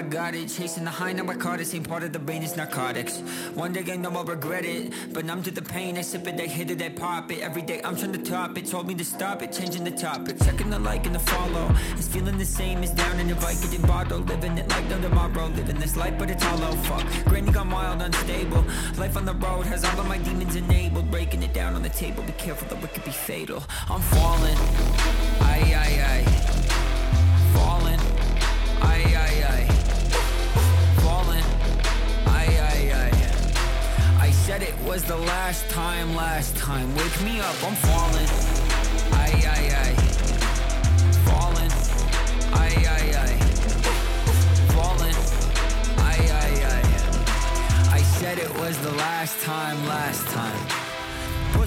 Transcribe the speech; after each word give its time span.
Got 0.00 0.34
it. 0.34 0.48
Chasing 0.48 0.84
the 0.84 0.90
high, 0.90 1.12
now 1.12 1.28
I 1.28 1.34
caught 1.34 1.60
it. 1.60 1.66
Same 1.66 1.82
part 1.82 2.02
of 2.02 2.14
the 2.14 2.18
brain 2.18 2.42
is 2.42 2.56
narcotics. 2.56 3.18
One 3.54 3.74
day 3.74 3.84
I 3.92 3.96
know 3.96 4.10
I'll 4.10 4.24
regret 4.24 4.64
it. 4.64 4.90
But 5.12 5.26
numb 5.26 5.42
to 5.42 5.50
the 5.50 5.60
pain, 5.60 5.98
I 5.98 6.00
sip 6.00 6.26
it, 6.26 6.40
I 6.40 6.46
hit 6.46 6.70
it, 6.70 6.80
I 6.80 6.88
pop 6.88 7.30
it. 7.30 7.40
Every 7.40 7.60
day 7.60 7.82
I'm 7.84 7.94
trying 7.94 8.14
to 8.14 8.18
top 8.18 8.56
it. 8.56 8.66
Told 8.66 8.86
me 8.86 8.94
to 8.94 9.04
stop 9.04 9.42
it, 9.42 9.52
changing 9.52 9.84
the 9.84 9.90
topic. 9.90 10.38
Checking 10.42 10.70
the 10.70 10.78
like 10.78 11.04
and 11.04 11.14
the 11.14 11.18
follow. 11.18 11.74
It's 11.98 12.08
feeling 12.08 12.38
the 12.38 12.46
same 12.46 12.82
as 12.82 12.90
down 12.90 13.20
in 13.20 13.28
bike, 13.34 13.60
getting 13.60 13.82
bottled. 13.82 14.28
Living 14.30 14.56
it 14.56 14.68
like 14.70 14.88
no 14.88 14.98
tomorrow. 14.98 15.48
Living 15.48 15.78
this 15.78 15.94
life, 15.96 16.14
but 16.18 16.30
it's 16.30 16.42
hollow. 16.42 16.72
Fuck. 16.88 17.04
Granny 17.26 17.52
got 17.52 17.66
wild, 17.66 18.00
unstable. 18.00 18.64
Life 18.96 19.16
on 19.18 19.26
the 19.26 19.34
road 19.34 19.66
has 19.66 19.84
all 19.84 20.00
of 20.00 20.08
my 20.08 20.16
demons 20.18 20.56
enabled. 20.56 21.10
Breaking 21.10 21.42
it 21.42 21.52
down 21.52 21.74
on 21.74 21.82
the 21.82 21.90
table. 21.90 22.22
Be 22.22 22.32
careful, 22.32 22.66
the 22.68 22.76
wicked 22.76 23.04
be 23.04 23.10
fatal. 23.10 23.62
I'm 23.90 24.00
falling. 24.00 24.56
Aye, 25.40 25.74
aye, 25.76 26.24
aye. 26.26 26.41
Was 34.86 35.02
the 35.04 35.16
last 35.16 35.68
time, 35.70 36.14
last 36.14 36.56
time. 36.56 36.94
Wake 36.96 37.22
me 37.22 37.40
up, 37.40 37.56
I'm 37.64 37.74
falling. 37.74 38.28
Aye, 39.12 39.42
aye, 39.54 39.70
aye. 39.82 39.96
Falling. 41.28 41.72
Aye, 42.52 42.84
aye, 42.96 43.12
aye. 43.24 43.38
Falling. 44.74 45.16
Aye, 45.98 46.28
aye, 46.42 46.64
aye. 46.74 47.92
I 47.92 48.02
said 48.02 48.38
it 48.38 48.52
was 48.58 48.78
the 48.78 48.92
last 48.92 49.40
time, 49.42 49.86
last 49.86 50.26
time 50.28 50.81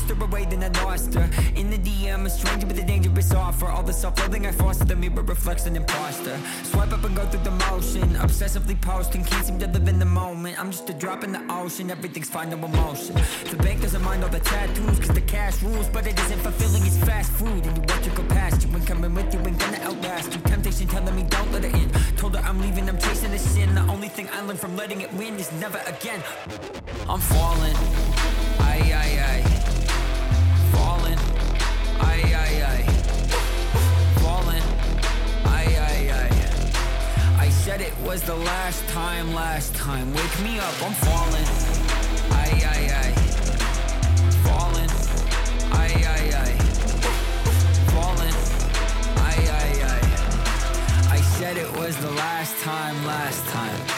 pushed 0.06 0.20
her 0.20 0.26
away, 0.26 0.46
then 0.46 0.64
I 0.64 0.84
lost 0.84 1.14
her. 1.14 1.30
In 1.56 1.70
the 1.70 1.78
DM, 1.78 2.26
a 2.26 2.30
stranger 2.30 2.68
with 2.68 2.80
a 2.80 2.84
dangerous 2.84 3.34
offer. 3.34 3.68
All 3.68 3.84
the 3.84 3.94
self-loathing 3.94 4.46
I 4.46 4.52
foster, 4.52 4.86
the 4.86 4.96
mirror 4.96 5.24
reflects 5.24 5.66
an 5.66 5.76
imposter. 5.76 6.38
Swipe 6.64 6.92
up 6.92 7.04
and 7.04 7.16
go 7.16 7.26
through 7.26 7.44
the 7.44 7.52
motion, 7.52 8.10
obsessively 8.16 8.80
posting, 8.82 9.24
can't 9.24 9.46
seem 9.46 9.60
to 9.60 9.68
live 9.68 9.88
in 9.88 10.00
the 10.00 10.06
moment. 10.06 10.60
I'm 10.60 10.72
just 10.72 10.90
a 10.90 10.94
drop 10.94 11.24
in 11.24 11.32
the 11.32 11.44
ocean, 11.50 11.92
everything's 11.92 12.30
fine, 12.30 12.50
no 12.50 12.58
emotion. 12.58 13.16
The 13.50 13.58
bank 13.58 13.82
doesn't 13.82 14.04
mind 14.04 14.24
all 14.24 14.30
the 14.30 14.40
tattoos, 14.40 15.00
cause 15.00 15.10
the 15.10 15.22
cash 15.22 15.62
rules, 15.62 15.88
but 15.90 16.08
it 16.08 16.20
isn't 16.20 16.40
fulfilling, 16.40 16.86
it's 16.86 16.98
fast 16.98 17.32
food. 17.32 17.66
And 17.66 17.78
you 17.78 17.84
watch 17.88 18.08
it 18.08 18.16
go 18.16 18.24
past 18.24 18.64
you, 18.64 18.70
when 18.72 18.86
coming 18.86 19.14
with 19.14 19.34
you 19.34 19.40
ain't 19.40 19.60
gonna 19.60 19.80
outlast 19.82 20.34
you. 20.34 20.42
Temptation 20.42 20.88
telling 20.88 21.16
me 21.16 21.24
don't 21.30 21.52
let 21.52 21.66
it 21.66 21.74
in. 21.74 21.90
Told 22.18 22.36
her 22.36 22.44
I'm 22.44 22.62
leaving, 22.62 22.88
I'm 22.90 22.98
chasing 22.98 23.32
the 23.32 23.40
sin. 23.40 23.74
The 23.76 23.82
only 23.82 24.10
thing 24.10 24.30
I 24.32 24.42
learned 24.42 24.60
from 24.60 24.76
letting 24.76 25.02
it 25.02 25.12
win 25.14 25.36
is 25.36 25.52
never 25.54 25.80
again. 25.88 26.22
I'm 27.08 27.20
falling. 27.20 27.76
Aye, 28.60 28.92
aye, 28.94 29.20
aye 29.30 29.55
said 37.78 37.88
it 37.88 38.08
was 38.08 38.22
the 38.22 38.36
last 38.36 38.88
time, 38.88 39.34
last 39.34 39.76
time. 39.76 40.14
Wake 40.14 40.40
me 40.42 40.60
up, 40.60 40.76
I'm 40.82 40.94
falling. 40.94 41.48
Aye, 42.32 42.62
aye, 42.72 42.88
aye. 43.02 43.16
Falling. 44.46 44.90
Aye, 45.82 46.04
aye, 46.14 46.32
aye. 46.44 46.58
Falling. 47.92 48.36
Aye, 49.28 49.48
aye, 49.60 49.78
aye. 49.92 51.16
I 51.18 51.20
said 51.38 51.58
it 51.58 51.72
was 51.78 51.98
the 51.98 52.12
last 52.12 52.58
time, 52.64 52.96
last 53.06 53.46
time. 53.48 53.95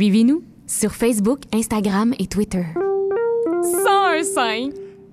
Suivez-nous 0.00 0.42
sur 0.66 0.94
Facebook, 0.94 1.40
Instagram 1.52 2.14
et 2.18 2.26
Twitter. 2.26 2.64
101.5 3.62 4.72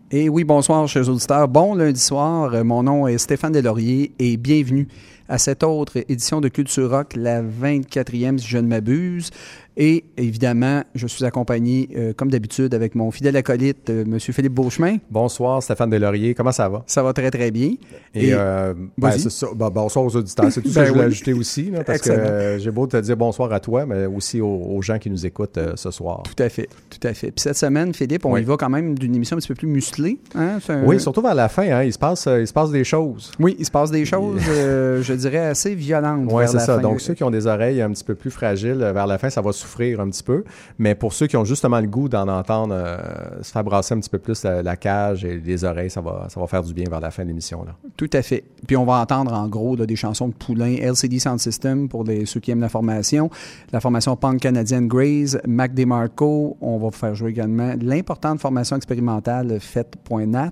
et 0.10 0.30
oui, 0.30 0.46
bonsoir, 0.46 0.88
chers 0.88 1.10
auditeurs. 1.10 1.50
Bon 1.50 1.76
lundi 1.76 2.00
soir. 2.00 2.64
Mon 2.64 2.84
nom 2.84 3.06
est 3.06 3.18
Stéphane 3.18 3.52
Delaurier 3.52 4.14
et 4.18 4.38
bienvenue 4.38 4.88
à 5.28 5.38
cette 5.38 5.64
autre 5.64 5.98
édition 6.08 6.40
de 6.40 6.48
Culture 6.48 6.90
Rock, 6.90 7.18
la 7.18 7.42
24e, 7.42 8.38
si 8.38 8.48
je 8.48 8.58
ne 8.58 8.68
m'abuse. 8.68 9.32
Et 9.80 10.06
évidemment, 10.18 10.82
je 10.96 11.06
suis 11.06 11.24
accompagné, 11.24 11.88
euh, 11.96 12.12
comme 12.12 12.32
d'habitude, 12.32 12.74
avec 12.74 12.96
mon 12.96 13.12
fidèle 13.12 13.38
acolyte, 13.38 13.92
euh, 13.92 14.06
M. 14.06 14.20
Philippe 14.20 14.54
Beauchemin. 14.54 14.98
Bonsoir, 15.12 15.62
Stéphane 15.62 15.92
Delaurier. 15.92 16.34
Comment 16.34 16.52
ça 16.52 16.68
va? 16.68 16.84
Ça 16.88 17.04
va 17.04 17.14
très, 17.14 17.30
très 17.30 17.52
bien. 17.52 17.76
Et, 18.16 18.34
euh, 18.34 18.74
ben, 18.98 19.12
ben, 19.56 19.70
bonsoir 19.70 20.04
aux 20.04 20.16
auditeurs. 20.16 20.52
C'est 20.52 20.64
tout 20.64 20.72
ça 20.72 20.82
que 20.82 20.88
je 20.88 20.94
voulais 20.94 21.06
ajouter 21.06 21.34
aussi, 21.34 21.72
parce 21.86 22.02
que 22.02 22.58
j'ai 22.60 22.72
beau 22.72 22.88
te 22.88 22.98
dire 22.98 23.16
bonsoir 23.16 23.54
à 23.54 23.60
toi, 23.60 23.86
mais 23.86 24.08
aussi 24.08 24.42
aux, 24.42 24.82
gens 24.82 24.98
qui 24.98 25.10
nous 25.10 25.26
écoutent 25.26 25.60
ce 25.76 25.92
soir. 25.92 26.24
Tout 26.24 26.42
à 26.42 26.50
fait, 26.50 26.70
tout 26.90 27.06
à 27.06 27.14
fait. 27.14 27.28
Puis 27.32 27.42
cette 27.42 27.58
semaine, 27.58 27.94
Philippe, 27.94 28.26
on 28.26 28.38
y 28.38 28.44
va 28.44 28.58
quand 28.58 28.70
même 28.70 28.98
d'une 28.98 29.16
émission 29.16 29.36
un 29.36 29.40
petit 29.40 29.50
peu 29.50 29.56
plus 29.56 29.68
musclée. 29.68 30.18
Hein? 30.34 30.60
Oui, 30.86 31.00
surtout 31.00 31.22
vers 31.22 31.36
la 31.36 31.50
fin, 31.50 31.70
hein, 31.70 31.84
il, 31.84 31.94
se 31.94 32.00
passe, 32.00 32.28
il 32.40 32.48
se 32.48 32.54
passe 32.54 32.72
des 32.72 32.84
choses. 32.84 33.32
Oui, 33.40 33.56
il 33.60 33.66
se 33.66 33.72
passe 33.72 33.92
des 33.92 34.06
choses, 34.06 34.42
je 34.42 35.14
dirais, 35.14 35.46
assez 35.46 35.76
violentes. 35.76 36.30
Oui, 36.32 36.46
c'est 36.48 36.60
ça. 36.60 36.80
Donc, 36.80 37.00
ceux 37.00 37.14
qui 37.14 37.24
ont 37.24 37.32
des 37.32 37.46
oreilles 37.46 37.82
un 37.82 37.92
petit 37.92 38.04
peu 38.04 38.16
plus 38.16 38.32
fragiles, 38.32 38.78
vers 38.94 39.06
la 39.06 39.20
fin, 39.20 39.30
ça 39.30 39.42
va 39.42 39.52
souffrir 39.68 40.00
un 40.00 40.10
petit 40.10 40.24
peu. 40.24 40.44
Mais 40.80 40.96
pour 40.96 41.14
ceux 41.14 41.28
qui 41.28 41.38
ont 41.38 41.46
justement 41.46 41.80
le 41.80 41.88
goût 41.88 42.10
d'en 42.10 42.28
entendre 42.28 42.74
euh, 42.74 42.98
se 43.42 43.52
faire 43.52 43.64
brasser 43.64 43.94
un 43.94 44.00
petit 44.00 44.10
peu 44.10 44.20
plus 44.20 44.44
la, 44.44 44.76
cage 44.78 45.26
et 45.26 45.40
les 45.40 45.64
oreilles, 45.64 45.90
ça 45.90 46.02
va, 46.02 46.28
ça 46.30 46.40
va 46.40 46.48
faire 46.48 46.64
du 46.64 46.74
bien 46.74 46.86
vers 46.90 47.00
la 47.00 47.12
fin 47.12 47.24
de 47.24 47.28
l'émission. 47.30 47.66
Tout 47.96 48.10
à 48.14 48.22
fait. 48.22 48.44
Puis 48.66 48.78
on 48.78 48.86
va 48.86 49.00
entendre 49.00 49.34
en 49.34 49.48
gros 49.48 49.76
des 49.76 49.96
chansons 49.96 50.30
de 50.30 50.34
Poulain, 50.34 50.76
LCD 50.80 51.20
Sound 51.20 51.40
System 51.40 51.90
pour 51.90 52.06
ceux 52.26 52.40
qui 52.40 52.52
aiment 52.52 52.62
la 52.62 52.70
formation, 52.70 53.30
la 53.72 53.80
formation 53.80 54.16
punk 54.16 54.42
canadienne 54.42 54.88
Graze, 54.88 55.40
Mac 55.48 55.74
DeMarco. 55.74 56.58
On 56.62 56.78
va 56.78 56.92
faire 56.92 57.16
jouer 57.16 57.32
également 57.32 57.74
l'importante 57.82 58.40
formation 58.40 58.76
expérimentale 58.76 59.60
Fête.nat 59.60 60.52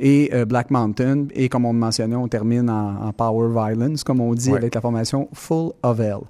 et 0.00 0.30
euh, 0.32 0.44
Black 0.44 0.70
Mountain. 0.70 1.26
Et 1.34 1.48
comme 1.48 1.64
on 1.64 1.72
le 1.72 1.78
mentionnait, 1.78 2.16
on 2.16 2.28
termine 2.28 2.70
en, 2.70 3.12
Power 3.12 3.48
Violence, 3.48 4.04
comme 4.04 4.20
on 4.20 4.34
dit, 4.34 4.52
avec 4.52 4.74
la 4.74 4.80
formation 4.80 5.28
Full 5.32 5.72
of 5.82 6.00
Hell. 6.00 6.20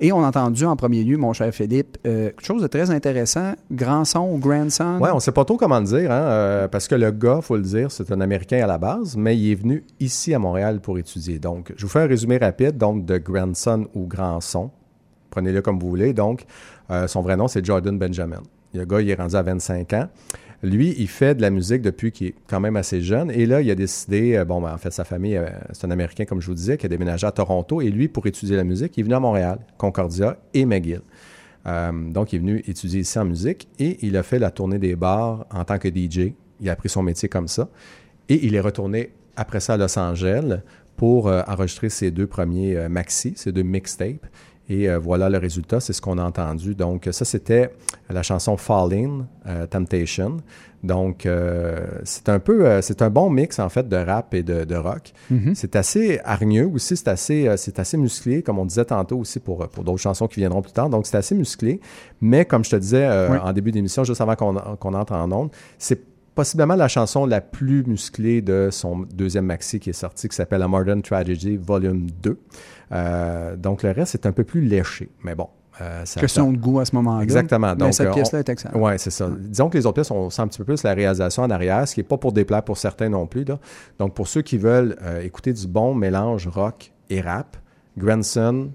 Et 0.00 0.12
on 0.12 0.22
a 0.22 0.28
entendu 0.28 0.64
en 0.64 0.76
premier 0.76 1.04
lieu, 1.04 1.16
mon 1.16 1.32
cher 1.32 1.52
Philippe, 1.54 1.96
euh, 2.06 2.30
quelque 2.30 2.44
chose 2.44 2.62
de 2.62 2.66
très 2.66 2.90
intéressant, 2.90 3.54
grand 3.70 4.04
son 4.04 4.30
ou 4.32 4.38
grand 4.38 4.70
son? 4.70 4.98
Oui, 5.00 5.08
on 5.12 5.16
ne 5.16 5.20
sait 5.20 5.32
pas 5.32 5.44
trop 5.44 5.56
comment 5.56 5.78
le 5.78 5.86
dire, 5.86 6.10
hein, 6.10 6.22
euh, 6.22 6.68
parce 6.68 6.88
que 6.88 6.94
le 6.94 7.10
gars, 7.10 7.40
faut 7.40 7.56
le 7.56 7.62
dire, 7.62 7.90
c'est 7.90 8.10
un 8.12 8.20
Américain 8.20 8.62
à 8.62 8.66
la 8.66 8.78
base, 8.78 9.16
mais 9.16 9.36
il 9.36 9.52
est 9.52 9.54
venu 9.54 9.84
ici 10.00 10.34
à 10.34 10.38
Montréal 10.38 10.80
pour 10.80 10.98
étudier. 10.98 11.38
Donc, 11.38 11.72
je 11.76 11.82
vous 11.82 11.90
fais 11.90 12.00
un 12.00 12.06
résumé 12.06 12.36
rapide, 12.36 12.76
donc 12.76 13.04
de 13.04 13.18
grandson 13.18 13.86
ou 13.94 14.06
grand 14.06 14.40
son 14.40 14.70
prenez-le 15.30 15.62
comme 15.62 15.80
vous 15.80 15.88
voulez. 15.88 16.12
Donc, 16.12 16.44
son 17.08 17.20
vrai 17.20 17.36
nom, 17.36 17.48
c'est 17.48 17.64
Jordan 17.64 17.98
Benjamin. 17.98 18.40
Le 18.72 18.84
gars, 18.84 19.00
il 19.00 19.10
est 19.10 19.14
rendu 19.14 19.34
à 19.34 19.42
25 19.42 19.92
ans. 19.94 20.08
Lui, 20.64 20.94
il 20.96 21.08
fait 21.08 21.34
de 21.34 21.42
la 21.42 21.50
musique 21.50 21.82
depuis 21.82 22.10
qu'il 22.10 22.28
est 22.28 22.34
quand 22.48 22.58
même 22.58 22.76
assez 22.76 23.02
jeune. 23.02 23.30
Et 23.30 23.44
là, 23.44 23.60
il 23.60 23.70
a 23.70 23.74
décidé, 23.74 24.34
euh, 24.34 24.46
bon, 24.46 24.62
ben, 24.62 24.72
en 24.72 24.78
fait, 24.78 24.90
sa 24.90 25.04
famille, 25.04 25.36
euh, 25.36 25.46
c'est 25.72 25.86
un 25.86 25.90
Américain, 25.90 26.24
comme 26.24 26.40
je 26.40 26.46
vous 26.46 26.54
disais, 26.54 26.78
qui 26.78 26.86
a 26.86 26.88
déménagé 26.88 27.26
à 27.26 27.32
Toronto. 27.32 27.82
Et 27.82 27.90
lui, 27.90 28.08
pour 28.08 28.26
étudier 28.26 28.56
la 28.56 28.64
musique, 28.64 28.96
il 28.96 29.00
est 29.00 29.02
venu 29.02 29.14
à 29.14 29.20
Montréal, 29.20 29.58
Concordia 29.76 30.38
et 30.54 30.64
McGill. 30.64 31.02
Euh, 31.66 31.92
donc, 32.10 32.32
il 32.32 32.36
est 32.36 32.38
venu 32.38 32.62
étudier 32.66 33.00
ici 33.00 33.18
en 33.18 33.26
musique 33.26 33.68
et 33.78 33.98
il 34.06 34.16
a 34.16 34.22
fait 34.22 34.38
la 34.38 34.50
tournée 34.50 34.78
des 34.78 34.96
bars 34.96 35.44
en 35.50 35.64
tant 35.64 35.78
que 35.78 35.88
DJ. 35.88 36.32
Il 36.60 36.68
a 36.70 36.72
appris 36.72 36.88
son 36.88 37.02
métier 37.02 37.28
comme 37.28 37.48
ça. 37.48 37.68
Et 38.30 38.46
il 38.46 38.54
est 38.54 38.60
retourné 38.60 39.12
après 39.36 39.60
ça 39.60 39.74
à 39.74 39.76
Los 39.76 39.98
Angeles 39.98 40.60
pour 40.96 41.26
enregistrer 41.26 41.90
ses 41.90 42.10
deux 42.10 42.26
premiers 42.26 42.88
maxi, 42.88 43.34
ses 43.36 43.52
deux 43.52 43.64
mixtapes. 43.64 44.26
Et 44.68 44.88
euh, 44.88 44.98
voilà 44.98 45.28
le 45.28 45.36
résultat, 45.38 45.80
c'est 45.80 45.92
ce 45.92 46.00
qu'on 46.00 46.16
a 46.18 46.22
entendu. 46.24 46.74
Donc, 46.74 47.08
ça, 47.12 47.24
c'était 47.24 47.70
la 48.08 48.22
chanson 48.22 48.56
Falling, 48.56 49.24
euh, 49.46 49.66
Temptation. 49.66 50.38
Donc, 50.82 51.24
euh, 51.26 51.80
c'est 52.04 52.28
un 52.28 52.38
peu, 52.38 52.66
euh, 52.66 52.80
c'est 52.82 53.00
un 53.02 53.10
bon 53.10 53.30
mix, 53.30 53.58
en 53.58 53.68
fait, 53.68 53.88
de 53.88 53.96
rap 53.96 54.32
et 54.34 54.42
de, 54.42 54.64
de 54.64 54.74
rock. 54.76 55.12
Mhm. 55.30 55.54
C'est 55.54 55.76
assez 55.76 56.20
hargneux 56.24 56.66
aussi, 56.72 56.96
c'est 56.96 57.08
assez, 57.08 57.46
euh, 57.48 57.56
c'est 57.56 57.78
assez 57.78 57.96
musclé, 57.96 58.42
comme 58.42 58.58
on 58.58 58.66
disait 58.66 58.84
tantôt 58.84 59.18
aussi 59.18 59.38
pour, 59.40 59.66
pour 59.68 59.84
d'autres 59.84 59.98
chansons 60.00 60.28
qui 60.28 60.40
viendront 60.40 60.62
plus 60.62 60.72
tard. 60.72 60.88
Donc, 60.90 61.06
c'est 61.06 61.16
assez 61.16 61.34
musclé. 61.34 61.80
Mais, 62.20 62.44
comme 62.44 62.64
je 62.64 62.70
te 62.70 62.76
disais 62.76 63.04
euh, 63.06 63.30
Oui. 63.32 63.38
en 63.42 63.52
début 63.52 63.72
d'émission, 63.72 64.04
juste 64.04 64.20
avant 64.20 64.34
qu'on 64.36 64.54
qu'on 64.78 64.94
entre 64.94 65.12
en 65.14 65.30
onde, 65.32 65.50
c'est 65.78 66.00
possiblement 66.34 66.74
la 66.74 66.88
chanson 66.88 67.26
la 67.26 67.40
plus 67.40 67.84
musclée 67.84 68.42
de 68.42 68.68
son 68.72 69.06
deuxième 69.14 69.46
maxi 69.46 69.78
qui 69.78 69.90
est 69.90 69.94
sorti, 69.94 70.28
qui 70.28 70.34
s'appelle 70.34 70.62
A 70.62 70.68
Modern 70.68 71.00
Tragedy 71.00 71.56
Volume 71.56 72.08
2. 72.22 72.36
Euh, 72.92 73.56
donc, 73.56 73.82
le 73.82 73.90
reste 73.90 74.14
est 74.14 74.26
un 74.26 74.32
peu 74.32 74.44
plus 74.44 74.60
léché. 74.60 75.10
Mais 75.22 75.34
bon. 75.34 75.48
euh, 75.80 76.04
ça 76.04 76.20
Question 76.20 76.52
de 76.52 76.56
goût 76.58 76.80
à 76.80 76.84
ce 76.84 76.94
moment-là. 76.96 77.22
Exactement. 77.22 77.70
Mais 77.70 77.76
Donc, 77.76 77.94
cette 77.94 78.08
euh, 78.08 78.12
pièce-là 78.12 78.38
est 78.40 78.48
excellente. 78.48 78.76
Oui, 78.78 78.92
c'est 78.98 79.10
ça. 79.10 79.28
Disons 79.38 79.68
que 79.68 79.76
les 79.78 79.86
autres 79.86 79.94
pièces, 79.94 80.10
on 80.10 80.30
sent 80.30 80.42
un 80.42 80.46
petit 80.48 80.58
peu 80.58 80.64
plus 80.64 80.82
la 80.82 80.94
réalisation 80.94 81.42
en 81.42 81.50
arrière, 81.50 81.86
ce 81.88 81.94
qui 81.94 82.00
n'est 82.00 82.04
pas 82.06 82.16
pour 82.18 82.32
déplaire 82.32 82.62
pour 82.62 82.78
certains 82.78 83.08
non 83.08 83.26
plus. 83.26 83.44
là. 83.44 83.58
Donc, 83.98 84.14
pour 84.14 84.28
ceux 84.28 84.42
qui 84.42 84.58
veulent 84.58 84.96
euh, 85.02 85.22
écouter 85.22 85.52
du 85.52 85.66
bon 85.66 85.94
mélange 85.94 86.46
rock 86.48 86.92
et 87.10 87.20
rap, 87.20 87.56
Grandson, 87.98 88.70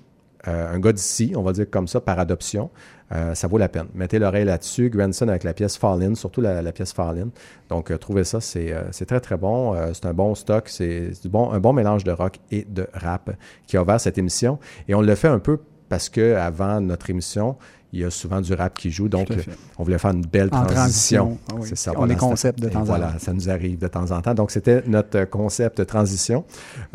euh, 0.47 0.73
un 0.73 0.79
gars 0.79 0.93
d'ici, 0.93 1.33
on 1.35 1.41
va 1.41 1.51
dire 1.51 1.69
comme 1.69 1.87
ça, 1.87 1.99
par 1.99 2.19
adoption, 2.19 2.69
euh, 3.11 3.33
ça 3.35 3.47
vaut 3.47 3.57
la 3.57 3.69
peine. 3.69 3.87
Mettez 3.93 4.19
l'oreille 4.19 4.45
là-dessus. 4.45 4.89
Grandson 4.89 5.27
avec 5.27 5.43
la 5.43 5.53
pièce 5.53 5.77
Fall 5.77 6.03
In, 6.03 6.15
surtout 6.15 6.41
la, 6.41 6.71
pièce 6.71 6.93
Fall 6.93 7.19
In. 7.19 7.29
Donc, 7.69 7.91
euh, 7.91 7.97
trouvez 7.97 8.23
ça, 8.23 8.39
c'est 8.39 9.05
très, 9.05 9.19
très 9.19 9.37
bon. 9.37 9.75
C'est 9.93 10.05
un 10.05 10.13
bon 10.13 10.35
stock. 10.35 10.69
C'est 10.69 11.11
un 11.33 11.59
bon 11.59 11.73
mélange 11.73 12.03
de 12.03 12.11
rock 12.11 12.39
et 12.51 12.65
de 12.69 12.87
rap 12.93 13.31
qui 13.67 13.77
a 13.77 13.81
ouvert 13.81 13.99
cette 13.99 14.17
émission. 14.17 14.59
Et 14.87 14.95
on 14.95 15.01
le 15.01 15.15
fait 15.15 15.27
un 15.27 15.39
peu 15.39 15.59
parce 15.89 16.07
que 16.07 16.35
avant 16.35 16.79
notre 16.79 17.09
émission, 17.09 17.57
il 17.91 17.99
y 18.01 18.03
a 18.03 18.09
souvent 18.11 18.39
du 18.41 18.53
rap 18.53 18.77
qui 18.77 18.91
joue. 18.91 19.09
Donc, 19.09 19.27
fait. 19.33 19.45
on 19.77 19.83
voulait 19.83 19.97
faire 19.97 20.11
une 20.11 20.25
belle 20.25 20.49
En 20.51 20.63
transition. 20.65 21.37
transition, 21.37 21.37
ah 21.49 21.53
oui. 21.57 21.67
C'est 21.69 21.75
ça. 21.77 21.91
On 21.97 22.05
est 22.07 22.13
c'est- 22.13 22.19
concept 22.19 22.59
de 22.59 22.69
temps 22.69 22.81
en 22.81 22.83
Voilà, 22.83 23.07
temps. 23.13 23.19
ça 23.19 23.33
nous 23.33 23.49
arrive 23.49 23.79
de 23.79 23.87
temps 23.87 24.11
en 24.11 24.21
temps. 24.21 24.33
Donc, 24.33 24.51
c'était 24.51 24.83
notre 24.87 25.17
euh, 25.19 25.25
concept 25.25 25.85
transition 25.85 26.45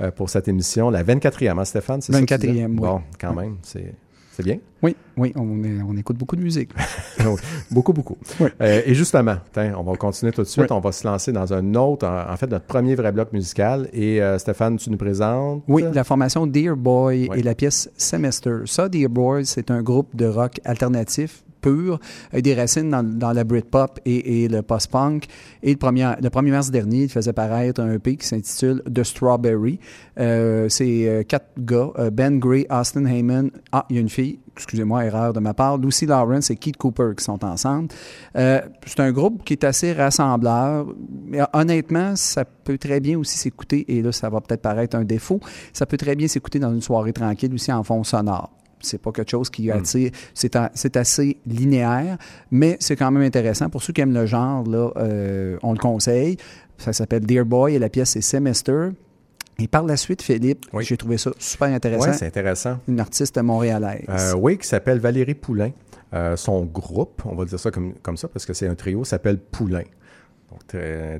euh, 0.00 0.10
pour 0.10 0.30
cette 0.30 0.46
émission. 0.48 0.90
La 0.90 1.02
24e, 1.02 1.58
hein, 1.58 1.64
Stéphane? 1.64 2.00
c'est 2.00 2.12
ça? 2.12 2.20
24e, 2.20 2.66
oui. 2.66 2.76
Bon, 2.76 3.00
quand 3.20 3.34
même, 3.34 3.56
c'est 3.62 3.94
c'est 4.36 4.42
bien? 4.42 4.58
Oui, 4.82 4.96
oui, 5.16 5.32
on, 5.36 5.62
est- 5.64 5.80
on 5.88 5.96
écoute 5.96 6.16
beaucoup 6.18 6.36
de 6.36 6.42
musique. 6.42 6.70
Beaucoup, 7.70 7.92
beaucoup. 7.92 8.16
Oui. 8.40 8.48
Euh, 8.60 8.82
et 8.84 8.94
justement, 8.94 9.36
on 9.56 9.82
va 9.82 9.96
continuer 9.96 10.32
tout 10.32 10.42
de 10.42 10.46
suite. 10.46 10.66
Oui. 10.70 10.76
On 10.76 10.80
va 10.80 10.92
se 10.92 11.06
lancer 11.06 11.32
dans 11.32 11.52
un 11.54 11.74
autre, 11.74 12.06
en, 12.06 12.32
en 12.32 12.36
fait, 12.36 12.46
notre 12.48 12.66
premier 12.66 12.94
vrai 12.94 13.12
bloc 13.12 13.32
musical. 13.32 13.88
Et 13.92 14.20
euh, 14.22 14.38
Stéphane, 14.38 14.76
tu 14.76 14.90
nous 14.90 14.96
présentes? 14.98 15.62
Oui, 15.68 15.84
la 15.92 16.04
formation 16.04 16.46
Dear 16.46 16.76
Boy 16.76 17.28
Oui. 17.30 17.38
et 17.38 17.42
la 17.42 17.54
pièce 17.54 17.90
Semester. 17.96 18.58
Ça, 18.66 18.88
Dear 18.88 19.08
Boy, 19.08 19.46
c'est 19.46 19.70
un 19.70 19.82
groupe 19.82 20.14
de 20.14 20.26
rock 20.26 20.60
alternatif 20.64 21.42
pur, 21.64 21.98
avec 22.30 22.44
des 22.44 22.54
racines 22.54 22.90
dans, 22.90 23.32
la 23.32 23.44
Britpop 23.44 24.00
et, 24.04 24.48
le 24.48 24.60
post-punk. 24.62 25.26
Et 25.62 25.72
le 25.72 25.78
1er, 25.78 26.22
le 26.22 26.28
1er 26.28 26.50
mars 26.50 26.70
dernier, 26.70 27.04
il 27.04 27.08
faisait 27.08 27.32
paraître 27.32 27.80
un 27.80 27.94
EP 27.94 28.16
qui 28.16 28.26
s'intitule 28.26 28.82
The 28.92 29.02
Strawberry. 29.02 29.80
Euh, 30.20 30.68
c'est 30.68 31.08
euh, 31.08 31.22
quatre 31.22 31.48
gars, 31.58 31.90
euh, 31.98 32.10
Ben 32.10 32.38
Gray, 32.38 32.66
Austin 32.70 33.06
Heyman, 33.06 33.50
ah, 33.72 33.86
il 33.88 33.96
y 33.96 33.98
a 33.98 34.02
une 34.02 34.10
fille, 34.10 34.38
excusez-moi, 34.54 35.06
erreur 35.06 35.32
de 35.32 35.40
ma 35.40 35.54
part, 35.54 35.78
Lucy 35.78 36.06
Lawrence 36.06 36.50
et 36.50 36.56
Keith 36.56 36.76
Cooper 36.76 37.12
qui 37.16 37.24
sont 37.24 37.42
ensemble. 37.44 37.88
Euh, 38.36 38.60
c'est 38.86 39.00
un 39.00 39.10
groupe 39.10 39.42
qui 39.44 39.54
est 39.54 39.64
assez 39.64 39.92
rassembleur. 39.92 40.86
Mais 41.26 41.40
honnêtement, 41.52 42.14
ça 42.16 42.44
peut 42.44 42.78
très 42.78 43.00
bien 43.00 43.18
aussi 43.18 43.38
s'écouter, 43.38 43.84
et 43.88 44.02
là, 44.02 44.12
ça 44.12 44.28
va 44.28 44.40
peut-être 44.40 44.62
paraître 44.62 44.96
un 44.96 45.04
défaut, 45.04 45.40
ça 45.72 45.86
peut 45.86 45.96
très 45.96 46.14
bien 46.14 46.28
s'écouter 46.28 46.58
dans 46.58 46.72
une 46.72 46.82
soirée 46.82 47.12
tranquille 47.12 47.52
aussi 47.54 47.72
en 47.72 47.82
fond 47.82 48.04
sonore. 48.04 48.50
C'est 48.84 48.98
pas 49.00 49.12
quelque 49.12 49.30
chose 49.30 49.50
qui 49.50 49.70
attire. 49.70 50.10
C'est 50.34 50.54
a- 50.56 50.70
c'est 50.74 50.96
assez 50.96 51.38
linéaire, 51.46 52.18
mais 52.50 52.76
c'est 52.80 52.96
quand 52.96 53.10
même 53.10 53.22
intéressant. 53.22 53.68
Pour 53.70 53.82
ceux 53.82 53.92
qui 53.92 54.00
aiment 54.00 54.14
le 54.14 54.26
genre, 54.26 54.66
là, 54.68 54.90
euh, 54.96 55.56
on 55.62 55.72
le 55.72 55.78
conseille. 55.78 56.36
Ça 56.78 56.92
s'appelle 56.92 57.24
Dear 57.24 57.44
Boy 57.44 57.74
et 57.74 57.78
la 57.78 57.88
pièce 57.88 58.10
c'est 58.10 58.20
Semester. 58.20 58.88
Et 59.60 59.68
par 59.68 59.84
la 59.84 59.96
suite, 59.96 60.20
Philippe, 60.20 60.66
Oui. 60.72 60.84
j'ai 60.84 60.96
trouvé 60.96 61.16
ça 61.16 61.30
super 61.38 61.68
intéressant. 61.68 62.10
Oui, 62.10 62.16
c'est 62.18 62.26
intéressant. 62.26 62.78
une 62.88 62.98
artiste 62.98 63.38
montréalaise. 63.40 64.04
Euh, 64.08 64.34
oui, 64.36 64.58
qui 64.58 64.66
s'appelle 64.66 64.98
Valérie 64.98 65.34
Poulain. 65.34 65.70
Euh, 66.12 66.36
son 66.36 66.64
groupe, 66.64 67.22
on 67.24 67.34
va 67.36 67.44
dire 67.44 67.58
ça 67.60 67.70
comme, 67.70 67.94
comme 68.02 68.16
ça 68.16 68.26
parce 68.28 68.46
que 68.46 68.52
c'est 68.52 68.66
un 68.68 68.74
trio, 68.74 69.04
s'appelle 69.04 69.38
Poulain. 69.38 69.82
Donc, 70.50 70.60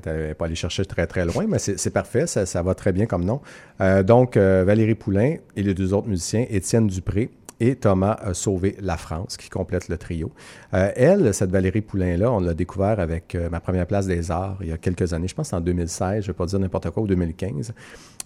t'avais 0.01 0.33
pas 0.33 0.45
aller 0.45 0.55
chercher 0.55 0.85
très, 0.85 1.07
très 1.07 1.25
loin, 1.25 1.45
mais 1.47 1.59
c'est 1.59 1.89
parfait, 1.89 2.25
ça, 2.27 2.45
ça 2.45 2.61
va 2.61 2.73
très 2.75 2.93
bien 2.93 3.05
comme 3.05 3.25
nom. 3.25 3.41
Euh, 3.81 4.03
donc, 4.03 4.37
Valérie 4.37 4.95
Poulain 4.95 5.35
et 5.57 5.63
les 5.63 5.73
deux 5.73 5.93
autres 5.93 6.07
musiciens, 6.07 6.45
Étienne 6.49 6.87
Dupré 6.87 7.29
et 7.59 7.75
Thomas 7.75 8.17
euh, 8.25 8.33
Sauvé 8.33 8.75
La 8.81 8.97
France, 8.97 9.37
qui 9.37 9.49
complètent 9.49 9.87
le 9.89 9.97
trio. 9.97 10.31
Euh, 10.73 10.91
elle, 10.95 11.33
cette 11.33 11.51
Valérie 11.51 11.81
Poulain-là, 11.81 12.31
on 12.31 12.39
l'a 12.39 12.53
découvert 12.53 12.99
avec 12.99 13.35
euh, 13.35 13.49
ma 13.49 13.59
première 13.59 13.87
place 13.87 14.07
des 14.07 14.31
arts 14.31 14.57
il 14.61 14.67
y 14.67 14.71
a 14.71 14.77
quelques 14.77 15.13
années, 15.13 15.27
je 15.27 15.35
pense 15.35 15.53
en 15.53 15.61
2016, 15.61 16.23
je 16.23 16.27
ne 16.29 16.33
vais 16.33 16.37
pas 16.37 16.45
dire 16.45 16.59
n'importe 16.59 16.89
quoi, 16.91 17.03
ou 17.03 17.07
2015. 17.07 17.73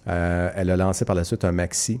Euh, 0.08 0.50
elle 0.54 0.70
a 0.70 0.76
lancé 0.76 1.04
par 1.04 1.14
la 1.14 1.24
suite 1.24 1.44
un 1.44 1.52
maxi 1.52 2.00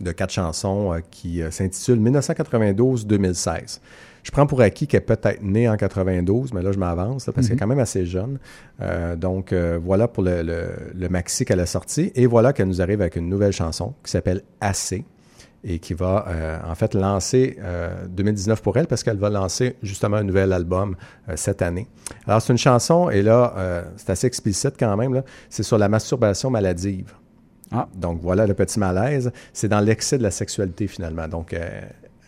de 0.00 0.12
quatre 0.12 0.32
chansons 0.32 1.00
qui 1.10 1.42
s'intitule 1.50 1.98
1992-2016. 1.98 3.80
Je 4.22 4.30
prends 4.30 4.46
pour 4.46 4.60
acquis 4.60 4.86
qu'elle 4.86 4.98
est 5.00 5.04
peut-être 5.04 5.42
née 5.42 5.68
en 5.68 5.76
92, 5.76 6.52
mais 6.52 6.62
là, 6.62 6.72
je 6.72 6.78
m'avance 6.78 7.30
parce 7.34 7.46
qu'elle 7.48 7.56
est 7.56 7.58
quand 7.58 7.66
même 7.66 7.78
assez 7.78 8.04
jeune. 8.04 8.38
Euh, 8.82 9.16
donc, 9.16 9.52
euh, 9.52 9.78
voilà 9.82 10.06
pour 10.06 10.22
le, 10.22 10.42
le- 10.42 10.70
le 10.94 11.08
maxi 11.08 11.44
qu'elle 11.44 11.60
a 11.60 11.66
sorti. 11.66 12.12
Et 12.14 12.26
voilà 12.26 12.52
qu'elle 12.52 12.68
nous 12.68 12.82
arrive 12.82 13.00
avec 13.00 13.16
une 13.16 13.28
nouvelle 13.28 13.52
chanson 13.52 13.94
qui 14.04 14.10
s'appelle 14.10 14.42
Assez 14.60 15.04
et 15.64 15.78
qui 15.80 15.92
va 15.94 16.24
euh, 16.28 16.58
en 16.70 16.74
fait 16.74 16.94
lancer 16.94 17.58
euh, 17.60 18.06
2019 18.08 18.62
pour 18.62 18.76
elle 18.76 18.86
parce 18.86 19.02
qu'elle 19.02 19.16
va 19.18 19.28
lancer 19.30 19.76
justement 19.82 20.18
un 20.18 20.22
nouvel 20.24 20.52
album 20.52 20.94
euh, 21.28 21.32
cette 21.36 21.62
année. 21.62 21.86
Alors, 22.26 22.40
c'est 22.40 22.52
une 22.52 22.58
chanson, 22.58 23.10
et 23.10 23.22
là, 23.22 23.54
euh, 23.56 23.82
c'est 23.96 24.10
assez 24.10 24.26
explicite 24.26 24.74
quand 24.78 24.96
même, 24.96 25.22
c'est 25.50 25.64
sur 25.64 25.76
la 25.78 25.88
masturbation 25.88 26.50
maladive. 26.50 27.12
Ah. 27.70 27.86
Donc 27.94 28.20
voilà 28.22 28.46
le 28.46 28.54
petit 28.54 28.78
malaise. 28.78 29.30
C'est 29.52 29.68
dans 29.68 29.80
l'excès 29.80 30.16
de 30.16 30.22
la 30.22 30.30
sexualité 30.30 30.86
finalement. 30.86 31.28
Donc 31.28 31.52
euh, 31.52 31.68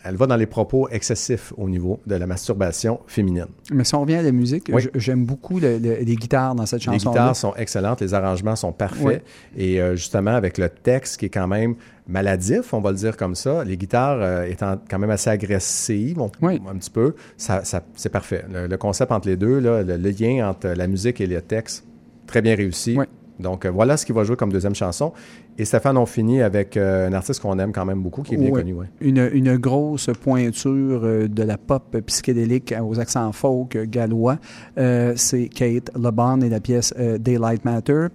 elle 0.05 0.17
va 0.17 0.27
dans 0.27 0.37
les 0.37 0.45
propos 0.47 0.87
excessifs 0.91 1.53
au 1.57 1.67
niveau 1.69 1.99
de 2.07 2.15
la 2.17 2.27
masturbation 2.27 3.01
féminine. 3.07 3.47
Mais 3.73 3.85
si 3.85 3.95
on 3.95 4.03
revient 4.03 4.17
à 4.17 4.23
la 4.23 4.33
musique, 4.33 4.71
Oui. 4.73 4.89
j'aime 4.95 5.25
beaucoup 5.25 5.59
le- 5.61 5.79
le- 5.79 5.97
les 5.97 6.15
guitares 6.17 6.55
dans 6.55 6.67
cette 6.67 6.81
Les 6.81 6.93
chanson. 6.93 7.11
guitares 7.11 7.37
sont 7.37 7.55
excellentes, 7.57 8.03
les 8.03 8.13
arrangements 8.13 8.57
sont 8.57 8.73
parfaits. 8.73 9.23
Oui. 9.57 9.63
Et 9.63 9.81
euh, 9.81 9.97
justement, 9.97 10.33
avec 10.33 10.59
le 10.59 10.69
texte 10.69 11.19
qui 11.21 11.27
est 11.27 11.31
quand 11.31 11.49
même 11.49 11.75
maladif, 12.11 12.75
on 12.75 12.81
va 12.81 12.91
le 12.91 12.97
dire 12.97 13.17
comme 13.17 13.35
ça, 13.35 13.65
les 13.65 13.77
guitares 13.77 14.19
euh, 14.21 14.45
étant 14.45 14.77
quand 14.91 14.99
même 14.99 15.11
assez 15.11 15.31
agressives, 15.31 16.21
on- 16.21 16.31
Oui. 16.43 16.61
un 16.69 16.77
petit 16.77 16.91
peu, 16.91 17.15
ça, 17.37 17.65
ça- 17.65 17.83
c'est 17.95 18.11
parfait. 18.11 18.45
Le, 18.53 18.67
le 18.67 18.77
concept 18.77 19.13
entre 19.13 19.29
les 19.29 19.37
deux, 19.37 19.59
là, 19.61 19.83
le, 19.83 19.97
le 19.97 20.11
lien 20.11 20.49
entre 20.51 20.69
la 20.69 20.87
musique 20.87 21.21
et 21.21 21.27
le 21.27 21.41
texte, 21.41 21.85
très 22.27 22.43
bien 22.43 22.55
réussi. 22.55 22.97
Oui. 22.99 23.07
Donc 23.39 23.65
euh, 23.65 23.71
voilà 23.71 23.97
ce 23.97 24.05
qu'il 24.05 24.15
va 24.15 24.23
jouer 24.25 24.37
comme 24.37 24.53
deuxième 24.53 24.75
chanson. 24.75 25.13
Et 25.57 25.65
Stéphane, 25.65 25.97
on 25.97 26.05
finit 26.05 26.43
avec 26.43 26.77
euh, 26.77 27.09
un 27.09 27.13
artiste 27.15 27.41
qu'on 27.41 27.59
aime 27.59 27.73
quand 27.73 27.87
même 27.87 28.03
beaucoup, 28.03 28.23
qui 28.23 28.35
est 28.35 28.37
bien 28.37 28.51
Oui. 28.51 28.61
connu. 28.61 28.73
ouais. 28.75 28.87
Une, 29.01 29.31
une 29.33 29.57
grosse 29.57 30.11
pointure 30.23 31.01
de 31.29 31.43
la 31.43 31.57
pop 31.57 31.97
psychédélique 32.07 32.75
aux 32.83 33.01
accents 33.01 33.33
folk 33.33 33.79
gallois. 33.89 34.37
C'est 34.77 35.49
Kate 35.49 35.91
LeBon 35.99 36.41
et 36.43 36.49
la 36.51 36.61
pièce 36.61 36.95
Daylight 37.19 37.65
Matter. 37.65 38.07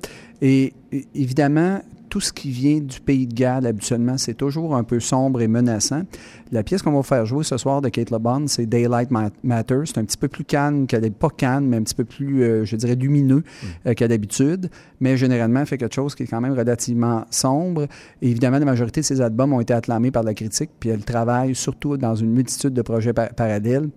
Et 0.41 0.73
évidemment, 1.15 1.81
tout 2.15 2.22
ce 2.22 2.31
qui 2.31 2.50
vient 2.50 2.79
du 2.79 3.01
pays 3.01 3.27
de 3.27 3.34
Galles, 3.34 3.67
habituellement, 3.67 4.17
c'est 4.17 4.36
toujours 4.36 4.74
un 4.77 4.86
peu 4.86 5.01
sombre 5.01 5.41
et 5.41 5.50
menaçant. 5.50 6.03
La 6.53 6.63
pièce 6.63 6.81
qu'on 6.81 6.93
va 6.93 7.03
faire 7.03 7.25
jouer 7.25 7.43
ce 7.43 7.57
soir 7.57 7.81
de 7.81 7.89
Kate 7.89 8.10
LeBon, 8.10 8.48
c'est 8.48 8.65
Daylight 8.65 9.12
Ma- 9.12 9.31
Matter. 9.43 9.81
C'est 9.84 9.98
un 9.98 10.05
petit 10.05 10.15
peu 10.15 10.29
plus 10.29 10.45
calme 10.45 10.88
est 10.89 11.10
pas 11.10 11.27
calme, 11.29 11.65
mais 11.65 11.75
un 11.75 11.84
petit 11.84 11.93
peu 11.93 12.05
plus, 12.05 12.41
euh, 12.41 12.63
je 12.63 12.77
dirais, 12.77 12.95
lumineux 12.95 13.43
euh, 13.86 13.93
qu'à 13.93 14.07
d'habitude. 14.07 14.69
Mais 15.01 15.17
généralement, 15.17 15.65
fait 15.65 15.77
quelque 15.77 15.93
chose 15.93 16.15
qui 16.15 16.24
est 16.24 16.27
quand 16.27 16.39
même 16.39 16.53
relativement 16.53 17.25
sombre. 17.31 17.86
Et 18.22 18.29
évidemment, 18.29 18.60
la 18.60 18.65
majorité 18.65 19.01
de 19.01 19.05
ses 19.05 19.19
albums 19.19 19.51
ont 19.51 19.60
été 19.60 19.74
acclamés 19.74 20.12
par 20.12 20.24
la 20.24 20.34
critique, 20.34 20.69
puis 20.79 20.91
elle 20.91 21.03
travaille 21.03 21.53
surtout 21.53 21.98
dans 21.98 22.15
une 22.15 22.31
multitude 22.31 22.72
de 22.74 22.81
projets 22.81 23.12
par- 23.12 23.34
parallèles. 23.34 23.89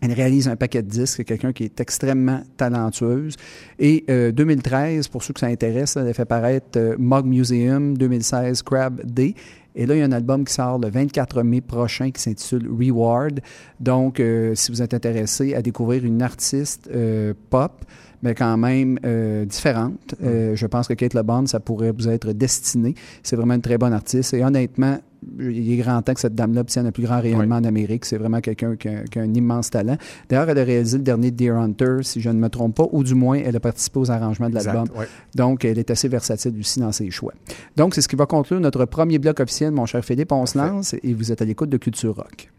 Elle 0.00 0.12
réalise 0.12 0.48
un 0.48 0.56
paquet 0.56 0.82
de 0.82 0.88
disques, 0.88 1.24
quelqu'un 1.24 1.52
qui 1.52 1.64
est 1.64 1.80
extrêmement 1.80 2.42
talentueuse. 2.56 3.36
Et 3.78 4.04
euh, 4.08 4.32
2013, 4.32 5.08
pour 5.08 5.22
ceux 5.22 5.34
que 5.34 5.40
ça 5.40 5.46
intéresse, 5.46 5.96
elle 5.96 6.08
a 6.08 6.14
fait 6.14 6.24
paraître 6.24 6.78
euh, 6.78 6.96
Mug 6.98 7.26
Museum 7.26 7.96
2016 7.98 8.62
Crab 8.62 9.04
Day. 9.04 9.34
Et 9.74 9.86
là, 9.86 9.94
il 9.94 9.98
y 9.98 10.02
a 10.02 10.04
un 10.04 10.12
album 10.12 10.44
qui 10.44 10.52
sort 10.52 10.78
le 10.78 10.88
24 10.88 11.42
mai 11.42 11.60
prochain 11.60 12.10
qui 12.10 12.20
s'intitule 12.20 12.68
Reward. 12.68 13.40
Donc, 13.78 14.18
euh, 14.18 14.54
si 14.54 14.72
vous 14.72 14.82
êtes 14.82 14.94
intéressé 14.94 15.54
à 15.54 15.62
découvrir 15.62 16.04
une 16.04 16.22
artiste 16.22 16.90
euh, 16.92 17.34
pop, 17.50 17.84
mais 18.22 18.34
quand 18.34 18.56
même 18.56 18.98
euh, 19.04 19.44
différente. 19.44 20.14
Euh, 20.22 20.54
je 20.56 20.66
pense 20.66 20.88
que 20.88 20.94
Kate 20.94 21.14
LeBond, 21.14 21.46
ça 21.46 21.60
pourrait 21.60 21.92
vous 21.92 22.08
être 22.08 22.32
destiné. 22.32 22.94
C'est 23.22 23.36
vraiment 23.36 23.54
une 23.54 23.62
très 23.62 23.78
bonne 23.78 23.92
artiste. 23.92 24.34
Et 24.34 24.44
honnêtement, 24.44 24.98
il 25.38 25.72
est 25.72 25.76
grand 25.76 26.00
temps 26.00 26.14
que 26.14 26.20
cette 26.20 26.34
dame-là 26.34 26.62
obtienne 26.62 26.86
un 26.86 26.92
plus 26.92 27.02
grand 27.04 27.20
rayonnement 27.20 27.56
en 27.56 27.64
Amérique. 27.64 28.04
C'est 28.06 28.16
vraiment 28.16 28.40
quelqu'un 28.40 28.76
qui, 28.76 28.88
a- 28.88 29.04
qui 29.04 29.18
a 29.18 29.22
un 29.22 29.34
immense 29.34 29.68
talent. 29.70 29.96
D'ailleurs, 30.28 30.48
elle 30.48 30.58
a 30.58 30.64
réalisé 30.64 30.96
le 30.96 31.02
dernier 31.04 31.30
Deer 31.30 31.52
Hunter, 31.56 31.98
si 32.02 32.20
je 32.22 32.30
ne 32.30 32.38
me 32.38 32.48
trompe 32.48 32.76
pas, 32.76 32.86
ou 32.92 33.04
du 33.04 33.14
moins, 33.14 33.36
elle 33.38 33.54
a 33.56 33.60
participé 33.60 33.98
aux 33.98 34.10
arrangements 34.10 34.48
de 34.48 34.54
l'album. 34.54 34.84
ouais. 34.98 35.06
Donc, 35.34 35.64
elle 35.64 35.78
est 35.78 35.90
assez 35.90 36.08
versatile 36.08 36.54
aussi 36.58 36.80
dans 36.80 36.92
ses 36.92 37.10
choix. 37.10 37.34
Donc, 37.76 37.94
c'est 37.94 38.00
ce 38.00 38.08
qui 38.08 38.16
va 38.16 38.26
conclure 38.26 38.60
notre 38.60 38.84
premier 38.86 39.18
bloc 39.18 39.40
officiel, 39.40 39.72
mon 39.72 39.84
cher 39.86 40.02
Philippe. 40.04 40.32
On 40.32 40.46
se 40.46 40.56
lance 40.56 40.94
et 41.02 41.12
vous 41.12 41.30
êtes 41.32 41.42
à 41.42 41.44
l'écoute 41.44 41.68
de 41.68 41.76
Culture 41.76 42.16
Rock. 42.16 42.50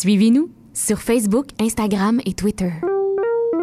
Suivez-nous 0.00 0.48
sur 0.72 0.98
Facebook, 0.98 1.48
Instagram 1.60 2.22
et 2.24 2.32
Twitter. 2.32 2.72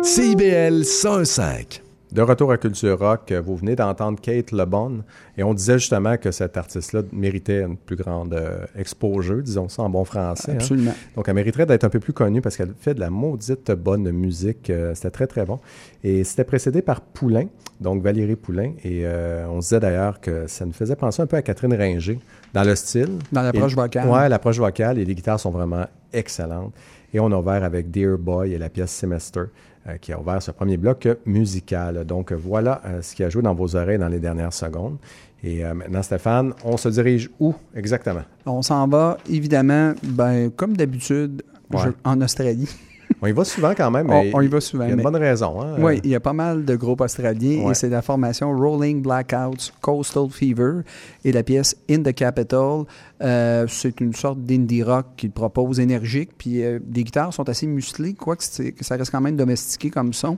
CIBL 0.04 0.84
105. 0.86 1.87
De 2.18 2.24
retour 2.24 2.52
à 2.52 2.58
Culture 2.58 2.98
Rock, 2.98 3.32
euh, 3.32 3.40
vous 3.40 3.56
venez 3.56 3.76
d'entendre 3.76 4.20
Kate 4.20 4.52
LeBon 4.52 5.04
et 5.38 5.44
on 5.44 5.54
disait 5.54 5.78
justement 5.78 6.18
que 6.18 6.32
cet 6.32 6.58
artiste-là 6.58 7.04
méritait 7.12 7.62
une 7.62 7.78
plus 7.78 7.96
grande 7.96 8.34
euh, 8.34 8.66
exposure, 8.76 9.44
disons 9.44 9.70
ça 9.70 9.84
en 9.84 9.90
bon 9.92 10.04
français. 10.04 10.54
hein. 10.54 10.56
Absolument. 10.56 10.96
Donc, 11.16 11.30
elle 11.30 11.36
mériterait 11.36 11.68
d'être 11.68 11.84
un 11.84 11.90
peu 11.90 12.00
plus 12.00 12.14
connue 12.14 12.42
parce 12.42 12.58
qu'elle 12.58 12.74
fait 12.80 12.96
de 12.96 13.02
la 13.02 13.12
maudite 13.12 13.70
bonne 13.72 14.10
musique. 14.10 14.72
Euh, 14.72 14.96
c'était 14.96 15.12
très, 15.12 15.28
très 15.28 15.46
bon. 15.46 15.60
Et 16.04 16.24
c'était 16.24 16.44
précédé 16.44 16.82
par 16.82 17.02
Poulain, 17.02 17.50
donc 17.80 18.02
Valérie 18.02 18.36
Poulain. 18.36 18.72
Et 18.84 19.02
euh, 19.06 19.46
on 19.52 19.60
disait 19.60 19.80
d'ailleurs 19.80 20.20
que 20.20 20.48
ça 20.48 20.66
nous 20.66 20.74
faisait 20.74 20.96
penser 20.96 21.22
un 21.22 21.28
peu 21.28 21.38
à 21.38 21.44
Catherine 21.44 21.76
Ringer 21.76 22.18
dans 22.52 22.64
le 22.64 22.74
style. 22.74 23.20
Dans 23.32 23.44
l'approche 23.44 23.76
vocale. 23.76 24.10
Ouais, 24.10 24.28
l'approche 24.28 24.58
vocale 24.58 24.98
et 24.98 25.06
les 25.06 25.14
guitares 25.14 25.40
sont 25.40 25.52
vraiment 25.52 25.86
excellentes. 26.12 26.74
Et 27.14 27.20
on 27.20 27.32
a 27.32 27.38
ouvert 27.38 27.64
avec 27.64 27.92
Dear 27.92 28.18
Boy 28.18 28.54
et 28.54 28.58
la 28.58 28.70
pièce 28.70 28.92
Semester 28.92 29.44
qui 30.02 30.12
a 30.12 30.19
ouvert 30.19 30.41
ce 30.41 30.52
premier 30.52 30.78
bloc 30.78 31.08
musical. 31.26 32.04
Donc 32.06 32.32
voilà 32.34 32.82
euh, 32.86 33.02
ce 33.02 33.15
qui 33.15 33.23
a 33.23 33.30
joué 33.30 33.41
dans 33.41 33.54
vos 33.56 33.76
oreilles 33.76 33.97
dans 34.00 34.08
les 34.10 34.19
dernières 34.19 34.54
secondes. 34.54 34.97
Et 35.43 35.63
euh, 35.63 35.73
maintenant, 35.73 36.02
Stéphane, 36.02 36.54
on 36.65 36.78
se 36.78 36.89
dirige 36.89 37.30
où 37.39 37.54
exactement? 37.76 38.23
On 38.45 38.62
s'en 38.62 38.88
va, 38.88 39.17
évidemment, 39.30 39.93
ben, 40.04 40.50
comme 40.56 40.76
d'habitude, 40.76 41.43
Ouais. 41.71 41.80
en 42.06 42.21
Australie. 42.21 42.69
On 43.21 43.28
y 43.28 43.32
va 43.32 43.43
souvent 43.45 43.73
quand 43.76 43.89
même, 43.89 44.10
On- 44.10 44.21
mais 44.21 44.32
on 44.34 44.41
y 44.41 44.47
va 44.47 44.60
souvent, 44.60 44.84
Il 44.84 44.89
y 44.89 44.91
a 44.91 44.95
une 44.95 45.02
bonne 45.02 45.15
raison. 45.15 45.62
Hein? 45.62 45.76
Oui, 45.80 46.00
il 46.04 46.10
y 46.10 46.15
a 46.15 46.19
pas 46.19 46.34
mal 46.34 46.65
de 46.65 46.76
groupes 46.76 47.00
australiens 47.02 47.63
Ouais. 47.63 47.71
et 47.71 47.73
c'est 47.73 47.88
la 47.89 48.02
formation 48.02 48.52
Rolling 48.56 49.02
Blackouts 49.02 49.71
Coastal 49.82 50.30
Fever 50.30 50.82
et 51.23 51.32
la 51.32 51.41
pièce 51.41 51.76
In 51.89 52.04
the 52.04 52.13
Capital. 52.13 52.84
Euh, 53.22 53.66
c'est 53.68 54.00
une 54.00 54.14
sorte 54.14 54.44
d'indie 54.44 54.84
rock 54.84 55.06
qu'il 55.18 55.32
propose 55.32 55.80
énergique, 55.80 56.32
puis 56.38 56.64
euh, 56.64 56.80
guitares 56.80 57.34
sont 57.34 57.50
assez 57.50 57.66
musclées, 57.66 58.14
quoique 58.14 58.44
ça 58.44 58.96
reste 58.96 59.12
quand 59.12 59.22
même 59.22 59.36
domestiqué 59.36 59.90
comme 59.90 60.14
son. 60.14 60.36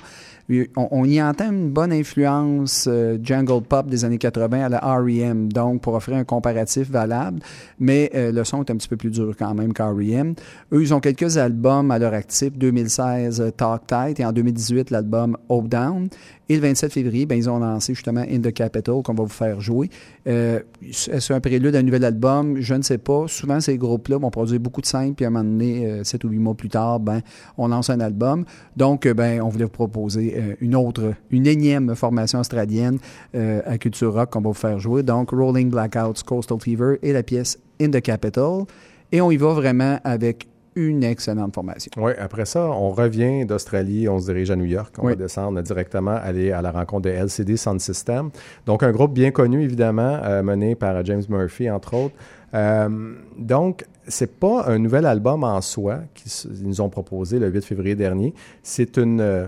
On 0.75 1.05
y 1.05 1.21
entend 1.21 1.51
une 1.51 1.69
bonne 1.69 1.93
influence 1.93 2.87
euh, 2.87 3.19
jungle 3.21 3.61
pop 3.61 3.87
des 3.87 4.03
années 4.03 4.17
80 4.17 4.65
à 4.65 4.69
la 4.69 4.79
R.E.M., 4.79 5.53
donc 5.53 5.81
pour 5.81 5.93
offrir 5.93 6.17
un 6.17 6.23
comparatif 6.23 6.89
valable, 6.89 7.39
mais 7.79 8.09
euh, 8.15 8.31
le 8.31 8.43
son 8.43 8.63
est 8.63 8.71
un 8.71 8.75
petit 8.75 8.87
peu 8.87 8.97
plus 8.97 9.11
dur 9.11 9.35
quand 9.37 9.53
même 9.53 9.73
qu'R.E.M. 9.73 10.33
Eux, 10.73 10.81
ils 10.81 10.91
ont 10.91 10.99
quelques 10.99 11.37
albums 11.37 11.91
à 11.91 11.99
leur 11.99 12.15
actif, 12.15 12.57
2016 12.57 13.41
euh, 13.41 13.51
Talk 13.51 13.85
Tight 13.85 14.19
et 14.19 14.25
en 14.25 14.31
2018 14.31 14.89
l'album 14.89 15.37
Hope 15.49 15.67
Down. 15.67 16.09
Et 16.51 16.55
le 16.55 16.61
27 16.61 16.91
février, 16.91 17.27
ben, 17.27 17.35
ils 17.37 17.47
ont 17.47 17.59
lancé 17.59 17.93
justement 17.93 18.21
In 18.21 18.39
the 18.39 18.51
Capital 18.51 19.03
qu'on 19.03 19.13
va 19.13 19.23
vous 19.23 19.29
faire 19.29 19.61
jouer. 19.61 19.89
Euh, 20.27 20.59
Est-ce 20.81 21.31
un 21.31 21.39
prélude 21.39 21.75
à 21.75 21.79
un 21.79 21.83
nouvel 21.83 22.03
album? 22.03 22.59
Je 22.59 22.73
ne 22.73 22.81
sais 22.81 22.97
pas. 22.97 23.25
Souvent, 23.27 23.59
ces 23.59 23.77
groupes-là 23.77 24.17
vont 24.17 24.31
produire 24.31 24.59
beaucoup 24.59 24.81
de 24.81 24.87
simples, 24.87 25.13
puis 25.13 25.25
à 25.25 25.27
un 25.27 25.31
moment 25.31 25.45
donné, 25.45 25.85
euh, 25.85 26.03
7 26.03 26.23
ou 26.23 26.29
8 26.29 26.39
mois 26.39 26.55
plus 26.55 26.69
tard, 26.69 26.99
ben, 26.99 27.21
on 27.59 27.67
lance 27.67 27.91
un 27.91 27.99
album. 27.99 28.45
Donc, 28.75 29.05
euh, 29.05 29.13
ben, 29.13 29.41
on 29.41 29.49
voulait 29.49 29.65
vous 29.65 29.69
proposer 29.69 30.33
euh, 30.37 30.55
une 30.59 30.75
autre, 30.75 31.13
une 31.29 31.45
énième 31.45 31.95
formation 31.95 32.39
australienne 32.39 32.97
euh, 33.35 33.61
à 33.65 33.77
Culture 33.77 34.13
Rock 34.13 34.31
qu'on 34.31 34.41
va 34.41 34.49
vous 34.49 34.53
faire 34.55 34.79
jouer. 34.79 35.03
Donc, 35.03 35.29
Rolling 35.29 35.69
Blackouts, 35.69 36.23
Coastal 36.25 36.59
Fever 36.59 36.97
et 37.03 37.13
la 37.13 37.21
pièce 37.21 37.59
In 37.79 37.91
the 37.91 38.01
Capital. 38.01 38.63
Et 39.11 39.21
on 39.21 39.29
y 39.29 39.37
va 39.37 39.53
vraiment 39.53 39.99
avec 40.03 40.47
une 40.87 41.03
excellente 41.03 41.53
formation. 41.53 41.91
Oui, 41.97 42.11
après 42.17 42.45
ça, 42.45 42.65
on 42.67 42.89
revient 42.91 43.45
d'Australie, 43.45 44.07
on 44.07 44.19
se 44.19 44.25
dirige 44.25 44.49
à 44.51 44.55
New 44.55 44.65
York. 44.65 44.95
On 44.99 45.05
Oui. 45.05 45.11
va 45.13 45.15
descendre 45.15 45.61
directement, 45.61 46.15
aller 46.15 46.51
à 46.51 46.61
la 46.61 46.71
rencontre 46.71 47.03
de 47.03 47.09
LCD 47.09 47.57
Sound 47.57 47.79
System. 47.81 48.29
Donc, 48.65 48.83
un 48.83 48.91
groupe 48.91 49.13
bien 49.13 49.31
connu, 49.31 49.61
évidemment, 49.63 50.19
euh, 50.23 50.41
mené 50.43 50.75
par 50.75 51.03
James 51.05 51.23
Murphy, 51.29 51.69
entre 51.69 51.93
autres. 51.95 52.15
Euh, 52.53 53.13
donc, 53.37 53.85
c'est 54.07 54.39
pas 54.39 54.65
un 54.67 54.79
nouvel 54.79 55.05
album 55.05 55.43
en 55.43 55.61
soi 55.61 55.99
qu'ils 56.15 56.31
nous 56.67 56.81
ont 56.81 56.89
proposé 56.89 57.37
le 57.39 57.49
8 57.49 57.63
février 57.65 57.95
dernier. 57.95 58.33
C'est 58.63 58.97
une... 58.97 59.21
euh, 59.21 59.47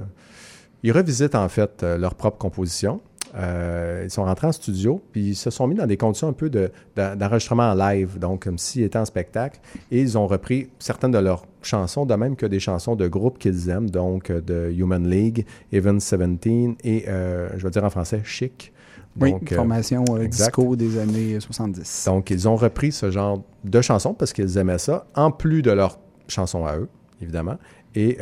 ils 0.84 0.92
revisitent, 0.92 1.36
en 1.36 1.48
fait, 1.50 1.84
euh, 1.84 1.98
leur 1.98 2.16
propre 2.16 2.38
composition. 2.38 3.02
Euh, 3.36 4.02
ils 4.04 4.10
sont 4.12 4.24
rentrés 4.26 4.48
en 4.48 4.52
studio, 4.52 5.02
puis 5.12 5.30
ils 5.30 5.36
se 5.36 5.50
sont 5.50 5.66
mis 5.68 5.76
dans 5.76 5.86
des 5.88 5.98
conditions 5.98 6.28
un 6.28 6.34
peu 6.34 6.50
de- 6.50 6.72
d'en- 6.96 7.16
d'enregistrement 7.16 7.70
en 7.72 7.74
live, 7.76 8.20
donc 8.20 8.44
comme 8.44 8.58
s'ils 8.58 8.84
étaient 8.84 8.98
en 9.00 9.06
spectacle. 9.06 9.60
Et 9.90 10.02
ils 10.02 10.18
ont 10.18 10.28
repris 10.28 10.70
certaines 10.80 11.12
de 11.12 11.18
leurs 11.18 11.46
chansons, 11.62 12.06
de 12.06 12.14
même 12.16 12.36
que 12.36 12.46
des 12.46 12.60
chansons 12.60 12.96
de 12.96 13.08
groupes 13.08 13.38
qu'ils 13.40 13.70
aiment, 13.70 13.90
donc 13.90 14.30
euh, 14.30 14.42
de 14.42 14.72
Human 14.76 15.08
League, 15.10 15.46
Even 15.72 15.98
17 16.00 16.48
et, 16.84 17.06
euh, 17.08 17.50
je 17.58 17.64
vais 17.64 17.70
dire 17.70 17.84
en 17.86 17.90
français, 17.90 18.22
Chic. 18.24 18.74
Oui, 19.20 19.32
Donc, 19.32 19.52
euh, 19.52 19.56
formation 19.58 20.06
euh, 20.12 20.26
disco 20.28 20.76
des 20.78 20.98
années 20.98 21.38
70. 21.40 22.06
donc, 22.08 22.30
ils 22.30 22.48
ont 22.48 22.56
repris 22.56 22.92
ce 22.94 23.12
genre 23.12 23.44
de 23.64 23.82
chansons 23.82 24.14
parce 24.14 24.32
qu'ils 24.34 24.58
aimaient 24.58 24.78
ça, 24.78 25.06
en 25.16 25.32
plus 25.32 25.62
de 25.62 25.72
leurs 25.72 26.00
chansons 26.30 26.66
à 26.66 26.78
eux, 26.78 26.88
évidemment, 27.22 27.58
et 27.96 28.18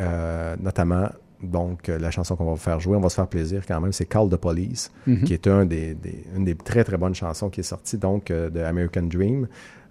notamment, 0.60 1.10
donc, 1.43 1.89
euh, 1.89 1.97
la 1.99 2.12
chanson 2.12 2.36
qu'on 2.36 2.45
va 2.45 2.52
vous 2.52 2.58
faire 2.58 2.80
jouer, 2.80 2.97
on 2.97 3.02
va 3.02 3.10
se 3.10 3.15
faire 3.15 3.28
plaisir 3.28 3.63
quand 3.67 3.80
même, 3.80 3.91
c'est 3.93 4.06
Call 4.06 4.30
the 4.30 4.36
Police, 4.38 4.91
Mhm. 5.08 5.23
qui 5.23 5.34
est 5.34 5.47
un 5.47 5.65
des, 5.65 5.93
des- 5.93 6.23
une 6.36 6.45
des 6.45 6.56
très, 6.56 6.84
très 6.84 6.97
bonnes 6.97 7.15
chansons 7.15 7.49
qui 7.49 7.62
est 7.62 7.63
sortie, 7.63 7.97
donc, 7.97 8.30
euh, 8.32 8.49
de 8.49 8.60
American 8.62 9.04
Dream, 9.04 9.47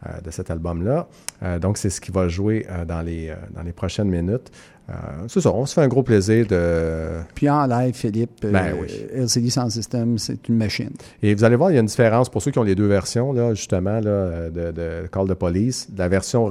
euh, 0.07 0.21
de 0.21 0.31
cet 0.31 0.51
album-là. 0.51 1.09
Euh, 1.43 1.59
donc, 1.59 1.79
c'est 1.79 1.91
ce 1.91 2.01
qui 2.01 2.11
va 2.13 2.29
jouer 2.29 2.67
euh, 2.71 2.85
dans, 2.85 3.01
les, 3.03 3.33
dans 3.55 3.63
les 3.63 3.73
prochaines 3.73 4.09
minutes. 4.11 4.51
C'est 5.27 5.43
ça, 5.43 5.53
on 5.53 5.67
se 5.67 5.75
fait 5.75 5.83
un 5.83 5.89
gros 5.89 6.03
plaisir 6.03 6.47
de... 6.47 7.19
Puis 7.35 7.47
en 7.51 7.67
live, 7.67 7.93
Philippe, 7.95 8.47
Ben 8.51 8.73
oui. 8.81 8.87
LCD 9.13 9.51
Sound 9.51 9.71
System, 9.71 10.17
c'est 10.17 10.49
une 10.49 10.57
machine. 10.57 10.93
Et 11.23 11.35
vous 11.35 11.45
allez 11.45 11.57
voir, 11.57 11.71
il 11.71 11.75
y 11.75 11.77
a 11.77 11.81
une 11.81 11.87
différence 11.87 12.31
pour 12.31 12.41
ceux 12.41 12.53
qui 12.53 12.59
ont 12.59 12.63
les 12.63 12.75
deux 12.75 12.87
versions, 12.87 13.35
là, 13.35 13.53
justement, 13.53 14.01
là, 14.01 14.49
de, 14.49 14.71
de 14.73 15.07
Call 15.13 15.29
the 15.29 15.35
Police. 15.35 15.89
La 15.95 16.09
version 16.09 16.49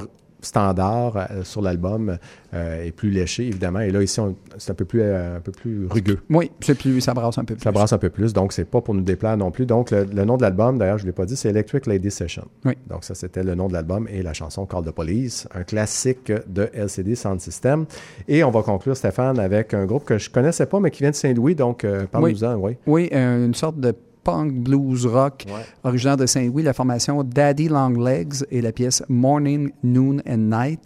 standard 0.48 1.18
euh, 1.18 1.44
sur 1.44 1.62
l'album 1.62 2.18
euh, 2.54 2.86
est 2.86 2.92
plus 2.92 3.10
léchée, 3.10 3.48
évidemment. 3.48 3.80
Et 3.80 3.92
là, 3.92 4.02
ici, 4.02 4.20
c'est 4.58 4.72
un 4.72 4.76
peu 4.76 4.86
plus, 4.86 5.02
euh, 5.02 5.38
un 5.38 5.42
peu 5.42 5.52
plus 5.52 5.88
rugueux. 5.88 6.20
Oui, 6.30 6.52
c'est 6.62 6.78
plus, 6.78 7.02
ça 7.02 7.14
brasse 7.14 7.38
un 7.38 7.46
peu 7.46 7.56
plus. 7.56 7.64
Ça 7.64 7.72
brasse 7.72 7.94
un 7.94 7.98
peu 7.98 8.10
plus, 8.10 8.34
donc 8.34 8.54
c'est 8.54 8.66
pas 8.66 8.82
pour 8.82 8.94
nous 8.94 9.02
déplaire 9.02 9.38
non 9.38 9.52
plus. 9.52 9.66
Donc, 9.66 9.92
le, 9.92 10.06
le 10.06 10.26
nom 10.26 10.38
de 10.38 10.42
l'album, 10.42 10.78
d'ailleurs, 10.78 10.98
je 10.98 11.04
ne 11.04 11.08
l'ai 11.08 11.14
pas 11.14 11.26
dit, 11.26 11.36
c'est 11.36 11.50
Electric 11.50 11.86
Lady 11.86 12.12
Session. 12.12 12.46
Oui. 12.66 12.74
Donc, 12.90 13.04
ça, 13.04 13.16
c'était 13.16 13.44
le 13.44 13.56
nom 13.56 13.68
de 13.68 13.74
l'album 13.74 14.08
et 14.10 14.22
la 14.22 14.34
chanson 14.34 14.66
Call 14.66 14.84
the 14.84 14.92
Police, 14.92 15.48
un 15.54 15.64
classique 15.64 16.32
de 16.48 16.70
LCD 16.74 17.16
Sound 17.16 17.42
System. 17.42 17.86
Et 18.28 18.44
on 18.44 18.52
va 18.52 18.62
conclure, 18.64 18.96
Stéphane, 18.96 19.40
avec 19.40 19.74
un 19.74 19.86
groupe 19.86 20.06
que 20.06 20.18
je 20.18 20.30
connaissais 20.30 20.66
pas, 20.66 20.80
mais 20.80 20.92
qui 20.92 21.04
vient 21.04 21.12
de 21.12 21.16
Saint-Louis. 21.16 21.56
Donc, 21.56 21.84
euh, 21.84 22.06
parle-nous-en, 22.06 22.56
oui. 22.56 22.78
Oui, 22.86 23.10
euh, 23.14 23.46
une 23.46 23.54
sorte 23.54 23.80
de 23.80 23.94
punk 24.28 24.52
blues 24.54 25.06
rock 25.06 25.46
Ouais. 25.48 25.62
originaire 25.86 26.18
de 26.18 26.26
Saint-Louis, 26.26 26.62
la 26.64 26.74
formation 26.74 27.24
Daddy 27.24 27.70
Long 27.70 27.90
Legs 27.98 28.44
et 28.52 28.60
la 28.62 28.74
pièce 28.74 29.02
Morning, 29.08 29.72
Noon 29.84 30.22
and 30.30 30.38
Night. 30.38 30.82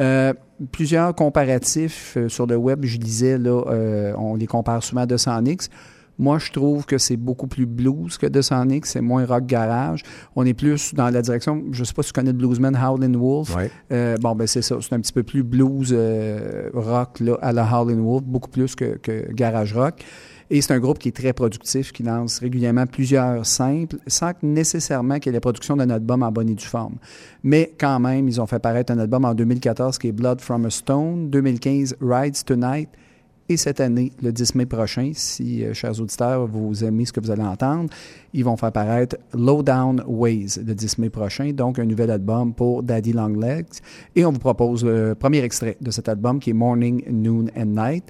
Euh, 0.00 0.32
plusieurs 0.72 1.14
comparatifs 1.14 2.14
euh, 2.16 2.28
sur 2.30 2.46
le 2.46 2.56
web, 2.56 2.84
je 2.84 2.96
lisais, 2.98 3.36
là, 3.36 3.62
euh, 3.68 4.14
on 4.16 4.36
les 4.36 4.46
compare 4.46 4.82
souvent 4.82 5.02
à 5.02 5.06
200X. 5.06 5.68
Moi, 6.20 6.38
je 6.38 6.50
trouve 6.50 6.86
que 6.86 6.96
c'est 6.98 7.16
beaucoup 7.18 7.46
plus 7.46 7.66
blues 7.66 8.16
que 8.16 8.26
200X, 8.26 8.86
c'est 8.86 9.00
moins 9.02 9.26
rock 9.26 9.44
garage. 9.44 10.02
On 10.34 10.46
est 10.46 10.54
plus 10.54 10.94
dans 10.94 11.10
la 11.10 11.20
direction, 11.20 11.62
je 11.72 11.80
ne 11.80 11.84
sais 11.84 11.92
pas 11.92 12.02
si 12.02 12.08
tu 12.08 12.12
connais 12.14 12.32
le 12.32 12.38
bluesman 12.38 12.74
Howlin' 12.74 13.16
Wolf. 13.18 13.54
Ouais. 13.54 14.16
Bon, 14.20 14.34
ben 14.34 14.46
c'est 14.46 14.62
ça. 14.62 14.76
C'est 14.80 14.94
un 14.94 15.00
petit 15.00 15.12
peu 15.12 15.22
plus 15.22 15.42
blues 15.44 15.94
rock 16.74 17.20
là, 17.20 17.36
à 17.40 17.52
la 17.52 17.64
Howlin' 17.64 18.02
Wolf, 18.02 18.24
beaucoup 18.24 18.48
plus 18.50 18.74
que, 18.74 18.96
que 18.96 19.30
garage 19.32 19.74
rock. 19.74 20.02
Et 20.50 20.62
c'est 20.62 20.72
un 20.72 20.78
groupe 20.78 20.98
qui 20.98 21.08
est 21.08 21.16
très 21.16 21.34
productif, 21.34 21.92
qui 21.92 22.02
lance 22.02 22.38
régulièrement 22.38 22.86
plusieurs 22.86 23.44
simples, 23.44 23.96
sans 24.06 24.32
nécessairement 24.42 25.18
qu'il 25.18 25.30
y 25.30 25.30
ait 25.30 25.36
la 25.36 25.40
production 25.40 25.76
d'un 25.76 25.90
album 25.90 26.22
en 26.22 26.32
bonne 26.32 26.48
et 26.48 26.54
due 26.54 26.64
forme. 26.64 26.96
Mais 27.42 27.72
quand 27.78 28.00
même, 28.00 28.28
ils 28.28 28.40
ont 28.40 28.46
fait 28.46 28.58
paraître 28.58 28.92
un 28.92 28.98
album 28.98 29.24
en 29.26 29.34
2014 29.34 29.98
qui 29.98 30.08
est 30.08 30.12
Blood 30.12 30.40
from 30.40 30.64
a 30.64 30.70
Stone, 30.70 31.28
2015 31.28 31.96
Rides 32.00 32.44
Tonight, 32.46 32.88
et 33.50 33.56
cette 33.56 33.80
année, 33.80 34.12
le 34.22 34.30
10 34.30 34.56
mai 34.56 34.66
prochain, 34.66 35.12
si, 35.14 35.64
euh, 35.64 35.72
chers 35.72 35.98
auditeurs, 35.98 36.46
vous 36.46 36.84
aimez 36.84 37.06
ce 37.06 37.14
que 37.14 37.20
vous 37.20 37.30
allez 37.30 37.42
entendre, 37.42 37.88
ils 38.34 38.44
vont 38.44 38.58
faire 38.58 38.72
paraître 38.72 39.16
Low 39.32 39.62
Down 39.62 40.04
Ways 40.06 40.58
le 40.66 40.74
10 40.74 40.98
mai 40.98 41.08
prochain, 41.08 41.52
donc 41.52 41.78
un 41.78 41.86
nouvel 41.86 42.10
album 42.10 42.52
pour 42.52 42.82
Daddy 42.82 43.14
Long 43.14 43.28
Legs. 43.28 43.80
Et 44.14 44.26
on 44.26 44.32
vous 44.32 44.38
propose 44.38 44.84
le 44.84 45.14
premier 45.14 45.38
extrait 45.38 45.78
de 45.80 45.90
cet 45.90 46.10
album 46.10 46.40
qui 46.40 46.50
est 46.50 46.54
Morning, 46.54 47.02
Noon 47.10 47.46
and 47.56 47.64
Night. 47.64 48.04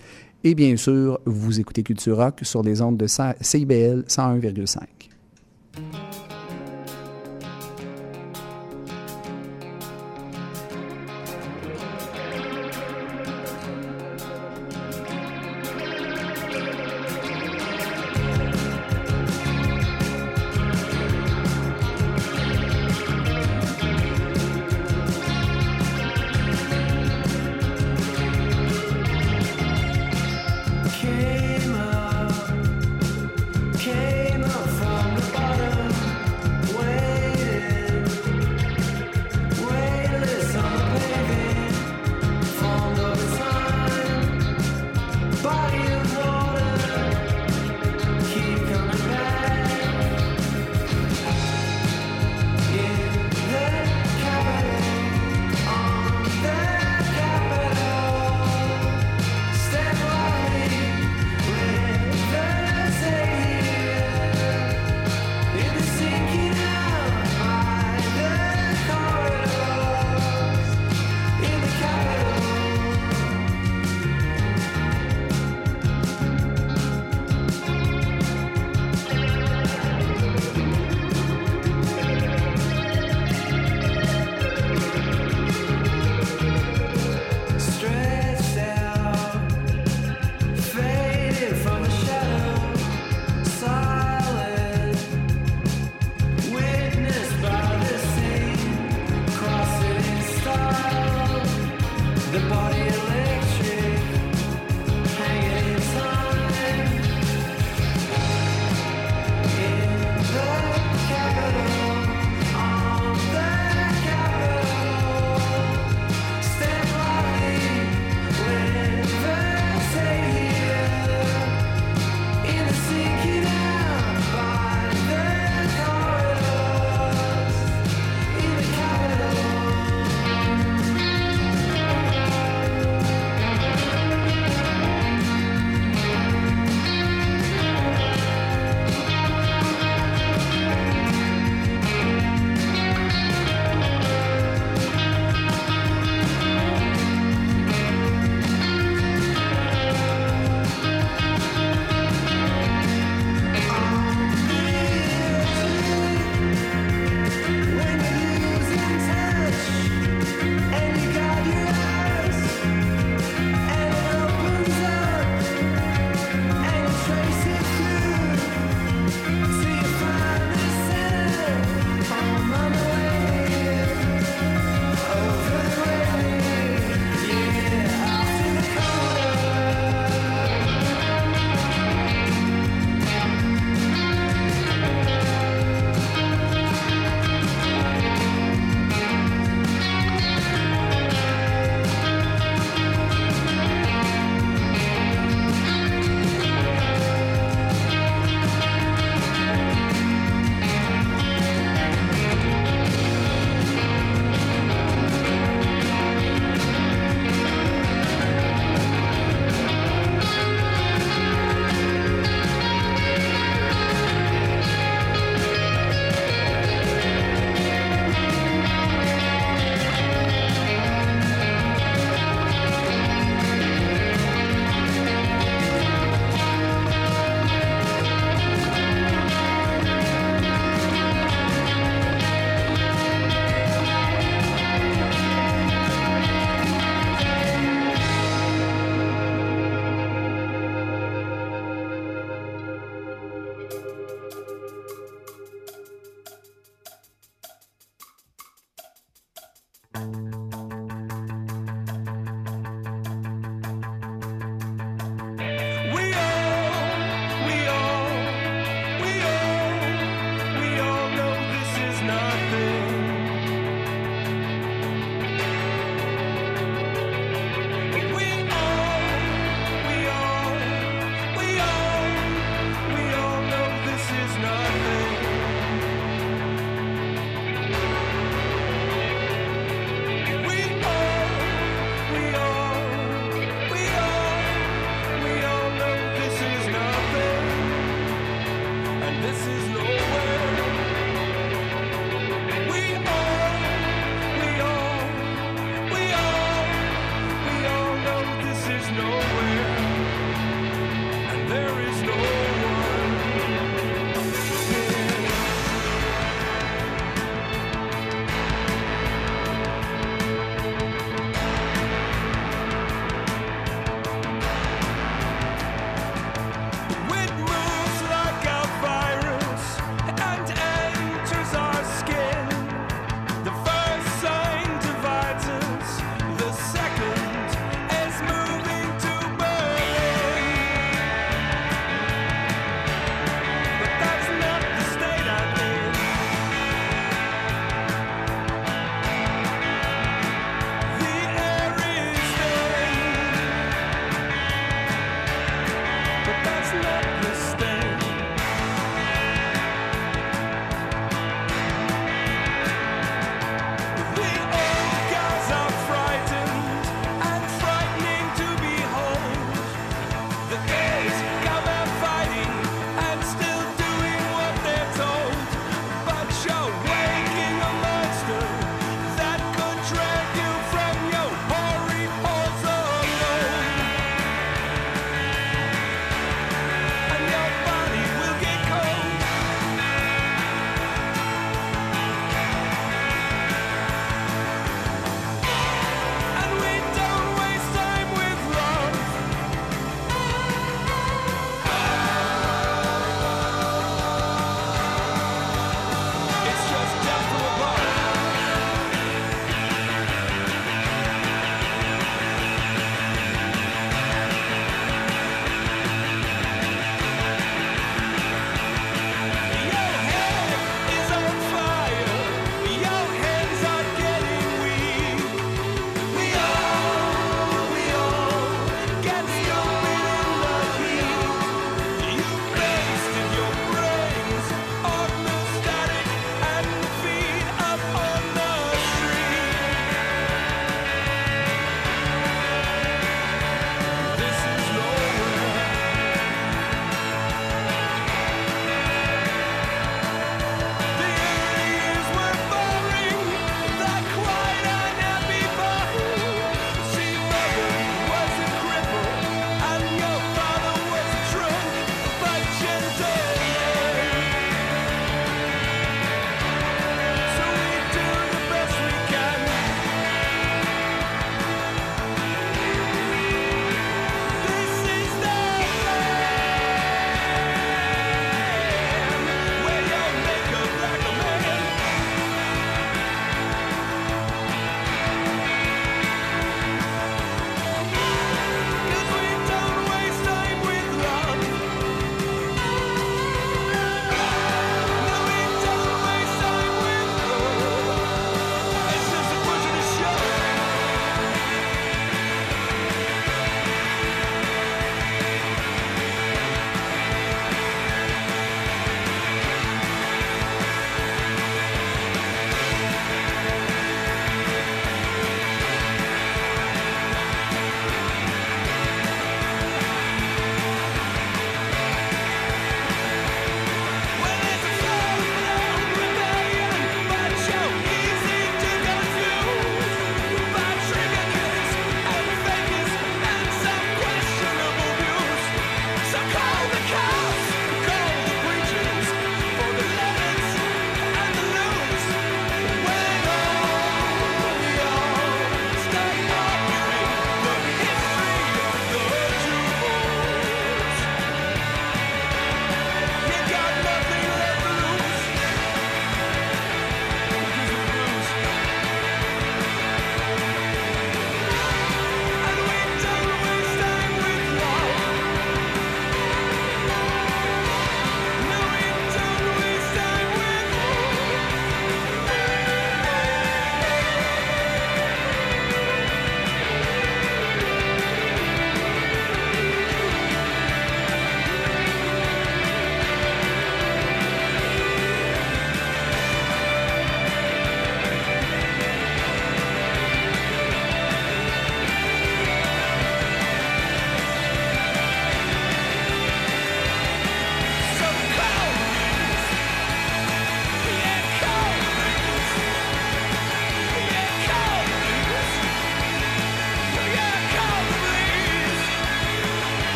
Et 0.45 0.55
bien 0.55 0.77
sûr, 0.77 1.19
vous 1.25 1.59
écoutez 1.59 1.83
Culture 1.83 2.17
Rock 2.17 2.41
sur 2.43 2.63
les 2.63 2.81
ondes 2.81 2.97
de 2.97 3.07
CIBL 3.09 4.05
101,5. 4.07 4.98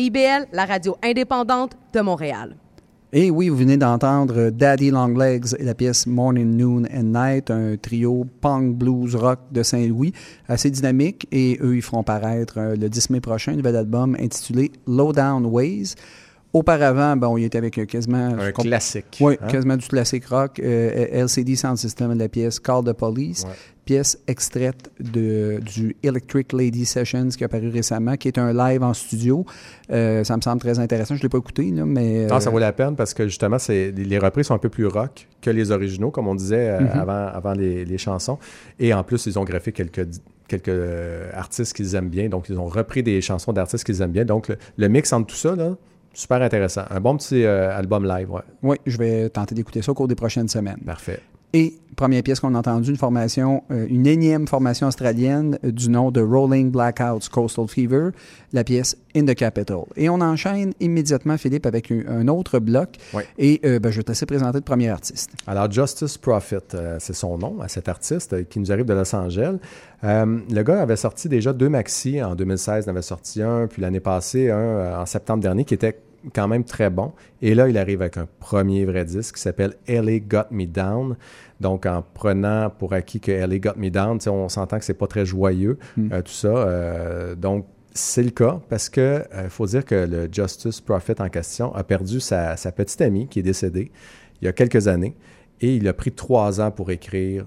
CIBL, 0.00 0.46
la 0.54 0.64
radio 0.64 0.96
indépendante 1.02 1.72
de 1.92 2.00
Montréal. 2.00 2.56
Et 3.12 3.30
oui, 3.30 3.50
vous 3.50 3.56
venez 3.56 3.76
d'entendre 3.76 4.48
Daddy 4.48 4.90
Longlegs 4.90 5.54
et 5.58 5.64
la 5.64 5.74
pièce 5.74 6.06
Morning, 6.06 6.56
Noon 6.56 6.86
and 6.94 7.12
Night, 7.12 7.50
un 7.50 7.76
trio 7.76 8.24
punk 8.40 8.76
blues 8.76 9.14
rock 9.14 9.40
de 9.52 9.62
Saint-Louis, 9.62 10.14
assez 10.48 10.70
dynamique. 10.70 11.26
Et 11.32 11.58
eux, 11.60 11.76
ils 11.76 11.82
feront 11.82 12.02
paraître 12.02 12.54
euh, 12.56 12.76
le 12.76 12.88
10 12.88 13.10
mai 13.10 13.20
prochain 13.20 13.52
un 13.52 13.56
nouvel 13.56 13.76
album 13.76 14.16
intitulé 14.18 14.72
Low 14.86 15.12
Down 15.12 15.44
Ways. 15.44 15.96
Auparavant, 16.52 17.16
bon, 17.16 17.36
il 17.36 17.44
était 17.44 17.58
avec 17.58 17.78
euh, 17.78 17.84
quasiment... 17.84 18.34
Un 18.38 18.50
classique. 18.50 19.18
Oui, 19.20 19.36
hein? 19.40 19.46
quasiment 19.46 19.76
du 19.76 19.86
classique 19.86 20.26
rock. 20.26 20.58
Euh, 20.58 21.06
LCD 21.24 21.54
Sound 21.54 21.76
System, 21.78 22.16
la 22.18 22.28
pièce 22.28 22.58
Call 22.58 22.82
the 22.84 22.92
Police. 22.92 23.44
Ouais. 23.44 23.50
Pièce 23.84 24.18
extraite 24.26 24.90
de, 25.00 25.60
du 25.64 25.96
Electric 26.02 26.52
Lady 26.52 26.84
Sessions 26.84 27.28
qui 27.28 27.44
a 27.44 27.48
paru 27.48 27.68
récemment, 27.70 28.16
qui 28.16 28.28
est 28.28 28.38
un 28.38 28.52
live 28.52 28.82
en 28.82 28.94
studio. 28.94 29.44
Euh, 29.92 30.22
ça 30.24 30.36
me 30.36 30.42
semble 30.42 30.60
très 30.60 30.78
intéressant. 30.78 31.14
Je 31.14 31.20
ne 31.20 31.22
l'ai 31.24 31.28
pas 31.28 31.38
écouté, 31.38 31.70
là, 31.70 31.84
mais... 31.84 32.26
Non, 32.26 32.40
ça 32.40 32.48
euh, 32.48 32.52
vaut 32.52 32.58
la 32.58 32.72
peine 32.72 32.96
parce 32.96 33.14
que 33.14 33.26
justement, 33.28 33.58
c'est, 33.58 33.92
les 33.92 34.18
reprises 34.18 34.46
sont 34.46 34.54
un 34.54 34.58
peu 34.58 34.68
plus 34.68 34.86
rock 34.86 35.28
que 35.40 35.50
les 35.50 35.70
originaux, 35.70 36.10
comme 36.10 36.26
on 36.28 36.34
disait 36.34 36.68
euh, 36.68 36.80
Mhm. 36.80 36.88
avant, 37.00 37.26
avant 37.26 37.52
les, 37.52 37.84
les 37.84 37.98
chansons. 37.98 38.38
Et 38.78 38.92
en 38.92 39.02
plus, 39.04 39.26
ils 39.26 39.38
ont 39.38 39.44
greffé 39.44 39.70
quelques, 39.72 40.06
quelques 40.48 40.68
euh, 40.68 41.30
artistes 41.32 41.74
qu'ils 41.74 41.94
aiment 41.94 42.10
bien. 42.10 42.28
Donc, 42.28 42.48
ils 42.48 42.58
ont 42.58 42.66
repris 42.66 43.02
des 43.02 43.20
chansons 43.20 43.52
d'artistes 43.52 43.84
qu'ils 43.84 44.02
aiment 44.02 44.12
bien. 44.12 44.24
Donc, 44.24 44.48
le, 44.48 44.56
le 44.76 44.88
mix 44.88 45.12
entre 45.12 45.26
tout 45.28 45.36
ça, 45.36 45.56
là, 45.56 45.76
super 46.12 46.42
intéressant. 46.42 46.84
Un 46.90 47.00
bon 47.00 47.16
petit 47.16 47.44
euh, 47.44 47.76
album 47.76 48.06
live, 48.06 48.30
ouais. 48.30 48.42
Oui, 48.62 48.76
je 48.86 48.98
vais 48.98 49.28
tenter 49.30 49.54
d'écouter 49.54 49.82
ça 49.82 49.92
au 49.92 49.94
cours 49.94 50.08
des 50.08 50.14
prochaines 50.14 50.48
semaines. 50.48 50.80
Parfait. 50.84 51.20
Et 51.52 51.80
première 52.00 52.22
pièce 52.22 52.40
qu'on 52.40 52.54
a 52.54 52.58
entendue, 52.58 52.90
une 52.90 52.96
formation, 52.96 53.62
euh, 53.70 53.86
une 53.90 54.06
énième 54.06 54.48
formation 54.48 54.86
australienne 54.86 55.58
euh, 55.64 55.70
du 55.70 55.90
nom 55.90 56.10
de 56.10 56.22
Rolling 56.22 56.70
Blackouts 56.70 57.28
Coastal 57.30 57.68
Fever, 57.68 58.08
la 58.54 58.64
pièce 58.64 58.96
In 59.14 59.26
the 59.26 59.34
Capital. 59.34 59.80
Et 59.96 60.08
on 60.08 60.20
enchaîne 60.22 60.72
immédiatement, 60.80 61.36
Philippe, 61.36 61.66
avec 61.66 61.90
un, 61.90 62.02
un 62.08 62.28
autre 62.28 62.58
bloc. 62.58 62.96
Et 63.36 63.60
euh, 63.66 63.78
ben, 63.78 63.90
je 63.90 63.98
vais 63.98 64.02
te 64.02 64.12
laisser 64.12 64.24
présenter 64.24 64.58
le 64.58 64.64
premier 64.64 64.88
artiste. 64.88 65.30
Alors, 65.46 65.70
Justice 65.70 66.16
Prophet, 66.16 66.62
c'est 67.00 67.12
son 67.12 67.36
nom 67.36 67.60
à 67.60 67.68
cet 67.68 67.88
artiste 67.88 68.48
qui 68.48 68.60
nous 68.60 68.72
arrive 68.72 68.86
de 68.86 68.94
Los 68.94 69.14
Angeles. 69.14 69.56
Le 70.02 70.62
gars 70.62 70.80
avait 70.80 70.96
sorti 70.96 71.28
déjà 71.28 71.52
deux 71.52 71.68
maxi. 71.68 72.22
En 72.22 72.34
2016, 72.34 72.84
il 72.86 72.88
en 72.88 72.92
avait 72.92 73.02
sorti 73.02 73.42
un, 73.42 73.66
puis 73.66 73.82
l'année 73.82 74.00
passée, 74.00 74.50
un 74.50 75.00
en 75.00 75.06
septembre 75.06 75.42
dernier, 75.42 75.64
qui 75.64 75.74
était 75.74 75.98
quand 76.34 76.48
même 76.48 76.64
très 76.64 76.90
bon. 76.90 77.12
Et 77.42 77.54
là, 77.54 77.68
il 77.68 77.78
arrive 77.78 78.02
avec 78.02 78.16
un 78.16 78.28
premier 78.38 78.84
vrai 78.84 79.04
disque 79.04 79.36
qui 79.36 79.42
s'appelle 79.42 79.74
LA 79.88 80.18
Got 80.20 80.50
Me 80.50 80.66
Down. 80.66 81.16
Donc, 81.60 81.86
en 81.86 82.02
prenant 82.14 82.70
pour 82.70 82.92
acquis 82.92 83.20
que 83.20 83.32
LA 83.32 83.58
Got 83.58 83.76
Me 83.76 83.90
Down, 83.90 84.18
on 84.26 84.48
s'entend 84.48 84.78
que 84.78 84.84
c'est 84.84 84.94
pas 84.94 85.06
très 85.06 85.26
joyeux, 85.26 85.78
euh, 85.98 86.22
tout 86.22 86.32
ça. 86.32 86.48
Euh, 86.48 87.34
donc, 87.34 87.66
c'est 87.92 88.22
le 88.22 88.30
cas 88.30 88.60
parce 88.68 88.88
que 88.88 89.24
il 89.42 89.50
faut 89.50 89.66
dire 89.66 89.84
que 89.84 89.94
le 89.94 90.28
Justice 90.30 90.80
Prophet 90.80 91.20
en 91.20 91.28
question 91.28 91.74
a 91.74 91.82
perdu 91.82 92.20
sa, 92.20 92.56
sa 92.56 92.70
petite 92.70 93.00
amie 93.00 93.26
qui 93.26 93.40
est 93.40 93.42
décédée 93.42 93.90
il 94.40 94.44
y 94.44 94.48
a 94.48 94.52
quelques 94.52 94.88
années 94.88 95.16
et 95.60 95.74
il 95.74 95.88
a 95.88 95.92
pris 95.92 96.12
trois 96.12 96.60
ans 96.60 96.70
pour 96.70 96.90
écrire 96.90 97.46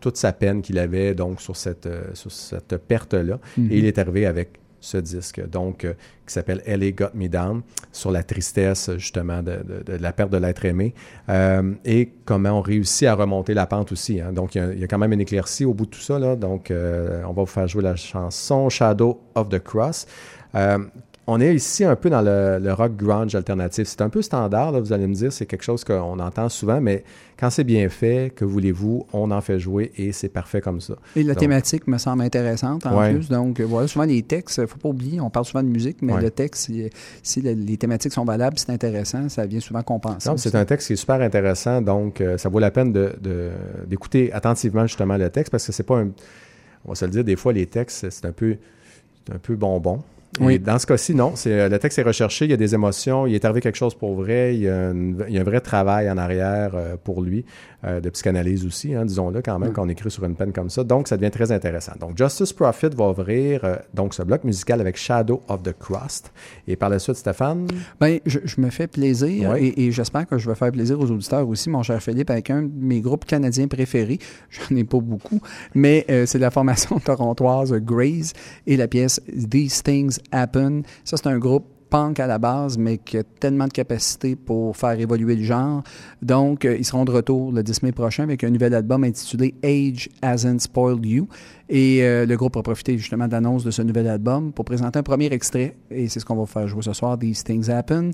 toute 0.00 0.16
sa 0.16 0.32
peine 0.32 0.60
qu'il 0.60 0.78
avait 0.78 1.14
donc 1.14 1.40
sur 1.40 1.56
cette, 1.56 1.86
euh, 1.86 2.10
sur 2.12 2.30
cette 2.30 2.76
perte-là. 2.76 3.40
Et 3.56 3.78
il 3.78 3.86
est 3.86 3.98
arrivé 3.98 4.26
avec 4.26 4.60
ce 4.84 4.98
disque, 4.98 5.46
donc, 5.48 5.84
euh, 5.84 5.94
qui 6.26 6.32
s'appelle 6.32 6.62
LA 6.66 6.90
Got 6.92 7.14
Me 7.14 7.28
Down, 7.28 7.62
sur 7.90 8.10
la 8.10 8.22
tristesse, 8.22 8.90
justement, 8.96 9.42
de, 9.42 9.56
la 9.86 10.12
perte 10.12 10.30
de 10.30 10.36
l'être 10.36 10.64
aimé, 10.64 10.94
euh, 11.28 11.72
et 11.84 12.12
comment 12.24 12.58
on 12.58 12.60
réussit 12.60 13.08
à 13.08 13.14
remonter 13.14 13.54
la 13.54 13.66
pente 13.66 13.92
aussi. 13.92 14.20
hein. 14.20 14.32
Donc, 14.32 14.54
il 14.54 14.74
y, 14.76 14.80
y 14.80 14.84
a 14.84 14.86
quand 14.86 14.98
même 14.98 15.12
une 15.12 15.20
éclaircie 15.22 15.64
au 15.64 15.74
bout 15.74 15.86
de 15.86 15.90
tout 15.90 16.00
ça. 16.00 16.18
Là. 16.18 16.36
Donc, 16.36 16.70
euh, 16.70 17.22
on 17.24 17.32
va 17.32 17.42
vous 17.42 17.46
faire 17.46 17.66
jouer 17.66 17.82
la 17.82 17.96
chanson 17.96 18.68
Shadow 18.68 19.20
of 19.34 19.48
the 19.48 19.58
Cross. 19.58 20.06
On 21.26 21.40
est 21.40 21.54
ici 21.54 21.84
un 21.84 21.96
peu 21.96 22.10
dans 22.10 22.20
le, 22.20 22.58
le 22.62 22.72
rock 22.74 22.96
grunge 22.96 23.34
alternatif. 23.34 23.88
C'est 23.88 24.02
un 24.02 24.10
peu 24.10 24.20
standard, 24.20 24.72
là, 24.72 24.80
vous 24.80 24.92
allez 24.92 25.06
me 25.06 25.14
dire, 25.14 25.32
c'est 25.32 25.46
quelque 25.46 25.62
chose 25.62 25.82
qu'on 25.82 26.18
entend 26.20 26.50
souvent, 26.50 26.82
mais 26.82 27.02
quand 27.38 27.48
c'est 27.48 27.64
bien 27.64 27.88
fait, 27.88 28.30
que 28.36 28.44
voulez-vous, 28.44 29.06
on 29.14 29.30
en 29.30 29.40
fait 29.40 29.58
jouer 29.58 29.90
et 29.96 30.12
c'est 30.12 30.28
parfait 30.28 30.60
comme 30.60 30.82
ça. 30.82 30.96
Et 31.16 31.22
la 31.22 31.32
Donc- 31.32 31.40
thématique 31.40 31.86
me 31.88 31.96
semble 31.96 32.22
intéressante 32.24 32.84
en 32.84 32.98
Ouais. 32.98 33.14
plus. 33.14 33.30
Donc, 33.30 33.58
euh, 33.58 33.64
voilà, 33.64 33.88
souvent 33.88 34.04
les 34.04 34.22
textes, 34.22 34.58
il 34.58 34.62
ne 34.62 34.66
faut 34.66 34.76
pas 34.76 34.90
oublier, 34.90 35.18
on 35.18 35.30
parle 35.30 35.46
souvent 35.46 35.62
de 35.62 35.68
musique, 35.68 35.96
mais 36.02 36.12
Ouais. 36.12 36.20
le 36.20 36.30
texte, 36.30 36.66
si, 36.66 36.90
si 37.22 37.40
le- 37.40 37.52
les 37.52 37.78
thématiques 37.78 38.12
sont 38.12 38.26
valables, 38.26 38.58
c'est 38.58 38.70
intéressant, 38.70 39.30
ça 39.30 39.46
vient 39.46 39.60
souvent 39.60 39.82
compenser. 39.82 40.28
C'est 40.36 40.54
un 40.54 40.66
texte 40.66 40.88
qui 40.88 40.92
est 40.92 40.96
super 40.96 41.22
intéressant, 41.22 41.80
donc 41.80 42.20
euh, 42.20 42.36
ça 42.36 42.50
vaut 42.50 42.58
la 42.58 42.70
peine 42.70 42.92
de- 42.92 43.14
de- 43.22 43.50
d'écouter 43.86 44.30
attentivement 44.34 44.86
justement 44.86 45.16
le 45.16 45.30
texte 45.30 45.50
parce 45.50 45.64
que 45.66 45.72
c'est 45.72 45.84
pas 45.84 46.00
un. 46.00 46.10
On 46.84 46.90
va 46.90 46.94
se 46.96 47.06
le 47.06 47.10
dire, 47.12 47.24
des 47.24 47.36
fois, 47.36 47.54
les 47.54 47.64
textes, 47.64 48.10
c'est 48.10 48.26
un 48.26 48.32
peu, 48.32 48.56
c'est 49.26 49.34
un 49.34 49.38
peu 49.38 49.56
bonbon. 49.56 50.02
Oui. 50.40 50.58
dans 50.58 50.78
ce 50.78 50.86
cas-ci, 50.86 51.14
non. 51.14 51.32
C'est, 51.36 51.52
euh, 51.52 51.68
le 51.68 51.78
texte 51.78 51.98
est 51.98 52.02
recherché, 52.02 52.44
il 52.44 52.50
y 52.50 52.54
a 52.54 52.56
des 52.56 52.74
émotions, 52.74 53.26
il 53.26 53.34
est 53.34 53.44
arrivé 53.44 53.60
quelque 53.60 53.76
chose 53.76 53.94
pour 53.94 54.14
vrai, 54.14 54.54
il 54.56 54.62
y 54.62 54.68
a, 54.68 54.90
une- 54.90 55.24
il 55.28 55.34
y 55.34 55.38
a 55.38 55.40
un 55.40 55.44
vrai 55.44 55.60
travail 55.60 56.10
en 56.10 56.16
arrière 56.18 56.72
euh, 56.74 56.96
pour 57.02 57.22
lui, 57.22 57.44
euh, 57.84 58.00
de 58.00 58.10
psychanalyse 58.10 58.64
aussi, 58.66 58.94
hein, 58.94 59.04
disons-le 59.04 59.42
quand 59.42 59.58
même, 59.58 59.72
quand 59.72 59.84
on 59.84 59.88
écrit 59.88 60.10
sur 60.10 60.24
une 60.24 60.34
peine 60.34 60.52
comme 60.52 60.70
ça. 60.70 60.84
Donc, 60.84 61.08
ça 61.08 61.16
devient 61.16 61.30
très 61.30 61.52
intéressant. 61.52 61.92
Donc, 62.00 62.16
Justice 62.16 62.52
Prophet 62.52 62.90
va 62.90 63.10
ouvrir 63.10 63.64
euh, 63.64 63.76
donc 63.92 64.14
ce 64.14 64.22
bloc 64.22 64.44
musical 64.44 64.80
avec 64.80 64.96
Shadow 64.96 65.40
of 65.48 65.62
the 65.62 65.74
Crust. 65.78 66.32
Et 66.66 66.76
par 66.76 66.88
la 66.88 66.98
suite, 66.98 67.16
Stéphane? 67.16 67.66
Ben, 68.00 68.18
je, 68.26 68.40
je 68.44 68.60
me 68.60 68.70
fais 68.70 68.86
plaisir 68.86 69.54
et 69.56 69.90
j'espère 69.90 70.26
que 70.26 70.38
je 70.38 70.48
vais 70.48 70.54
faire 70.54 70.72
plaisir 70.72 70.98
aux 71.00 71.10
auditeurs 71.10 71.48
aussi, 71.48 71.70
mon 71.70 71.82
cher 71.82 72.02
Philippe, 72.02 72.30
avec 72.30 72.50
un 72.50 72.62
de 72.62 72.70
mes 72.74 73.00
groupes 73.00 73.24
canadiens 73.24 73.68
préférés. 73.68 74.18
J'en 74.50 74.76
ai 74.76 74.84
pas 74.84 75.00
beaucoup, 75.00 75.40
mais 75.74 76.04
euh, 76.10 76.26
c'est 76.26 76.38
la 76.38 76.50
formation 76.50 76.98
torontoise 77.04 77.72
Graze 77.72 78.32
et 78.66 78.76
la 78.76 78.88
pièce 78.88 79.20
These 79.50 79.82
Things 79.82 80.18
Happen. 80.32 80.82
Ça, 81.04 81.16
c'est 81.16 81.26
un 81.26 81.38
groupe 81.38 81.66
punk 81.90 82.20
à 82.20 82.26
la 82.26 82.38
base, 82.38 82.78
mais 82.78 82.98
qui 82.98 83.18
a 83.18 83.22
tellement 83.22 83.66
de 83.66 83.72
capacité 83.72 84.36
pour 84.36 84.76
faire 84.76 84.98
évoluer 84.98 85.36
le 85.36 85.42
genre. 85.42 85.82
Donc, 86.22 86.64
euh, 86.64 86.76
ils 86.76 86.84
seront 86.84 87.04
de 87.04 87.10
retour 87.10 87.52
le 87.52 87.62
10 87.62 87.82
mai 87.82 87.92
prochain 87.92 88.24
avec 88.24 88.44
un 88.44 88.50
nouvel 88.50 88.74
album 88.74 89.04
intitulé 89.04 89.54
Age 89.62 90.08
Hasn't 90.22 90.60
Spoiled 90.60 91.04
You. 91.04 91.28
Et 91.68 92.02
euh, 92.02 92.26
le 92.26 92.36
groupe 92.36 92.56
a 92.56 92.62
profité 92.62 92.98
justement 92.98 93.26
de 93.26 93.32
l'annonce 93.32 93.64
de 93.64 93.70
ce 93.70 93.80
nouvel 93.80 94.06
album 94.06 94.52
pour 94.52 94.64
présenter 94.64 94.98
un 94.98 95.02
premier 95.02 95.26
extrait. 95.32 95.76
Et 95.90 96.08
c'est 96.08 96.20
ce 96.20 96.24
qu'on 96.24 96.36
va 96.36 96.46
faire 96.46 96.68
jouer 96.68 96.82
ce 96.82 96.92
soir, 96.92 97.18
These 97.18 97.44
Things 97.44 97.70
Happen. 97.70 98.10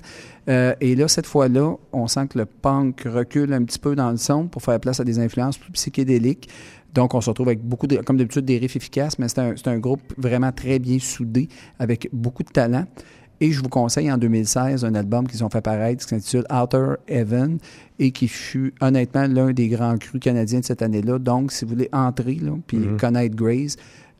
Euh, 0.47 0.73
et 0.79 0.95
là, 0.95 1.07
cette 1.07 1.25
fois-là, 1.25 1.75
on 1.91 2.07
sent 2.07 2.27
que 2.27 2.39
le 2.39 2.45
punk 2.45 3.01
recule 3.05 3.53
un 3.53 3.63
petit 3.63 3.79
peu 3.79 3.95
dans 3.95 4.11
le 4.11 4.17
son 4.17 4.47
pour 4.47 4.61
faire 4.61 4.79
place 4.79 4.99
à 4.99 5.03
des 5.03 5.19
influences 5.19 5.57
plus 5.57 5.71
psychédéliques. 5.71 6.49
Donc, 6.93 7.13
on 7.13 7.21
se 7.21 7.29
retrouve 7.29 7.47
avec 7.47 7.63
beaucoup, 7.63 7.87
de, 7.87 7.97
comme 7.97 8.17
d'habitude, 8.17 8.45
des 8.45 8.57
riffs 8.57 8.75
efficaces, 8.75 9.17
mais 9.17 9.27
c'est 9.29 9.67
un 9.67 9.79
groupe 9.79 10.01
vraiment 10.17 10.51
très 10.51 10.77
bien 10.79 10.99
soudé, 10.99 11.47
avec 11.79 12.09
beaucoup 12.11 12.43
de 12.43 12.49
talent. 12.49 12.85
Et 13.41 13.51
je 13.51 13.61
vous 13.61 13.67
conseille 13.69 14.09
en 14.11 14.17
2016 14.17 14.85
un 14.85 14.93
album 14.95 15.27
qu'ils 15.27 15.43
ont 15.43 15.49
fait 15.49 15.61
paraître 15.61 16.03
qui 16.05 16.09
s'intitule 16.09 16.45
Outer 16.53 16.93
Heaven 17.07 17.57
et 17.99 18.11
qui 18.11 18.27
fut 18.27 18.73
honnêtement 18.81 19.25
l'un 19.27 19.51
des 19.51 19.67
grands 19.67 19.97
crus 19.97 20.21
canadiens 20.21 20.59
de 20.59 20.65
cette 20.65 20.81
année-là. 20.83 21.17
Donc, 21.19 21.51
si 21.51 21.65
vous 21.65 21.71
voulez 21.71 21.89
entrer 21.91 22.35
là, 22.35 22.51
puis 22.67 22.77
connaître 22.99 23.35
Grace, 23.35 23.75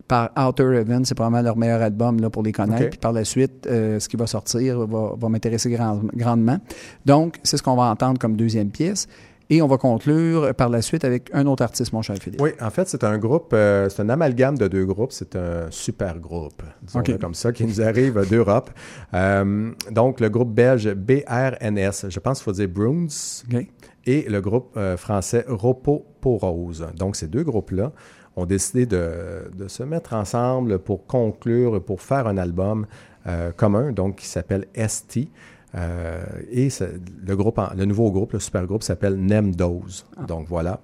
par 0.07 0.31
Outer 0.37 0.75
Heaven, 0.75 1.05
c'est 1.05 1.15
probablement 1.15 1.41
leur 1.43 1.55
meilleur 1.55 1.81
album 1.81 2.19
là, 2.19 2.29
pour 2.29 2.43
les 2.43 2.51
connaître. 2.51 2.81
Puis 2.89 2.99
par 2.99 3.13
la 3.13 3.23
suite, 3.23 3.65
euh, 3.67 3.97
ce 3.99 4.09
qui 4.09 4.17
va 4.17 4.27
sortir 4.27 4.85
va, 4.85 5.13
va 5.17 5.29
m'intéresser 5.29 5.69
grand- 5.69 6.01
grandement. 6.13 6.57
Donc, 7.05 7.37
c'est 7.43 7.55
ce 7.57 7.63
qu'on 7.63 7.75
va 7.77 7.83
entendre 7.83 8.19
comme 8.19 8.35
deuxième 8.35 8.69
pièce. 8.71 9.07
Et 9.53 9.61
on 9.61 9.67
va 9.67 9.77
conclure 9.77 10.55
par 10.55 10.69
la 10.69 10.81
suite 10.81 11.03
avec 11.03 11.29
un 11.33 11.45
autre 11.45 11.61
artiste, 11.61 11.91
mon 11.91 12.01
cher 12.01 12.15
Philippe. 12.15 12.39
Oui, 12.41 12.51
en 12.61 12.69
fait, 12.69 12.87
c'est 12.87 13.03
un 13.03 13.17
groupe, 13.17 13.51
euh, 13.51 13.89
c'est 13.89 14.01
un 14.01 14.07
amalgame 14.07 14.57
de 14.57 14.69
deux 14.69 14.85
groupes. 14.85 15.11
C'est 15.11 15.35
un 15.35 15.69
super 15.69 16.19
groupe, 16.19 16.63
disons-le 16.81 17.15
Ok. 17.15 17.19
comme 17.19 17.33
ça, 17.33 17.51
qui 17.51 17.65
nous 17.65 17.81
arrive 17.81 18.25
d'Europe. 18.29 18.69
Euh, 19.13 19.71
donc, 19.91 20.21
le 20.21 20.29
groupe 20.29 20.53
belge 20.53 20.93
BRNS, 20.93 22.09
je 22.09 22.19
pense 22.21 22.39
qu'il 22.39 22.45
faut 22.45 22.53
dire 22.53 22.69
Bruns, 22.69 23.43
et 24.05 24.21
le 24.29 24.39
groupe 24.39 24.71
euh, 24.77 24.95
français 24.95 25.43
Ropoporose. 25.49 26.87
Donc, 26.97 27.17
ces 27.17 27.27
deux 27.27 27.43
groupes-là 27.43 27.91
ont 28.37 28.45
décidé 28.45 28.85
de, 28.85 29.51
de 29.53 29.67
se 29.67 29.83
mettre 29.83 30.13
ensemble 30.13 30.79
pour 30.79 31.05
conclure, 31.07 31.83
pour 31.83 32.01
faire 32.01 32.25
un 32.25 32.37
album 32.37 32.85
euh, 33.27 33.51
commun, 33.51 33.91
donc 33.91 34.15
qui 34.15 34.27
s'appelle 34.27 34.65
ST. 34.75 35.27
Euh, 35.75 36.23
et 36.51 36.69
le, 37.25 37.35
groupe, 37.35 37.57
en- 37.57 37.69
le 37.75 37.85
nouveau 37.85 38.11
groupe, 38.11 38.33
le 38.33 38.39
super 38.39 38.65
groupe, 38.65 38.83
s'appelle 38.83 39.15
Nemdose. 39.15 40.05
Donc 40.27 40.47
voilà. 40.47 40.79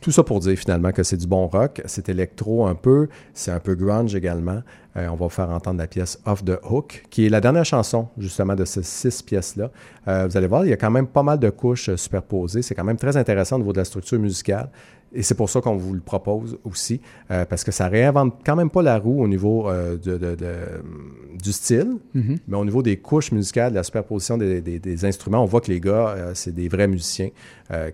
Tout 0.00 0.10
ça 0.12 0.22
pour 0.22 0.40
dire 0.40 0.56
finalement 0.56 0.92
que 0.92 1.02
c'est 1.02 1.18
du 1.18 1.26
bon 1.26 1.46
rock, 1.46 1.82
c'est 1.84 2.08
électro 2.08 2.66
un 2.66 2.74
peu, 2.74 3.08
c'est 3.34 3.50
un 3.50 3.60
peu 3.60 3.74
grunge 3.74 4.14
également. 4.14 4.62
Euh, 4.96 5.06
on 5.08 5.14
va 5.14 5.26
vous 5.26 5.28
faire 5.28 5.50
entendre 5.50 5.78
la 5.78 5.86
pièce 5.86 6.18
Off 6.24 6.42
the 6.42 6.58
Hook, 6.68 7.04
qui 7.10 7.26
est 7.26 7.28
la 7.28 7.42
dernière 7.42 7.66
chanson 7.66 8.08
justement 8.16 8.54
de 8.54 8.64
ces 8.64 8.82
six 8.82 9.20
pièces-là. 9.22 9.70
Euh, 10.08 10.26
vous 10.26 10.36
allez 10.38 10.46
voir, 10.46 10.64
il 10.64 10.70
y 10.70 10.72
a 10.72 10.78
quand 10.78 10.90
même 10.90 11.06
pas 11.06 11.22
mal 11.22 11.38
de 11.38 11.50
couches 11.50 11.94
superposées. 11.96 12.62
C'est 12.62 12.74
quand 12.74 12.84
même 12.84 12.96
très 12.96 13.16
intéressant 13.18 13.56
au 13.56 13.58
niveau 13.58 13.72
de 13.74 13.78
la 13.78 13.84
structure 13.84 14.18
musicale. 14.18 14.70
Et 15.12 15.22
c'est 15.22 15.34
pour 15.34 15.50
ça 15.50 15.60
qu'on 15.60 15.76
vous 15.76 15.92
le 15.94 16.00
propose 16.00 16.58
aussi, 16.64 17.00
euh, 17.30 17.44
parce 17.44 17.64
que 17.64 17.72
ça 17.72 17.88
réinvente 17.88 18.34
quand 18.46 18.54
même 18.54 18.70
pas 18.70 18.82
la 18.82 18.96
roue 18.98 19.22
au 19.22 19.26
niveau 19.28 19.68
euh, 19.68 19.96
de, 19.96 20.16
de- 20.16 20.36
de- 20.36 21.36
du 21.42 21.52
style, 21.52 21.96
mais 22.14 22.56
au 22.56 22.64
niveau 22.64 22.82
des 22.82 22.98
couches 22.98 23.32
musicales, 23.32 23.70
de 23.72 23.76
la 23.76 23.82
superposition 23.82 24.36
des, 24.38 24.60
des- 24.60 24.78
des 24.78 25.04
instruments, 25.04 25.42
on 25.42 25.46
voit 25.46 25.60
que 25.60 25.70
les 25.72 25.80
gars, 25.80 26.08
euh, 26.10 26.30
c'est 26.34 26.54
des 26.54 26.68
vrais 26.68 26.86
musiciens 26.86 27.30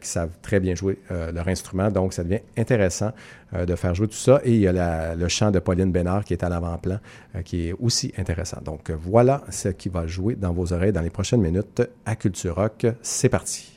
qui 0.01 0.09
savent 0.09 0.31
très 0.41 0.59
bien 0.59 0.75
jouer 0.75 0.99
leur 1.35 1.47
instrument. 1.49 1.91
Donc, 1.91 2.15
ça 2.15 2.25
devient 2.25 2.41
intéressant 2.57 3.13
de 3.55 3.75
faire 3.77 3.95
jouer 3.95 4.09
tout 4.09 4.15
ça. 4.17 4.41
Et 4.43 4.53
il 4.55 4.61
y 4.61 4.67
a 4.67 4.73
la- 4.73 5.15
le 5.15 5.29
chant 5.29 5.51
de 5.51 5.59
Pauline 5.59 5.93
Bénard 5.93 6.25
qui 6.25 6.33
est 6.33 6.43
à 6.43 6.49
l'avant-plan, 6.49 6.99
qui 7.45 7.69
est 7.69 7.75
aussi 7.79 8.11
intéressant. 8.17 8.59
Donc, 8.65 8.91
voilà 8.91 9.43
ce 9.51 9.69
qui 9.69 9.91
va 9.91 10.07
jouer 10.07 10.35
dans 10.35 10.55
vos 10.55 10.73
oreilles 10.73 10.93
dans 10.93 11.03
les 11.03 11.11
prochaines 11.11 11.43
minutes 11.43 11.83
à 12.07 12.17
Culture 12.17 12.55
Rock. 12.57 12.87
C'est 13.03 13.29
parti. 13.29 13.76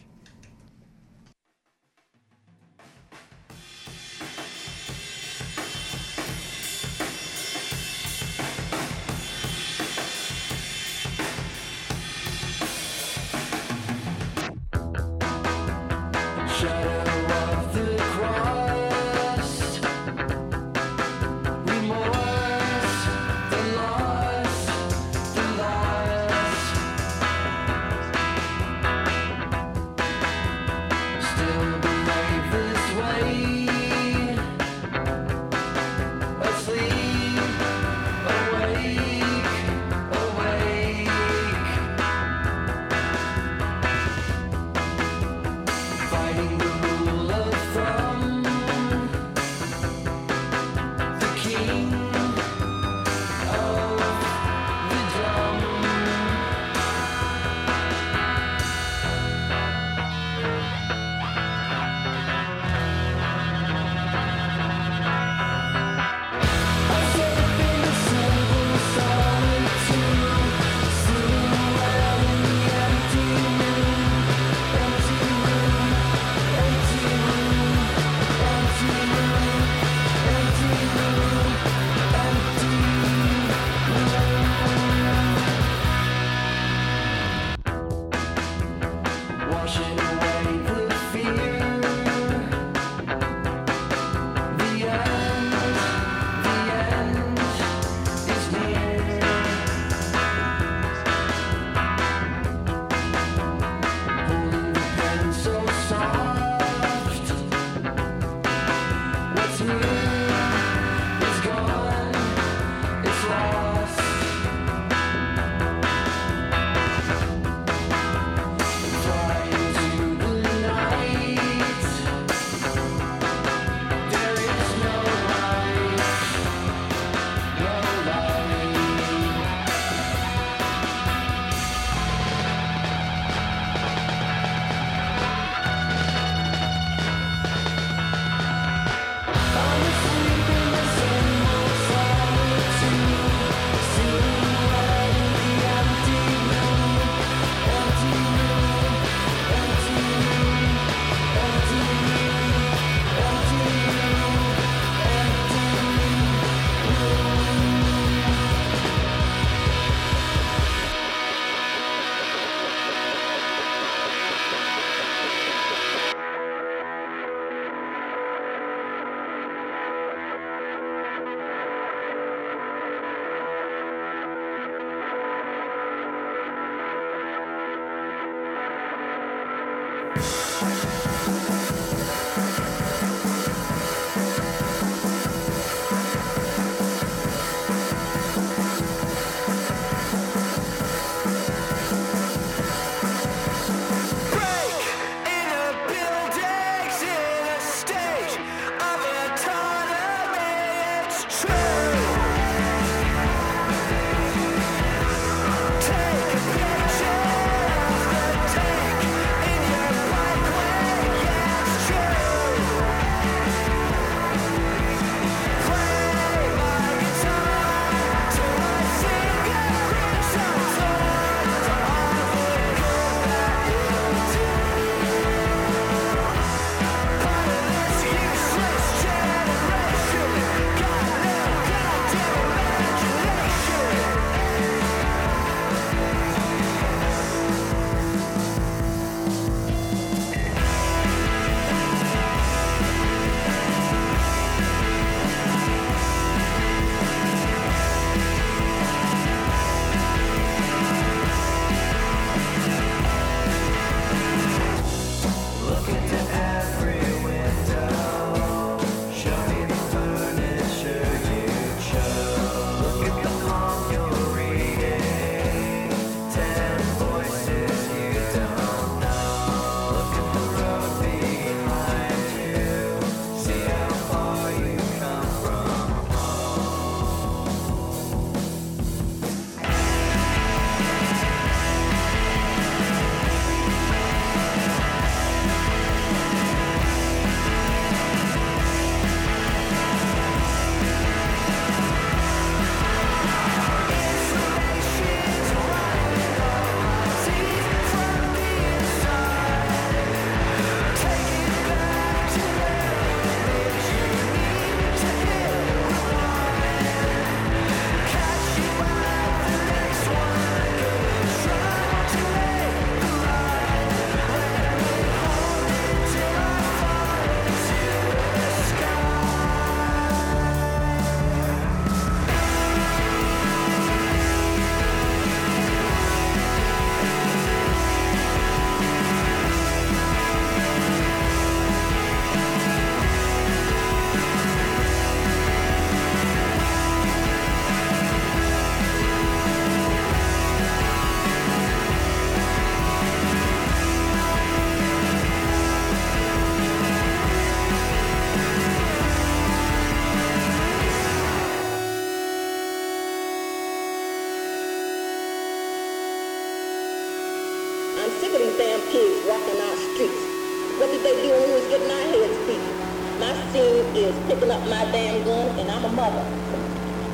Is 364.09 364.17
picking 364.25 364.49
up 364.49 364.61
my 364.67 364.83
damn 364.91 365.23
gun, 365.23 365.47
and 365.59 365.69
I'm 365.69 365.85
a 365.85 365.91
mother. 365.93 366.25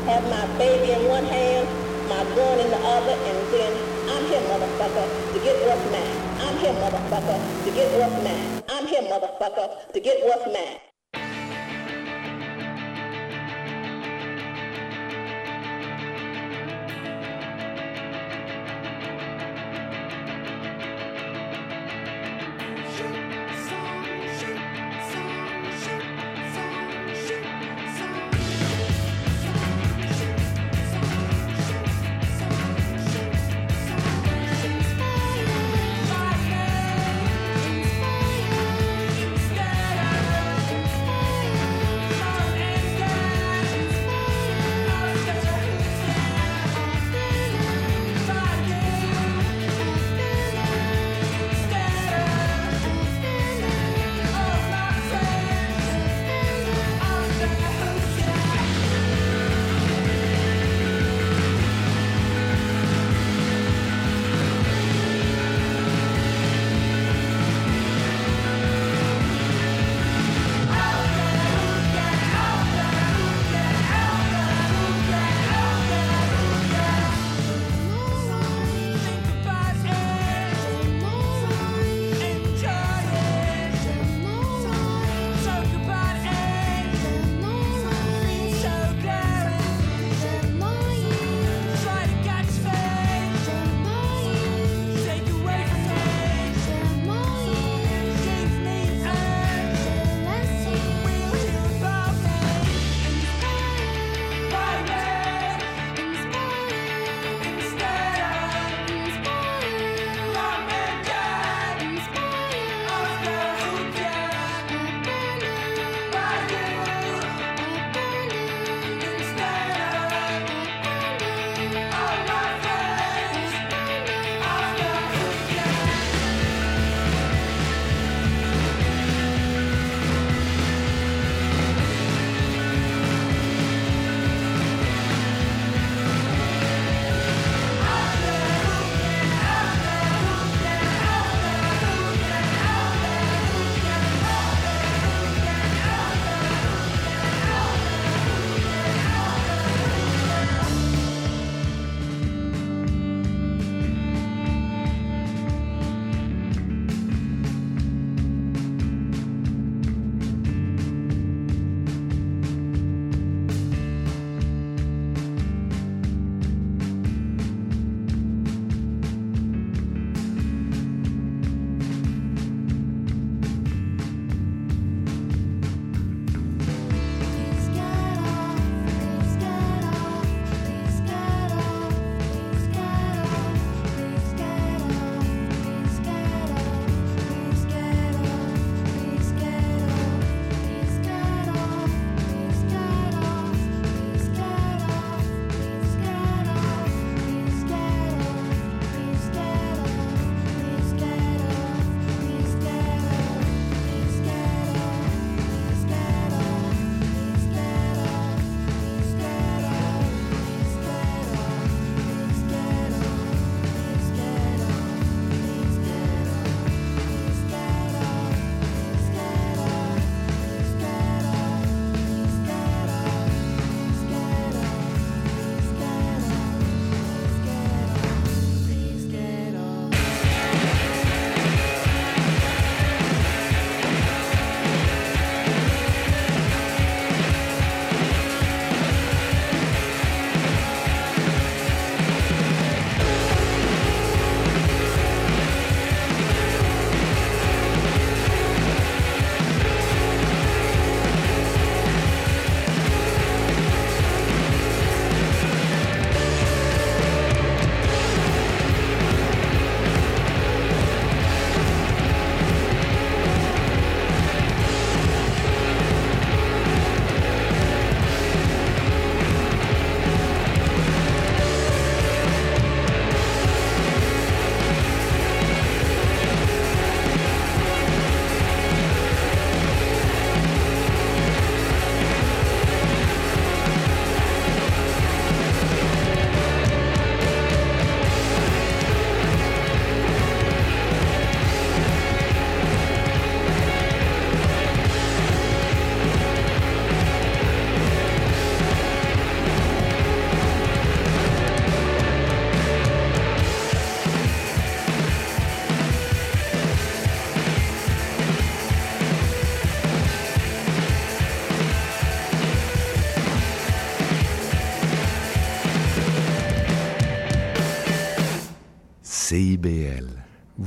Have 0.08 0.24
my 0.32 0.46
baby 0.58 0.94
in 0.94 1.08
one 1.10 1.26
hand, 1.26 1.68
my 2.08 2.24
gun 2.36 2.60
in 2.60 2.70
the 2.72 2.80
other, 2.80 3.16
and 3.20 3.38
then 3.52 3.72
I'm 4.08 4.24
here, 4.32 4.44
motherfucker, 4.48 5.06
to 5.34 5.40
get 5.44 5.56
what's 5.68 5.86
mine. 5.92 6.18
I'm 6.40 6.58
here, 6.58 6.74
motherfucker, 6.80 7.38
to 7.66 7.72
get 7.72 7.92
what's 8.00 8.24
mine. 8.24 8.45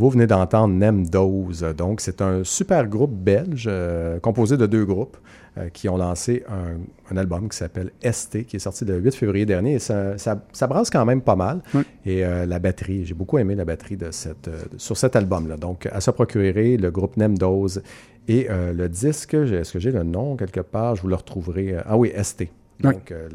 Vous 0.08 0.12
venez 0.12 0.26
d'entendre 0.26 0.72
Nem-Dose. 0.72 1.66
Donc, 1.76 2.00
c'est 2.00 2.22
un 2.22 2.42
super 2.42 2.86
groupe 2.88 3.12
belge 3.12 3.66
euh, 3.70 4.18
composé 4.20 4.56
de 4.56 4.64
deux 4.64 4.86
groupes 4.86 5.18
euh, 5.58 5.68
qui 5.68 5.86
ont 5.90 5.98
lancé 5.98 6.44
un, 6.48 6.78
un 7.14 7.18
album 7.18 7.50
qui 7.50 7.58
s'appelle 7.58 7.90
ST, 8.02 8.46
qui 8.46 8.56
est 8.56 8.58
sorti 8.58 8.86
le 8.86 8.96
8 9.00 9.14
février 9.14 9.44
dernier. 9.44 9.74
Et 9.74 9.78
ça, 9.78 10.16
ça- 10.16 10.42
ça 10.54 10.66
brasse 10.66 10.88
quand 10.88 11.04
même 11.04 11.20
pas 11.20 11.36
mal. 11.36 11.60
Oui. 11.74 11.82
Et 12.06 12.24
euh, 12.24 12.46
la 12.46 12.58
batterie, 12.58 13.04
j'ai 13.04 13.12
beaucoup 13.12 13.36
aimé 13.36 13.54
la 13.54 13.66
batterie 13.66 13.98
de 13.98 14.10
cette, 14.10 14.48
sur 14.78 14.96
cet 14.96 15.14
album-là. 15.14 15.58
Donc, 15.58 15.84
à 15.92 16.00
se 16.00 16.10
procurer, 16.10 16.78
le 16.78 16.90
groupe 16.90 17.18
Nem-Dose. 17.18 17.82
Et 18.28 18.46
le 18.50 18.88
disque, 18.88 19.34
est-ce 19.34 19.74
que 19.74 19.78
j'ai 19.78 19.92
le 19.92 20.04
nom 20.04 20.36
quelque 20.36 20.60
part? 20.60 20.96
Je 20.96 21.02
vous 21.02 21.08
le 21.08 21.16
retrouverai. 21.16 21.76
ah 21.84 21.98
oui, 21.98 22.12
ST. 22.22 22.44
Donc, 22.80 23.10
le, 23.10 23.28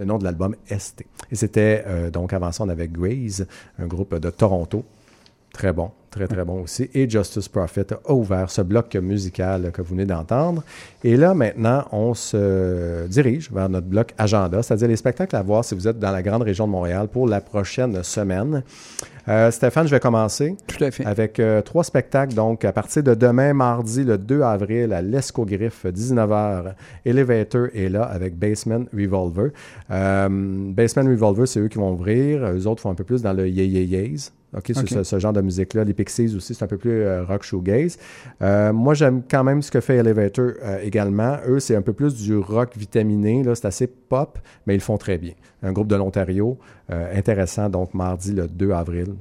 le 0.00 0.04
nom 0.04 0.18
de 0.18 0.24
l'album 0.24 0.56
ST. 0.76 1.04
Et 1.30 1.36
c'était, 1.36 1.84
donc, 2.12 2.32
avant 2.32 2.50
ça, 2.50 2.64
on 2.64 2.68
avait 2.68 2.88
Graze, 2.88 3.46
un 3.78 3.86
groupe 3.86 4.16
de 4.16 4.30
Toronto. 4.30 4.84
Très 5.52 5.72
bon, 5.72 5.90
très 6.10 6.28
très 6.28 6.44
bon 6.44 6.62
aussi. 6.62 6.88
Et 6.94 7.10
Justice 7.10 7.48
Prophet 7.48 7.86
a 7.92 8.12
ouvert 8.12 8.50
ce 8.50 8.62
bloc 8.62 8.94
musical 8.96 9.72
que 9.72 9.82
vous 9.82 9.94
venez 9.94 10.06
d'entendre. 10.06 10.62
Et 11.02 11.16
là, 11.16 11.34
maintenant, 11.34 11.84
on 11.90 12.14
se 12.14 13.06
dirige 13.08 13.50
vers 13.50 13.68
notre 13.68 13.88
bloc 13.88 14.14
agenda, 14.16 14.62
c'est-à-dire 14.62 14.88
les 14.88 14.96
spectacles 14.96 15.34
à 15.34 15.42
voir 15.42 15.64
si 15.64 15.74
vous 15.74 15.88
êtes 15.88 15.98
dans 15.98 16.12
la 16.12 16.22
grande 16.22 16.42
région 16.42 16.66
de 16.66 16.72
Montréal 16.72 17.08
pour 17.08 17.26
la 17.26 17.40
prochaine 17.40 18.02
semaine. 18.04 18.62
Euh, 19.28 19.50
Stéphane, 19.50 19.86
je 19.86 19.90
vais 19.90 20.00
commencer 20.00 20.56
Tout 20.66 20.82
à 20.82 20.90
fait. 20.90 21.04
avec 21.04 21.38
euh, 21.38 21.62
trois 21.62 21.84
spectacles. 21.84 22.34
Donc, 22.34 22.64
à 22.64 22.72
partir 22.72 23.02
de 23.02 23.14
demain, 23.14 23.52
mardi, 23.52 24.02
le 24.04 24.18
2 24.18 24.42
avril, 24.42 24.92
à 24.92 25.02
l'Escogriffe, 25.02 25.84
19h, 25.84 26.74
Elevator 27.04 27.66
est 27.74 27.88
là 27.88 28.04
avec 28.04 28.38
Basement 28.38 28.84
Revolver. 28.96 29.50
Euh, 29.90 30.28
Basement 30.30 31.04
Revolver, 31.04 31.46
c'est 31.46 31.60
eux 31.60 31.68
qui 31.68 31.78
vont 31.78 31.92
ouvrir. 31.92 32.44
Eux 32.46 32.66
autres 32.66 32.80
font 32.82 32.90
un 32.90 32.94
peu 32.94 33.04
plus 33.04 33.22
dans 33.22 33.32
le 33.32 33.48
yeah 33.48 33.64
yeahs. 33.64 34.30
OK, 34.56 34.64
c'est 34.66 34.80
OK. 34.80 34.88
ce, 34.88 35.02
ce 35.04 35.18
genre 35.18 35.32
de 35.32 35.40
musique-là. 35.40 35.84
Les 35.84 35.94
Pixies 35.94 36.34
aussi, 36.34 36.54
c'est 36.54 36.64
un 36.64 36.68
peu 36.68 36.76
plus 36.76 36.90
euh, 36.90 37.24
rock 37.24 37.42
shoegaze. 37.42 37.98
Euh, 38.42 38.72
moi, 38.72 38.94
j'aime 38.94 39.22
quand 39.28 39.44
même 39.44 39.62
ce 39.62 39.70
que 39.70 39.80
fait 39.80 39.96
Elevator 39.96 40.52
euh, 40.62 40.80
également. 40.82 41.36
Eux, 41.46 41.60
c'est 41.60 41.76
un 41.76 41.82
peu 41.82 41.92
plus 41.92 42.14
du 42.14 42.36
rock 42.36 42.76
vitaminé. 42.76 43.42
Là, 43.44 43.54
c'est 43.54 43.66
assez 43.66 43.86
pop, 43.86 44.38
mais 44.66 44.74
ils 44.74 44.78
le 44.78 44.82
font 44.82 44.98
très 44.98 45.18
bien. 45.18 45.32
Un 45.62 45.72
groupe 45.72 45.88
de 45.88 45.96
l'Ontario, 45.96 46.58
euh, 46.90 47.16
intéressant. 47.16 47.68
Donc, 47.68 47.94
mardi, 47.94 48.32
le 48.32 48.48
2 48.48 48.72
avril. 48.72 49.14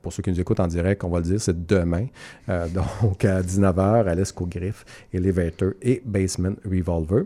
Pour 0.00 0.12
ceux 0.12 0.22
qui 0.22 0.30
nous 0.30 0.40
écoutent 0.40 0.60
en 0.60 0.66
direct, 0.66 1.04
on 1.04 1.08
va 1.08 1.18
le 1.18 1.24
dire, 1.24 1.40
c'est 1.40 1.66
demain. 1.66 2.06
Donc, 2.48 3.24
à 3.24 3.42
19h, 3.42 4.06
à 4.06 4.14
l'Escogriffe, 4.14 4.84
Elevator 5.12 5.72
et 5.82 6.02
Basement 6.04 6.54
Revolver. 6.64 7.24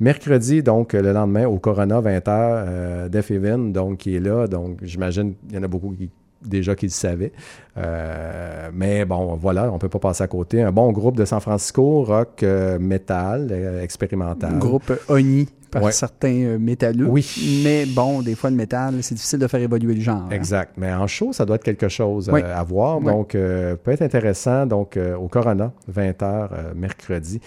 Mercredi, 0.00 0.62
donc 0.62 0.92
le 0.92 1.12
lendemain, 1.12 1.48
au 1.48 1.58
Corona, 1.58 2.00
20h, 2.00 2.22
euh, 2.28 3.08
Def 3.08 3.32
Even, 3.32 3.72
donc 3.72 3.98
qui 3.98 4.14
est 4.14 4.20
là. 4.20 4.46
Donc, 4.46 4.78
j'imagine 4.82 5.34
qu'il 5.34 5.56
y 5.56 5.58
en 5.58 5.64
a 5.64 5.68
beaucoup 5.68 5.90
qui, 5.90 6.08
déjà 6.42 6.74
qui 6.74 6.86
le 6.86 6.90
savaient. 6.90 7.32
Euh, 7.76 8.70
mais 8.72 9.04
bon, 9.04 9.36
voilà, 9.36 9.70
on 9.70 9.74
ne 9.74 9.78
peut 9.78 9.88
pas 9.88 9.98
passer 9.98 10.24
à 10.24 10.28
côté. 10.28 10.62
Un 10.62 10.72
bon 10.72 10.90
groupe 10.92 11.16
de 11.16 11.24
San 11.24 11.40
Francisco, 11.40 12.02
rock, 12.02 12.42
euh, 12.42 12.78
metal, 12.78 13.48
euh, 13.50 13.82
expérimental. 13.82 14.58
Groupe 14.58 14.92
Oni 15.08 15.48
par 15.70 15.82
Ouais. 15.82 15.92
certains 15.92 16.32
euh, 16.44 16.58
métalleux. 16.58 17.06
Oui. 17.06 17.60
Mais 17.64 17.86
bon, 17.86 18.22
des 18.22 18.34
fois, 18.34 18.50
le 18.50 18.56
métal, 18.56 18.94
c'est 19.02 19.14
difficile 19.14 19.38
de 19.38 19.46
faire 19.46 19.60
évoluer 19.60 19.94
le 19.94 20.00
genre. 20.00 20.22
hein. 20.22 20.28
Exact. 20.30 20.72
Mais 20.76 20.92
en 20.92 21.06
show, 21.06 21.32
ça 21.32 21.44
doit 21.44 21.56
être 21.56 21.64
quelque 21.64 21.88
chose 21.88 22.28
euh, 22.28 22.32
Oui. 22.32 22.42
à 22.42 22.62
voir. 22.62 22.98
Oui. 22.98 23.06
Donc, 23.06 23.34
euh, 23.34 23.76
peut 23.76 23.90
être 23.92 24.02
intéressant. 24.02 24.66
Donc, 24.66 24.96
euh, 24.96 25.16
au 25.16 25.28
Corona, 25.28 25.72
20h, 25.92 26.74
mercredi, 26.74 27.40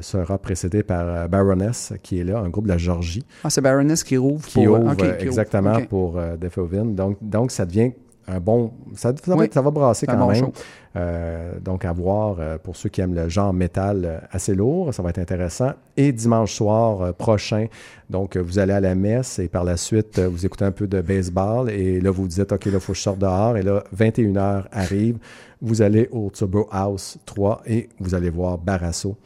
sera 0.00 0.38
précédé 0.38 0.82
par 0.82 1.28
Baroness, 1.28 1.92
qui 2.02 2.20
est 2.20 2.24
là, 2.24 2.38
un 2.38 2.48
groupe 2.48 2.64
de 2.64 2.70
la 2.70 2.78
Georgie, 2.78 3.24
Ah, 3.42 3.50
c'est 3.50 3.60
Baroness 3.60 4.02
qui 4.04 4.16
rouvre 4.16 4.46
qui 4.46 4.64
pour... 4.64 4.78
ouvre 4.80 4.92
ok, 4.92 4.96
qui 4.96 5.04
ouvre. 5.04 5.22
exactement 5.22 5.80
pour 5.88 6.18
Def 6.40 6.58
Oven. 6.58 6.94
Donc, 6.94 7.16
donc, 7.20 7.50
ça 7.50 7.66
devient 7.66 7.92
un 8.28 8.40
bon... 8.40 8.72
Ça, 8.94 9.12
ça 9.22 9.34
va, 9.34 9.42
Oui. 9.42 9.48
ça 9.52 9.62
va 9.62 9.70
brasser 9.70 10.06
quand 10.06 10.16
bon 10.16 10.28
même. 10.28 10.50
Euh, 10.96 11.58
donc, 11.60 11.84
à 11.84 11.92
voir 11.92 12.36
euh, 12.38 12.56
pour 12.56 12.76
ceux 12.76 12.88
qui 12.88 13.00
aiment 13.00 13.14
le 13.14 13.28
genre 13.28 13.52
métal 13.52 14.02
euh, 14.04 14.18
assez 14.30 14.54
lourd, 14.54 14.94
ça 14.94 15.02
va 15.02 15.10
être 15.10 15.18
intéressant. 15.18 15.72
Et 15.96 16.12
dimanche 16.12 16.52
soir 16.52 17.12
prochain, 17.14 17.66
donc 18.10 18.36
vous 18.36 18.58
allez 18.58 18.72
à 18.72 18.80
la 18.80 18.94
messe 18.94 19.38
et 19.38 19.48
par 19.48 19.64
la 19.64 19.76
suite, 19.76 20.20
vous 20.20 20.46
écoutez 20.46 20.64
un 20.64 20.72
peu 20.72 20.86
de 20.86 21.00
baseball 21.00 21.70
et 21.70 22.00
là, 22.00 22.10
vous 22.10 22.22
vous 22.22 22.28
dites, 22.28 22.52
OK, 22.52 22.64
là, 22.66 22.72
il 22.74 22.80
faut 22.80 22.92
que 22.92 22.98
je 22.98 23.02
sorte 23.02 23.18
dehors. 23.18 23.56
Et 23.56 23.62
là, 23.62 23.82
21h 23.96 24.64
arrive, 24.72 25.18
vous 25.60 25.82
allez 25.82 26.08
au 26.12 26.30
Turbo 26.30 26.68
House 26.70 27.18
3 27.26 27.62
et 27.66 27.88
vous 27.98 28.14
allez 28.14 28.30
voir 28.30 28.58
Barasso. 28.58 29.16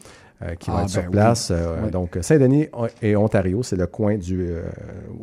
Euh, 0.41 0.55
qui 0.55 0.69
va 0.69 0.77
Ah, 0.79 0.83
être 0.83 0.89
sur 0.89 1.01
ben 1.01 1.07
oui. 1.07 1.13
place. 1.13 1.51
Euh, 1.51 1.81
Oui. 1.83 1.91
Donc, 1.91 2.17
Saint-Denis 2.21 2.67
et 3.01 3.15
Ontario, 3.15 3.61
c'est 3.63 3.75
le 3.75 3.87
coin 3.87 4.17
du, 4.17 4.47
euh, 4.49 4.61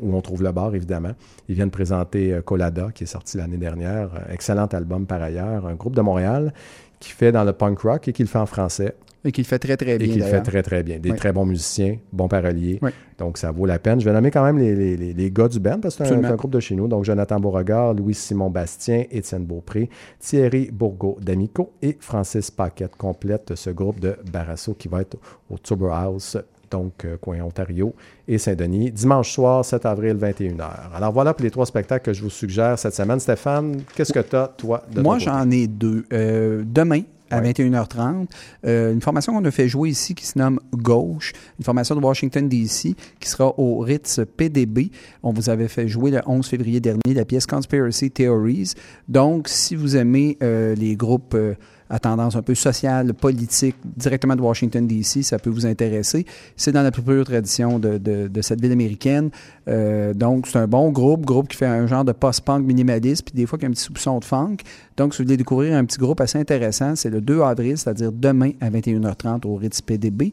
où 0.03 0.15
on 0.15 0.21
trouve 0.21 0.43
le 0.43 0.53
bar, 0.53 0.75
évidemment. 0.75 1.13
Ils 1.49 1.55
viennent 1.55 1.71
présenter 1.71 2.33
euh, 2.35 2.43
Colada, 2.43 2.89
qui 2.95 3.05
est 3.05 3.07
sorti 3.09 3.37
l'année 3.39 3.57
dernière. 3.57 4.11
Euh, 4.15 4.33
Excellent 4.33 4.67
album 4.67 5.07
par 5.07 5.23
ailleurs. 5.23 5.67
Un 5.67 5.75
groupe 5.75 5.95
de 5.97 6.03
Montréal 6.03 6.53
qui 7.01 7.11
fait 7.11 7.31
dans 7.33 7.45
le 7.45 7.53
punk 7.53 7.79
rock 7.81 8.09
et 8.09 8.13
qui 8.13 8.23
le 8.23 8.29
fait 8.29 8.39
en 8.39 8.47
français 8.47 8.95
Et 9.27 9.33
qui 9.33 9.43
le 9.43 9.47
fait 9.47 9.59
très, 9.59 9.77
très 9.77 9.97
et 9.97 9.99
bien, 9.99 10.13
qui 10.13 10.19
le 10.21 10.25
fait 10.25 10.41
très, 10.41 10.63
très 10.63 10.83
bien. 10.83 10.99
Des 10.99 11.11
Oui. 11.11 11.17
très 11.17 11.33
bons 11.33 11.45
musiciens, 11.45 11.97
bons 12.13 12.29
paroliers. 12.29 12.79
Oui. 12.81 12.91
Donc, 13.19 13.39
ça 13.39 13.51
vaut 13.51 13.67
la 13.67 13.79
peine. 13.79 14.01
Je 14.01 14.05
vais 14.05 14.13
nommer 14.13 14.31
quand 14.31 14.45
même 14.45 14.57
les, 14.59 14.97
les- 14.97 15.13
les- 15.13 15.31
gars 15.31 15.49
du 15.49 15.59
band 15.59 15.81
parce 15.81 15.97
que 15.97 16.05
c'est 16.05 16.13
un, 16.15 16.37
groupe 16.37 16.53
de 16.53 16.61
chez 16.61 16.75
nous. 16.77 16.87
Donc, 16.87 17.05
Jonathan 17.05 17.41
Beauregard, 17.41 17.93
Louis-Simon 17.95 18.49
Bastien, 18.51 19.05
Étienne 19.11 19.45
Beaupré, 19.45 19.91
Thierry 20.21 20.71
Bourgault 20.73 21.19
d'Amico 21.21 21.73
et 21.83 21.97
Francis 22.01 22.51
Paquette 22.51 22.95
complète 22.97 23.55
ce 23.57 23.71
groupe 23.71 23.99
de 24.01 24.15
Barasso 24.33 24.75
qui 24.75 24.87
va 24.89 25.01
être 25.01 25.17
au 25.51 25.59
Turbo 25.59 25.89
House, 25.89 26.37
donc 26.71 27.05
euh, 27.05 27.17
coin 27.17 27.41
Ontario 27.41 27.95
et 28.29 28.39
Saint-Denis, 28.39 28.91
dimanche 28.93 29.33
soir, 29.33 29.65
7 29.65 29.87
avril, 29.87 30.15
21h. 30.17 30.69
Alors, 30.95 31.13
voilà 31.13 31.33
pour 31.35 31.45
les 31.45 31.51
trois 31.51 31.67
spectacles 31.67 32.05
que 32.07 32.13
je 32.13 32.23
vous 32.23 32.31
suggère 32.31 32.79
cette 32.79 32.95
semaine. 32.95 33.19
Stéphane, 33.21 33.83
qu'est-ce 33.95 34.13
que 34.13 34.21
tu 34.21 34.37
as, 34.37 34.49
toi, 34.57 34.83
de 34.93 35.01
Moi, 35.01 35.19
j'en 35.19 35.51
ai 35.51 35.67
deux. 35.67 36.05
Euh, 36.13 36.63
demain, 36.67 37.03
à 37.31 37.41
Ouais. 37.41 37.53
21h30, 37.53 38.29
euh, 38.67 38.93
une 38.93 39.01
formation 39.01 39.33
qu'on 39.33 39.45
a 39.45 39.51
fait 39.51 39.69
jouer 39.69 39.91
ici 39.91 40.15
qui 40.15 40.27
se 40.27 40.39
nomme 40.39 40.61
Gauche, 40.73 41.33
une 41.59 41.65
formation 41.65 41.95
de 41.95 42.01
Washington, 42.01 42.49
D.C., 42.49 42.95
qui 43.21 43.29
sera 43.29 43.55
au 43.59 43.79
Ritz 43.81 44.21
PDB. 44.37 44.91
On 45.23 45.33
vous 45.33 45.51
avait 45.51 45.69
fait 45.69 45.89
jouer 45.89 46.11
le 46.11 46.21
11 46.27 46.47
février 46.47 46.81
dernier 46.81 47.15
la 47.15 47.25
pièce 47.25 47.47
Conspiracy 47.47 48.11
Theories. 48.11 48.73
Donc, 49.09 49.49
si 49.49 49.75
vous 49.75 49.97
aimez 49.97 50.37
euh, 50.43 50.75
les 50.75 50.97
groupes 50.97 51.35
euh, 51.35 51.55
à 51.91 51.99
tendance 51.99 52.37
un 52.37 52.43
peu 52.43 52.55
sociale, 52.55 53.15
politique, 53.15 53.77
directement 53.85 54.37
de 54.37 54.41
Washington, 54.41 54.87
D.C., 54.87 55.23
ça 55.23 55.39
peut 55.39 55.51
vous 55.51 55.67
intéresser. 55.67 56.27
C'est 56.57 56.73
dans 56.73 56.83
la 56.83 56.91
plus 56.91 57.03
pure 57.03 57.25
tradition 57.25 57.79
de, 57.79 58.41
cette 58.41 58.61
ville 58.61 58.73
américaine. 58.73 59.31
Euh, 59.69 60.15
donc, 60.15 60.47
c'est 60.47 60.59
un 60.59 60.67
bon 60.67 60.91
groupe, 60.91 61.25
groupe 61.25 61.49
qui 61.49 61.57
fait 61.57 61.67
un 61.67 61.87
genre 61.87 62.05
de 62.05 62.13
post-punk 62.13 62.65
minimaliste, 62.65 63.25
puis 63.25 63.35
des 63.35 63.47
fois 63.47 63.59
qui 63.59 63.65
a 63.65 63.69
un 63.69 63.73
petit 63.73 63.83
soupçon 63.83 64.19
de 64.19 64.25
funk. 64.25 64.59
Donc, 64.97 65.15
si 65.15 65.23
vous 65.23 65.27
voulez 65.27 65.37
découvrir 65.37 65.77
un 65.77 65.85
petit 65.85 65.99
groupe 65.99 66.21
assez 66.21 66.39
intéressant, 66.39 66.97
c'est 66.97 67.11
le 67.11 67.21
2 67.21 67.41
avril, 67.43 67.77
c'est-à-dire 67.77 68.13
demain 68.13 68.53
à 68.61 68.71
21h30 68.71 69.47
au 69.47 69.57
Ritz 69.57 69.81
PDB. 69.81 70.33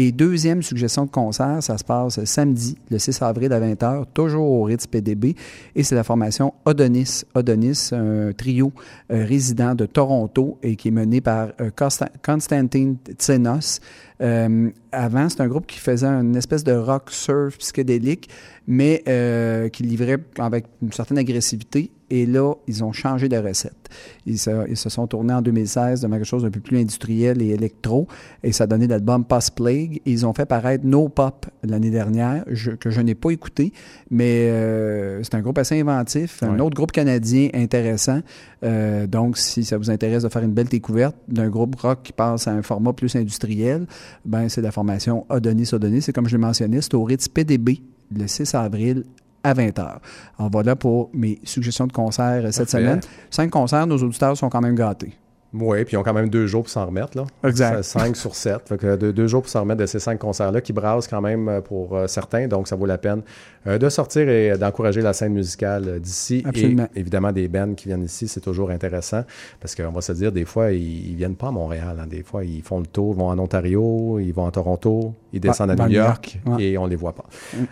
Et 0.00 0.12
deuxième 0.12 0.62
suggestion 0.62 1.06
de 1.06 1.10
concert, 1.10 1.60
ça 1.60 1.76
se 1.76 1.82
passe 1.82 2.24
samedi, 2.24 2.76
le 2.88 3.00
6 3.00 3.20
avril 3.20 3.52
à 3.52 3.58
20h, 3.58 4.04
toujours 4.14 4.48
au 4.48 4.62
Ritz 4.62 4.86
PDB. 4.86 5.34
Et 5.74 5.82
c'est 5.82 5.96
la 5.96 6.04
formation 6.04 6.54
Odonis. 6.64 7.24
Odonis, 7.34 7.90
un 7.90 8.30
trio 8.32 8.70
euh, 9.10 9.24
résident 9.24 9.74
de 9.74 9.86
Toronto 9.86 10.56
et 10.62 10.76
qui 10.76 10.86
est 10.88 10.92
mené 10.92 11.20
par 11.20 11.48
euh, 11.60 11.70
Consta- 11.76 12.10
Constantine 12.24 12.94
Tsenos. 13.18 13.80
Euh, 14.20 14.70
avant, 14.90 15.28
c'est 15.28 15.40
un 15.40 15.46
groupe 15.48 15.66
qui 15.66 15.78
faisait 15.78 16.06
une 16.06 16.34
espèce 16.36 16.64
de 16.64 16.72
rock 16.72 17.10
surf 17.10 17.56
psychédélique, 17.58 18.28
mais 18.66 19.02
euh, 19.08 19.68
qui 19.68 19.82
livrait 19.82 20.18
avec 20.38 20.64
une 20.82 20.92
certaine 20.92 21.18
agressivité. 21.18 21.90
Et 22.10 22.24
là, 22.24 22.54
ils 22.66 22.82
ont 22.84 22.92
changé 22.92 23.28
de 23.28 23.36
recette. 23.36 23.90
Ils 24.24 24.38
se, 24.38 24.66
ils 24.70 24.78
se 24.78 24.88
sont 24.88 25.06
tournés 25.06 25.34
en 25.34 25.42
2016 25.42 26.00
de 26.00 26.08
quelque 26.08 26.24
chose 26.24 26.42
d'un 26.42 26.50
peu 26.50 26.58
plus 26.60 26.78
industriel 26.78 27.42
et 27.42 27.48
électro, 27.48 28.08
et 28.42 28.50
ça 28.52 28.64
a 28.64 28.66
donné 28.66 28.86
l'album 28.86 29.26
Post 29.26 29.56
Plague. 29.56 29.96
Et 30.06 30.10
ils 30.12 30.24
ont 30.24 30.32
fait 30.32 30.46
paraître 30.46 30.86
No 30.86 31.10
Pop 31.10 31.44
l'année 31.62 31.90
dernière, 31.90 32.44
je- 32.50 32.70
que 32.70 32.88
je 32.88 33.02
n'ai 33.02 33.14
pas 33.14 33.28
écouté, 33.30 33.74
mais 34.10 34.48
euh, 34.48 35.22
c'est 35.22 35.34
un 35.34 35.40
groupe 35.42 35.58
assez 35.58 35.78
inventif, 35.78 36.42
un 36.42 36.54
Ouais. 36.54 36.60
autre 36.62 36.76
groupe 36.76 36.92
canadien 36.92 37.50
intéressant. 37.52 38.20
Donc, 38.62 39.36
si 39.38 39.64
ça 39.64 39.76
vous 39.78 39.88
intéresse 39.90 40.24
de 40.24 40.28
faire 40.30 40.42
une 40.42 40.52
belle 40.52 40.66
découverte 40.66 41.14
d'un 41.28 41.48
groupe 41.48 41.76
rock 41.76 42.00
qui 42.02 42.12
passe 42.12 42.48
à 42.48 42.52
un 42.52 42.62
format 42.62 42.92
plus 42.92 43.14
industriel, 43.16 43.86
ben 44.24 44.48
c'est 44.48 44.62
la 44.62 44.70
formation 44.72 45.26
Odonis 45.28 45.70
Odonis. 45.72 46.02
C'est 46.02 46.12
comme 46.12 46.28
je 46.28 46.36
l'ai 46.36 46.42
mentionné, 46.42 46.80
c'est 46.80 46.94
au 46.94 47.06
PDB 47.06 47.80
le 48.14 48.26
6 48.26 48.54
avril 48.54 49.04
à 49.42 49.54
20h. 49.54 49.98
Alors 50.38 50.50
voilà 50.50 50.76
pour 50.76 51.10
mes 51.12 51.38
suggestions 51.44 51.86
de 51.86 51.92
concerts 51.92 52.42
cette 52.52 52.70
Parfait. 52.70 52.86
semaine. 52.86 53.00
Cinq 53.30 53.50
concerts, 53.50 53.86
nos 53.86 53.98
auditeurs 53.98 54.36
sont 54.36 54.48
quand 54.48 54.60
même 54.60 54.74
gâtés. 54.74 55.12
Oui, 55.54 55.82
puis 55.84 55.94
ils 55.94 55.96
ont 55.96 56.02
quand 56.02 56.12
même 56.12 56.28
deux 56.28 56.46
jours 56.46 56.62
pour 56.64 56.70
s'en 56.70 56.84
remettre. 56.84 57.16
Là. 57.16 57.24
Exact. 57.42 57.82
5 57.82 58.14
sur 58.16 58.34
7. 58.34 58.68
Fait 58.68 58.76
que 58.76 58.96
deux, 58.96 59.14
deux 59.14 59.26
jours 59.26 59.40
pour 59.40 59.48
s'en 59.50 59.60
remettre 59.60 59.80
de 59.80 59.86
ces 59.86 59.98
cinq 59.98 60.18
concerts-là 60.18 60.60
qui 60.60 60.74
brassent 60.74 61.08
quand 61.08 61.22
même 61.22 61.48
euh, 61.48 61.60
pour 61.62 61.96
euh, 61.96 62.06
certains. 62.06 62.48
Donc, 62.48 62.68
ça 62.68 62.76
vaut 62.76 62.84
la 62.84 62.98
peine 62.98 63.22
euh, 63.66 63.78
de 63.78 63.88
sortir 63.88 64.28
et 64.28 64.58
d'encourager 64.58 65.00
la 65.00 65.14
scène 65.14 65.32
musicale 65.32 66.00
d'ici. 66.00 66.42
Absolument. 66.46 66.86
Et 66.94 67.00
évidemment, 67.00 67.32
des 67.32 67.48
bands 67.48 67.72
qui 67.74 67.86
viennent 67.88 68.04
ici, 68.04 68.28
c'est 68.28 68.40
toujours 68.42 68.68
intéressant. 68.70 69.22
Parce 69.58 69.74
qu'on 69.74 69.90
va 69.90 70.02
se 70.02 70.12
dire, 70.12 70.32
des 70.32 70.44
fois, 70.44 70.70
ils, 70.72 71.10
ils 71.12 71.16
viennent 71.16 71.34
pas 71.36 71.48
à 71.48 71.52
Montréal. 71.52 71.96
hein. 71.98 72.06
Des 72.06 72.22
fois, 72.22 72.44
ils 72.44 72.62
font 72.62 72.80
le 72.80 72.86
tour, 72.86 73.14
ils 73.14 73.18
vont 73.18 73.28
en 73.28 73.38
Ontario, 73.38 74.18
ils 74.18 74.32
vont 74.32 74.46
à 74.46 74.50
Toronto, 74.50 75.14
ils 75.32 75.40
descendent 75.40 75.72
dans 75.72 75.84
à 75.84 75.88
New 75.88 75.94
York, 75.94 76.40
York, 76.44 76.58
ouais. 76.58 76.64
et 76.64 76.76
on 76.78 76.86
les 76.86 76.96
voit 76.96 77.14
pas. 77.14 77.24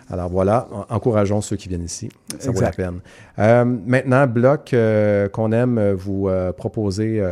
Alors 0.09 0.29
voilà, 0.29 0.67
en- 0.71 0.95
encourageons 0.95 1.41
ceux 1.41 1.55
qui 1.57 1.69
viennent 1.69 1.85
ici. 1.85 2.09
Ça 2.39 2.49
vaut 2.49 2.59
la 2.61 2.71
peine. 2.71 3.01
Euh, 3.37 3.65
maintenant, 3.65 4.25
bloc 4.25 4.73
qu'on 5.31 5.51
aime 5.51 5.91
vous 5.93 6.27
proposer 6.57 7.23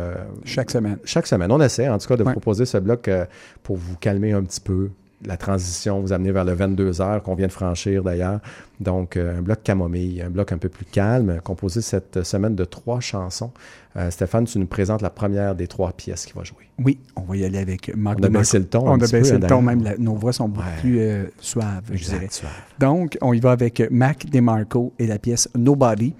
Chaque 0.44 0.70
semaine. 0.70 0.98
chaque 1.04 1.26
semaine. 1.26 1.50
On 1.52 1.60
essaie, 1.60 1.88
en 1.88 1.98
tout 1.98 2.08
cas, 2.08 2.16
de 2.16 2.22
Ouais. 2.24 2.32
proposer 2.32 2.64
ce 2.66 2.78
bloc 2.78 3.08
euh, 3.08 3.24
pour 3.62 3.76
vous 3.76 3.96
calmer 3.96 4.32
un 4.32 4.42
petit 4.42 4.60
peu 4.60 4.90
la 5.24 5.38
transition, 5.38 5.98
vous 6.00 6.12
amener 6.12 6.30
vers 6.30 6.44
le 6.44 6.52
22 6.52 7.00
heures 7.00 7.22
qu'on 7.22 7.34
vient 7.34 7.46
de 7.46 7.52
franchir 7.52 8.02
d'ailleurs. 8.04 8.38
Donc, 8.80 9.16
euh, 9.16 9.38
un 9.38 9.40
bloc 9.42 9.62
camomille, 9.62 10.20
un 10.20 10.28
bloc 10.28 10.52
un 10.52 10.58
peu 10.58 10.68
plus 10.68 10.84
calme, 10.84 11.40
composé 11.42 11.80
cette 11.80 12.22
semaine 12.22 12.54
de 12.54 12.64
trois 12.66 13.00
chansons. 13.00 13.50
Euh, 13.96 14.10
Stéphane, 14.10 14.44
tu 14.44 14.58
nous 14.58 14.66
présentes 14.66 15.00
la 15.00 15.08
première 15.08 15.54
des 15.54 15.68
trois 15.68 15.92
pièces 15.92 16.26
qui 16.26 16.34
va 16.34 16.44
jouer. 16.44 16.68
Oui, 16.84 16.98
on 17.16 17.22
va 17.22 17.34
y 17.38 17.46
aller 17.46 17.56
avec 17.58 17.96
Marc 17.96 18.18
On 18.20 18.24
a 18.24 18.28
baissé 18.28 18.58
le 18.58 18.66
ton 18.66 18.86
On 18.86 18.96
a 18.96 18.98
peu, 18.98 19.06
baissé 19.10 19.38
le 19.38 19.46
ton, 19.46 19.62
même 19.62 19.82
la- 19.82 19.96
nos 19.96 20.14
voix 20.16 20.34
sont 20.34 20.48
beaucoup 20.50 20.66
Ouais. 20.66 20.80
plus 20.82 21.00
euh, 21.00 21.24
suaves, 21.40 21.84
je 21.90 22.04
dirais. 22.04 22.26
suave. 22.30 22.50
Donc, 22.78 23.16
on 23.22 23.32
y 23.32 23.40
va 23.40 23.52
avec 23.52 23.82
Mac 23.90 24.26
DeMarco 24.26 24.92
et 24.98 25.06
la 25.06 25.18
pièce 25.18 25.48
Nobody. 25.56 26.12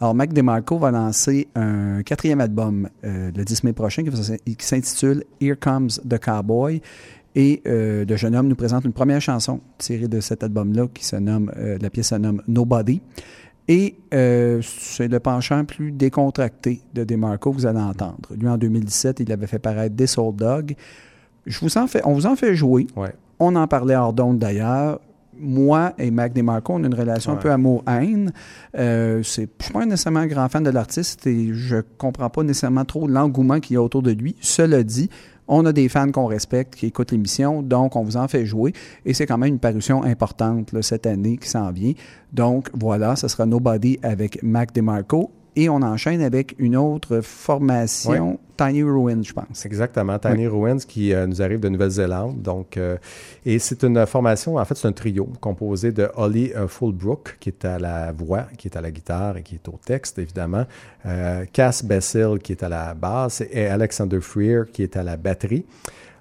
Alors, 0.00 0.14
Mac 0.14 0.32
DeMarco 0.32 0.78
va 0.78 0.90
lancer 0.90 1.48
un 1.54 2.02
quatrième 2.02 2.40
album 2.40 2.88
euh, 3.04 3.30
le 3.34 3.44
10 3.44 3.64
mai 3.64 3.72
prochain 3.72 4.02
qui 4.04 4.66
s'intitule 4.66 5.24
Here 5.40 5.56
Comes 5.58 5.90
the 6.08 6.18
Cowboy. 6.18 6.80
Et 7.36 7.62
euh, 7.66 8.04
le 8.04 8.16
jeune 8.16 8.36
homme 8.36 8.48
nous 8.48 8.54
présente 8.54 8.84
une 8.84 8.92
première 8.92 9.20
chanson 9.20 9.60
tirée 9.78 10.06
de 10.06 10.20
cet 10.20 10.44
album-là 10.44 10.86
qui 10.92 11.04
se 11.04 11.16
nomme, 11.16 11.50
euh, 11.56 11.78
la 11.80 11.90
pièce 11.90 12.08
se 12.08 12.14
nomme 12.14 12.42
Nobody. 12.46 13.00
Et 13.66 13.96
euh, 14.12 14.60
c'est 14.62 15.08
le 15.08 15.18
penchant 15.20 15.64
plus 15.64 15.90
décontracté 15.90 16.82
de 16.92 17.02
DeMarco 17.02 17.50
que 17.50 17.56
vous 17.56 17.66
allez 17.66 17.80
entendre. 17.80 18.28
Lui, 18.38 18.48
en 18.48 18.58
2017, 18.58 19.20
il 19.20 19.32
avait 19.32 19.46
fait 19.46 19.58
paraître 19.58 19.96
This 19.96 20.18
Old 20.18 20.36
Dog. 20.36 20.74
Je 21.46 21.58
vous 21.60 21.76
en 21.76 21.86
fais, 21.86 22.02
on 22.04 22.12
vous 22.12 22.26
en 22.26 22.36
fait 22.36 22.54
jouer. 22.54 22.86
Ouais. 22.94 23.12
On 23.38 23.56
en 23.56 23.66
parlait 23.66 23.96
hors 23.96 24.12
d'onde 24.12 24.38
d'ailleurs. 24.38 25.00
Moi 25.44 25.92
et 25.98 26.10
Mac 26.10 26.32
DeMarco, 26.32 26.72
on 26.72 26.82
a 26.82 26.86
une 26.86 26.94
relation 26.94 27.32
un 27.32 27.36
peu 27.36 27.50
amour-haine. 27.52 28.32
Euh, 28.76 29.22
c'est- 29.22 29.48
je 29.58 29.64
suis 29.64 29.72
pas 29.72 29.84
nécessairement 29.84 30.20
un 30.20 30.26
grand 30.26 30.48
fan 30.48 30.62
de 30.64 30.70
l'artiste 30.70 31.26
et 31.26 31.52
je 31.52 31.76
comprends 31.98 32.30
pas 32.30 32.42
nécessairement 32.42 32.84
trop 32.84 33.06
l'engouement 33.06 33.60
qu'il 33.60 33.74
y 33.74 33.76
a 33.76 33.82
autour 33.82 34.02
de 34.02 34.10
lui. 34.10 34.34
Cela 34.40 34.82
dit, 34.82 35.08
on 35.46 35.66
a 35.66 35.72
des 35.72 35.88
fans 35.90 36.10
qu'on 36.10 36.24
respecte, 36.26 36.74
qui 36.74 36.86
écoutent 36.86 37.12
l'émission, 37.12 37.62
donc 37.62 37.96
on 37.96 38.02
vous 38.02 38.16
en 38.16 38.26
fait 38.28 38.46
jouer. 38.46 38.72
Et 39.04 39.12
c'est 39.12 39.26
quand 39.26 39.36
même 39.38 39.50
une 39.50 39.58
parution 39.58 40.02
importante 40.02 40.72
là, 40.72 40.80
cette 40.82 41.06
année 41.06 41.36
qui 41.36 41.48
s'en 41.48 41.70
vient. 41.70 41.92
Donc 42.32 42.70
voilà, 42.72 43.14
ce 43.16 43.28
sera 43.28 43.44
Nobody 43.44 43.98
avec 44.02 44.42
Mac 44.42 44.72
DeMarco. 44.74 45.30
Et 45.56 45.68
on 45.68 45.82
enchaîne 45.82 46.20
avec 46.20 46.56
une 46.58 46.76
autre 46.76 47.20
formation, 47.20 48.40
Tiny 48.56 48.82
Ruin, 48.82 49.22
je 49.22 49.32
pense. 49.32 49.64
Exactement. 49.64 50.18
Tiny 50.18 50.48
Ruins 50.48 50.78
qui 50.78 51.12
euh, 51.12 51.28
nous 51.28 51.42
arrive 51.42 51.60
de 51.60 51.68
Nouvelle-Zélande. 51.68 52.42
Donc, 52.42 52.76
euh, 52.76 52.96
et 53.46 53.60
c'est 53.60 53.84
une 53.84 54.04
formation, 54.04 54.56
en 54.56 54.64
fait, 54.64 54.74
c'est 54.74 54.88
un 54.88 54.92
trio 54.92 55.28
composé 55.40 55.92
de 55.92 56.08
Holly 56.16 56.52
euh, 56.56 56.66
Fulbrook, 56.66 57.36
qui 57.38 57.50
est 57.50 57.64
à 57.64 57.78
la 57.78 58.10
voix, 58.10 58.46
qui 58.58 58.66
est 58.66 58.76
à 58.76 58.80
la 58.80 58.90
guitare 58.90 59.36
et 59.36 59.42
qui 59.42 59.54
est 59.54 59.68
au 59.68 59.78
texte, 59.84 60.18
évidemment. 60.18 60.66
Euh, 61.06 61.44
Cass 61.52 61.84
Bessel, 61.84 62.40
qui 62.40 62.50
est 62.50 62.64
à 62.64 62.68
la 62.68 62.94
basse, 62.94 63.42
et 63.48 63.66
Alexander 63.66 64.20
Freer, 64.20 64.62
qui 64.72 64.82
est 64.82 64.96
à 64.96 65.04
la 65.04 65.16
batterie. 65.16 65.64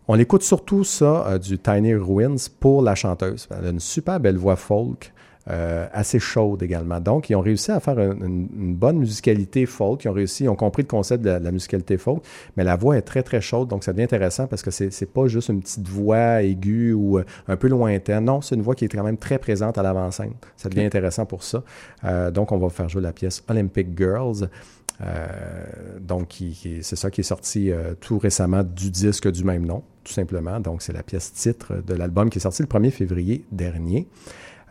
On 0.07 0.19
écoute 0.19 0.43
surtout 0.43 0.84
ça 0.84 1.39
du 1.39 1.57
Tiny 1.57 1.95
Ruins 1.95 2.36
pour 2.59 2.84
la 2.84 2.93
chanteuse. 2.93 3.47
Elle 3.49 3.65
a 3.65 3.69
une 3.69 3.79
super 3.79 4.19
belle 4.19 4.38
voix 4.38 4.57
folk. 4.57 5.13
Euh, 5.50 5.88
assez 5.91 6.20
chaude 6.20 6.64
également. 6.64 7.00
Donc, 7.02 7.30
ils 7.30 7.36
ont 7.36 7.41
réussi 7.41 7.72
à 7.72 7.80
faire 7.82 8.00
une, 8.00 8.24
une- 8.24 8.50
une 8.58 8.76
bonne 8.76 8.98
musicalité 8.98 9.66
folk. 9.66 10.04
Ils 10.06 10.08
ont 10.08 10.14
réussi, 10.14 10.46
ils 10.46 10.50
ont 10.50 10.56
compris 10.56 10.84
le 10.84 10.88
concept 10.88 11.24
de 11.24 11.30
la, 11.32 11.39
de 11.39 11.44
la 11.44 11.52
musicalité 11.52 11.98
folk, 11.98 12.24
mais 12.56 12.64
la 12.64 12.76
voix 12.78 12.98
est 12.98 13.02
très, 13.02 13.24
très 13.24 13.41
chaude. 13.41 13.68
Donc, 13.68 13.84
ça 13.84 13.91
devient 13.91 14.04
intéressant 14.04 14.48
parce 14.48 14.62
que 14.62 14.72
c'est 14.72 15.12
pas 15.14 15.28
juste 15.28 15.50
une 15.50 15.62
petite 15.62 15.88
voix 15.88 16.41
aiguë 16.44 16.94
ou 16.94 17.18
euh, 17.20 17.26
un 17.48 17.58
peu 17.58 17.68
lointaine. 17.68 18.24
Non, 18.26 18.41
c'est 18.41 18.56
une 18.56 18.62
voix 18.62 18.76
qui 18.76 18.86
est 18.86 18.88
quand 18.89 19.04
même 19.04 19.18
très 19.18 19.38
présente 19.38 19.78
à 19.78 19.84
l'avant-scène. 19.84 20.34
Ça 20.56 20.70
devient 20.70 20.86
intéressant 20.86 21.26
pour 21.26 21.44
ça. 21.44 21.64
Euh, 22.06 22.32
donc, 22.32 22.52
on 22.54 22.58
va 22.58 22.70
faire 22.70 22.88
jouer 22.88 23.02
la 23.02 23.12
pièce 23.12 23.44
Olympic 23.50 23.98
Girls. 23.98 24.48
Euh, 25.02 25.66
donc, 26.00 26.28
qui- 26.30 26.52
qui- 26.52 26.84
c'est 26.84 26.96
ça 26.96 27.10
qui 27.12 27.22
est 27.22 27.24
sorti 27.26 27.72
tout 28.00 28.18
récemment 28.20 28.64
du 28.64 28.89
disque 28.91 29.30
du 29.32 29.44
même 29.44 29.66
nom, 29.66 29.84
tout 30.04 30.14
simplement. 30.14 30.60
Donc, 30.60 30.82
c'est 30.82 30.94
la 30.94 31.04
pièce 31.04 31.34
titre 31.34 31.74
de 31.86 31.94
l'album 31.96 32.30
qui 32.30 32.38
est 32.38 32.41
sorti 32.41 32.62
le 32.62 32.68
1er 32.68 32.91
février 32.91 33.44
dernier. 33.52 34.08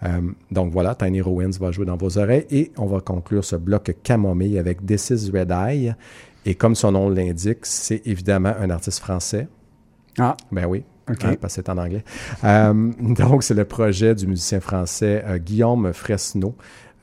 Euh, 0.05 0.21
donc 0.51 0.73
voilà, 0.73 0.95
Tiny 0.95 1.21
Ruins 1.21 1.51
va 1.61 1.71
jouer 1.71 1.87
dans 1.87 1.97
vos 1.97 2.19
oreilles 2.19 2.47
et 2.51 2.73
on 2.77 2.87
va 2.87 3.01
conclure 3.01 3.45
ce 3.45 3.57
bloc 3.57 3.95
camomille 4.03 4.59
avec 4.59 4.85
This 4.85 5.11
is 5.11 5.31
Red 5.33 5.51
Eye. 5.51 5.95
Et 6.45 6.55
comme 6.57 6.75
son 6.75 6.93
nom 6.93 7.09
l'indique, 7.09 7.59
c'est 7.63 8.03
évidemment 8.05 8.53
un 8.59 8.71
artiste 8.71 8.99
français. 8.99 9.47
Ah, 10.19 10.37
Ben 10.51 10.67
oui, 10.67 10.83
OK. 11.09 11.25
hein, 11.25 11.35
parce 11.41 11.55
que 11.55 11.63
c'est 11.63 11.69
en 11.71 11.79
anglais. 11.79 12.05
Euh, 12.45 12.91
donc, 13.01 13.43
c'est 13.45 13.55
le 13.55 13.65
projet 13.65 14.15
du 14.15 14.27
musicien 14.27 14.61
français 14.61 15.25
euh, 15.27 15.39
Guillaume 15.39 15.93
Fresneau, 15.93 16.55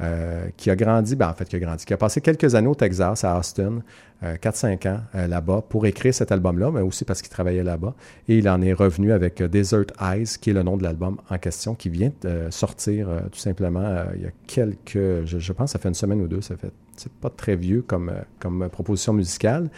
euh, 0.02 0.47
qui 0.56 0.70
a 0.70 0.76
grandi, 0.76 1.16
ben, 1.16 1.30
en 1.30 1.34
fait, 1.34 1.47
qui 1.47 1.56
a 1.56 1.60
grandi, 1.60 1.86
qui 1.86 1.93
a 1.93 1.97
passé 1.97 2.22
quelques 2.22 2.56
années 2.56 2.68
au 2.68 2.76
Texas, 2.76 3.24
à 3.24 3.38
Austin, 3.38 3.82
euh, 4.24 4.36
4-5 4.36 4.88
ans 4.88 5.00
euh, 5.16 5.28
là-bas, 5.28 5.64
pour 5.68 5.86
écrire 5.86 6.14
cet 6.14 6.32
album-là, 6.32 6.72
mais 6.72 6.82
aussi 6.82 7.06
parce 7.06 7.22
qu'il 7.22 7.32
travaillait 7.32 7.64
là-bas. 7.64 7.93
Et 8.28 8.38
il 8.38 8.50
en 8.50 8.62
est 8.62 8.74
revenu 8.74 9.12
avec 9.12 9.41
euh, 9.41 9.47
Desert 9.47 9.86
Eyes, 10.02 10.38
qui 10.39 10.52
est 10.52 10.54
le 10.54 10.64
nom 10.64 10.78
de 10.78 10.84
l'album 10.84 11.18
en 11.30 11.38
question, 11.38 11.76
qui 11.76 11.89
vient 11.89 12.12
de 12.22 12.30
euh, 12.30 12.52
sortir 12.52 13.10
euh, 13.10 13.20
tout 13.32 13.39
simplement 13.39 13.84
euh, 13.84 14.06
il 14.16 14.22
y 14.24 14.26
a 14.26 14.32
quelques, 14.47 15.26
je, 15.26 15.39
je 15.39 15.54
pense, 15.54 15.72
ça 15.72 15.80
fait 15.80 15.89
une 15.89 15.95
semaine 15.95 16.22
ou 16.22 16.28
deux, 16.28 16.41
ça 16.41 16.56
fait, 16.58 16.72
c'est 16.97 17.12
pas 17.12 17.30
très 17.30 17.56
vieux 17.56 17.82
comme, 17.82 18.10
euh, 18.10 18.22
comme 18.39 18.64
euh, 18.64 18.70
proposition 18.70 19.14
musicale. 19.14 19.70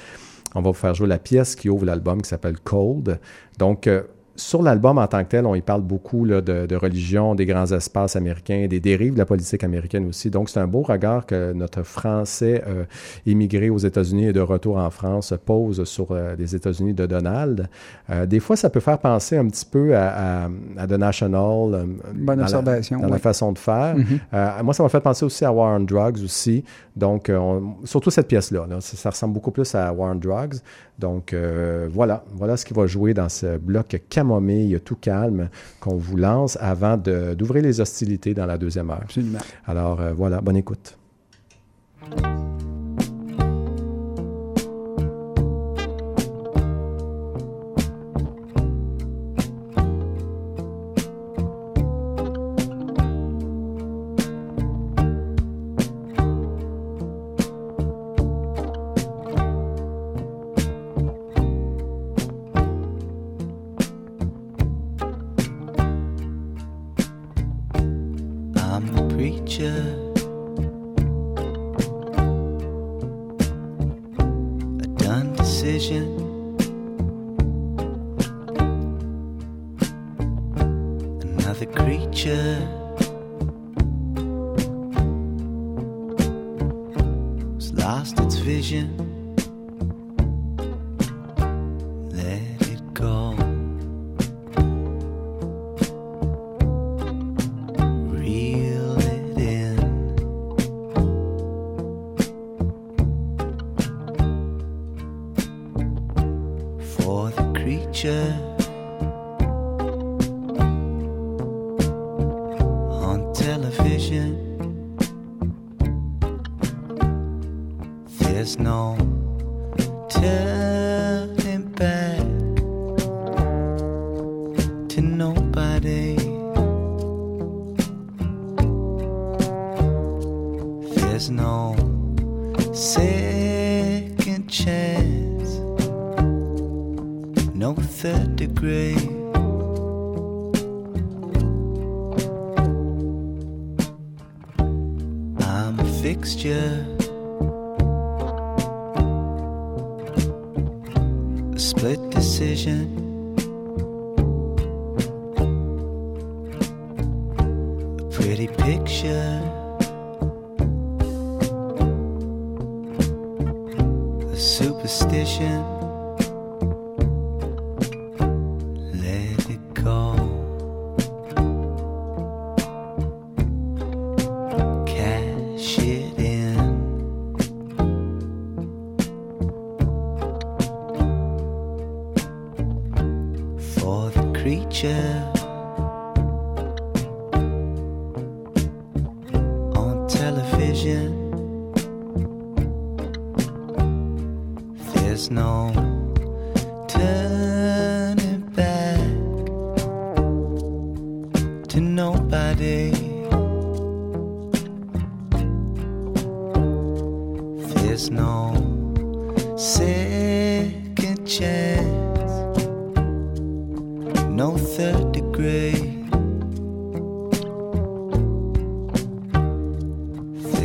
On 0.53 0.61
va 0.61 0.69
vous 0.71 0.77
faire 0.77 0.93
jouer 0.93 1.07
la 1.07 1.19
pièce 1.19 1.55
qui 1.55 1.69
ouvre 1.69 1.85
l'album 1.85 2.21
qui 2.21 2.29
s'appelle 2.29 2.59
Cold. 2.59 3.19
Donc, 3.57 3.87
euh, 3.87 4.03
sur 4.41 4.61
l'album 4.63 4.97
en 4.97 5.07
tant 5.07 5.23
que 5.23 5.29
tel, 5.29 5.45
on 5.45 5.55
y 5.55 5.61
parle 5.61 5.81
beaucoup 5.81 6.25
là, 6.25 6.41
de, 6.41 6.65
de 6.65 6.75
religion, 6.75 7.35
des 7.35 7.45
grands 7.45 7.71
espaces 7.71 8.15
américains, 8.15 8.67
des 8.69 8.79
dérives 8.79 9.13
de 9.13 9.17
la 9.19 9.25
politique 9.25 9.63
américaine 9.63 10.07
aussi. 10.07 10.29
Donc, 10.29 10.49
c'est 10.49 10.59
un 10.59 10.67
beau 10.67 10.81
regard 10.81 11.25
que 11.25 11.53
notre 11.53 11.83
Français 11.83 12.63
euh, 12.67 12.83
immigré 13.25 13.69
aux 13.69 13.77
États-Unis 13.77 14.27
et 14.27 14.33
de 14.33 14.39
retour 14.41 14.77
en 14.77 14.89
France 14.89 15.33
pose 15.45 15.83
sur 15.85 16.07
euh, 16.11 16.35
les 16.37 16.55
États-Unis 16.55 16.93
de 16.93 17.05
Donald. 17.05 17.67
Euh, 18.09 18.25
des 18.25 18.39
fois, 18.39 18.55
ça 18.55 18.69
peut 18.69 18.79
faire 18.79 18.97
penser 18.99 19.37
un 19.37 19.47
petit 19.47 19.65
peu 19.65 19.95
à, 19.95 20.43
à- 20.45 20.49
à 20.77 20.87
The 20.87 20.91
National. 20.93 21.73
euh, 21.73 21.85
Bonne 22.13 22.25
dans 22.25 22.35
la- 22.35 22.41
observation, 22.43 23.01
la 23.01 23.07
oui. 23.09 23.19
façon 23.19 23.51
de 23.51 23.57
faire. 23.59 23.95
Mhm. 23.95 24.05
Euh, 24.33 24.49
moi, 24.63 24.73
ça 24.73 24.83
m'a 24.83 24.89
fait 24.89 24.99
penser 25.01 25.25
aussi 25.25 25.45
à 25.45 25.51
War 25.51 25.79
on 25.79 25.83
Drugs 25.83 26.23
aussi. 26.23 26.63
Donc, 26.95 27.29
euh, 27.29 27.37
on- 27.37 27.85
surtout 27.85 28.11
cette 28.11 28.27
pièce-là. 28.27 28.65
là. 28.67 28.81
ça, 28.81 28.97
ça 28.97 29.09
ressemble 29.11 29.33
beaucoup 29.33 29.51
plus 29.51 29.73
à 29.75 29.91
War 29.93 30.11
on 30.11 30.15
Drugs. 30.15 30.55
Donc, 30.99 31.33
euh, 31.33 31.87
voilà. 31.91 32.23
Voilà 32.33 32.57
ce 32.57 32.65
qui 32.65 32.73
va 32.73 32.85
jouer 32.87 33.13
dans 33.13 33.29
ce 33.29 33.57
bloc 33.57 34.01
camomille 34.09 34.79
tout 34.83 34.95
calme 34.97 35.49
qu'on 35.79 35.95
vous 35.95 36.17
lance 36.17 36.57
avant 36.59 36.97
d'ouvrir 36.97 37.63
les 37.63 37.79
hostilités 37.79 38.33
dans 38.33 38.45
la 38.45 38.57
deuxième 38.57 38.89
heure. 38.89 38.99
absolument. 39.03 39.39
Alors, 39.65 40.01
euh, 40.01 40.13
voilà. 40.13 40.41
Bonne 40.41 40.57
écoute. 40.57 40.97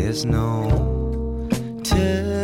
is 0.06 0.24
known 0.24 1.48
to 1.82 2.35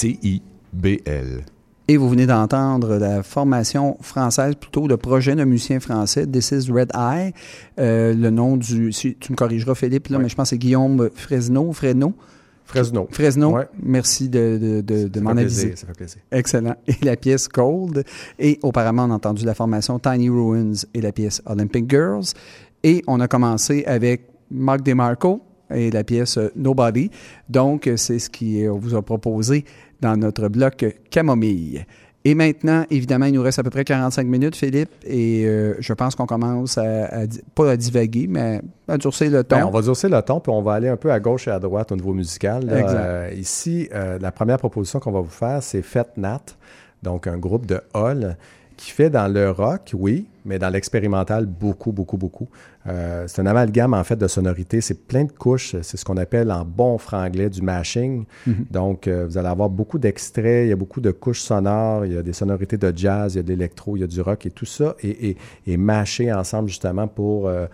CIBL. 0.00 1.44
Et 1.88 1.96
vous 1.98 2.08
venez 2.08 2.24
d'entendre 2.24 2.96
la 2.96 3.22
formation 3.22 3.98
française, 4.00 4.54
plutôt 4.54 4.86
le 4.86 4.96
projet 4.96 5.34
d'un 5.34 5.44
musicien 5.44 5.78
français, 5.80 6.26
This 6.26 6.52
is 6.52 6.72
Red 6.72 6.90
Eye. 6.94 7.34
Euh, 7.78 8.14
le 8.14 8.30
nom 8.30 8.56
du. 8.56 8.92
Si, 8.92 9.16
tu 9.16 9.32
me 9.32 9.36
corrigeras, 9.36 9.74
Philippe, 9.74 10.08
là, 10.08 10.18
mais 10.18 10.28
je 10.30 10.36
pense 10.36 10.46
que 10.46 10.50
c'est 10.50 10.58
Guillaume 10.58 11.10
Fresno. 11.14 11.72
Fresno. 11.72 12.14
Fresno. 12.64 13.08
Fresno. 13.10 13.50
Ouais. 13.50 13.68
Merci 13.82 14.30
de, 14.30 14.58
de, 14.62 14.80
de, 14.80 15.08
de 15.08 15.20
m'en 15.20 15.30
aviser. 15.30 15.74
ça 15.76 15.88
fait 15.88 15.92
plaisir. 15.92 16.22
Excellent. 16.30 16.76
Et 16.86 17.04
la 17.04 17.16
pièce 17.16 17.48
Cold. 17.48 18.04
Et 18.38 18.58
auparavant, 18.62 19.06
on 19.06 19.10
a 19.10 19.16
entendu 19.16 19.44
la 19.44 19.54
formation 19.54 19.98
Tiny 19.98 20.30
Ruins 20.30 20.72
et 20.94 21.00
la 21.00 21.12
pièce 21.12 21.42
Olympic 21.44 21.90
Girls. 21.90 22.26
Et 22.84 23.02
on 23.06 23.20
a 23.20 23.28
commencé 23.28 23.84
avec 23.84 24.22
Mark 24.50 24.82
DeMarco 24.82 25.42
et 25.74 25.90
la 25.90 26.04
pièce 26.04 26.38
Nobody. 26.56 27.10
Donc, 27.48 27.90
c'est 27.96 28.18
ce 28.18 28.30
qu'on 28.30 28.78
vous 28.78 28.94
a 28.94 29.02
proposé 29.02 29.64
dans 30.00 30.16
notre 30.16 30.48
bloc 30.48 30.84
Camomille. 31.10 31.84
Et 32.24 32.34
maintenant, 32.34 32.84
évidemment, 32.90 33.24
il 33.24 33.32
nous 33.32 33.42
reste 33.42 33.60
à 33.60 33.62
peu 33.62 33.70
près 33.70 33.84
45 33.84 34.26
minutes, 34.26 34.54
Philippe, 34.54 34.90
et 35.06 35.46
euh, 35.46 35.74
je 35.78 35.92
pense 35.94 36.14
qu'on 36.14 36.26
commence 36.26 36.76
à, 36.76 37.08
pas 37.54 37.70
à 37.70 37.76
divaguer, 37.78 38.26
mais 38.28 38.60
à 38.88 38.98
durcir 38.98 39.30
le 39.30 39.42
Ben, 39.42 39.62
ton. 39.62 39.68
on 39.68 39.70
va 39.70 39.80
durcir 39.80 40.10
le 40.10 40.20
ton, 40.20 40.38
puis 40.38 40.52
on 40.52 40.60
va 40.60 40.74
aller 40.74 40.88
un 40.88 40.98
peu 40.98 41.10
à 41.10 41.18
gauche 41.18 41.48
et 41.48 41.50
à 41.50 41.58
droite 41.58 41.92
au 41.92 41.96
niveau 41.96 42.12
musical. 42.12 42.64
Exact. 42.64 42.94
Euh, 42.94 43.30
ici, 43.34 43.88
euh, 43.94 44.18
la 44.18 44.32
première 44.32 44.58
proposition 44.58 45.00
qu'on 45.00 45.12
va 45.12 45.20
vous 45.20 45.30
faire, 45.30 45.62
c'est 45.62 45.80
Fête 45.80 46.18
Nat, 46.18 46.42
donc 47.02 47.26
un 47.26 47.38
groupe 47.38 47.64
de 47.64 47.80
Hall 47.94 48.36
qui 48.80 48.92
fait 48.92 49.10
dans 49.10 49.30
le 49.30 49.50
rock, 49.50 49.90
oui, 49.92 50.26
mais 50.46 50.58
dans 50.58 50.70
l'expérimental, 50.70 51.44
beaucoup, 51.44 51.92
beaucoup, 51.92 52.16
beaucoup. 52.16 52.48
Euh, 52.86 53.24
c'est 53.26 53.42
un 53.42 53.46
amalgame, 53.46 53.92
en 53.92 54.02
fait, 54.04 54.16
de 54.16 54.26
sonorités. 54.26 54.80
C'est 54.80 55.06
plein 55.06 55.24
de 55.24 55.32
couches. 55.32 55.76
C'est 55.82 55.98
ce 55.98 56.04
qu'on 56.04 56.16
appelle 56.16 56.50
en 56.50 56.64
bon 56.64 56.96
franglais 56.96 57.50
du 57.50 57.60
mashing. 57.60 58.24
Donc, 58.70 59.06
euh, 59.06 59.26
vous 59.26 59.36
allez 59.36 59.48
avoir 59.48 59.68
beaucoup 59.68 59.98
d'extraits. 59.98 60.64
Il 60.64 60.70
y 60.70 60.72
a 60.72 60.76
beaucoup 60.76 61.02
de 61.02 61.10
couches 61.10 61.42
sonores. 61.42 62.06
Il 62.06 62.14
y 62.14 62.16
a 62.16 62.22
des 62.22 62.32
sonorités 62.32 62.78
de 62.78 62.90
jazz, 62.96 63.34
il 63.34 63.36
y 63.36 63.40
a 63.40 63.42
de 63.42 63.48
l'électro, 63.48 63.98
il 63.98 64.00
y 64.00 64.04
a 64.04 64.06
du 64.06 64.22
rock 64.22 64.46
et 64.46 64.50
tout 64.50 64.64
ça 64.64 64.96
est, 65.02 65.36
est, 65.66 66.32
ensemble, 66.32 66.70
justement, 66.70 67.06
pour... 67.06 67.48
euh, 67.48 67.66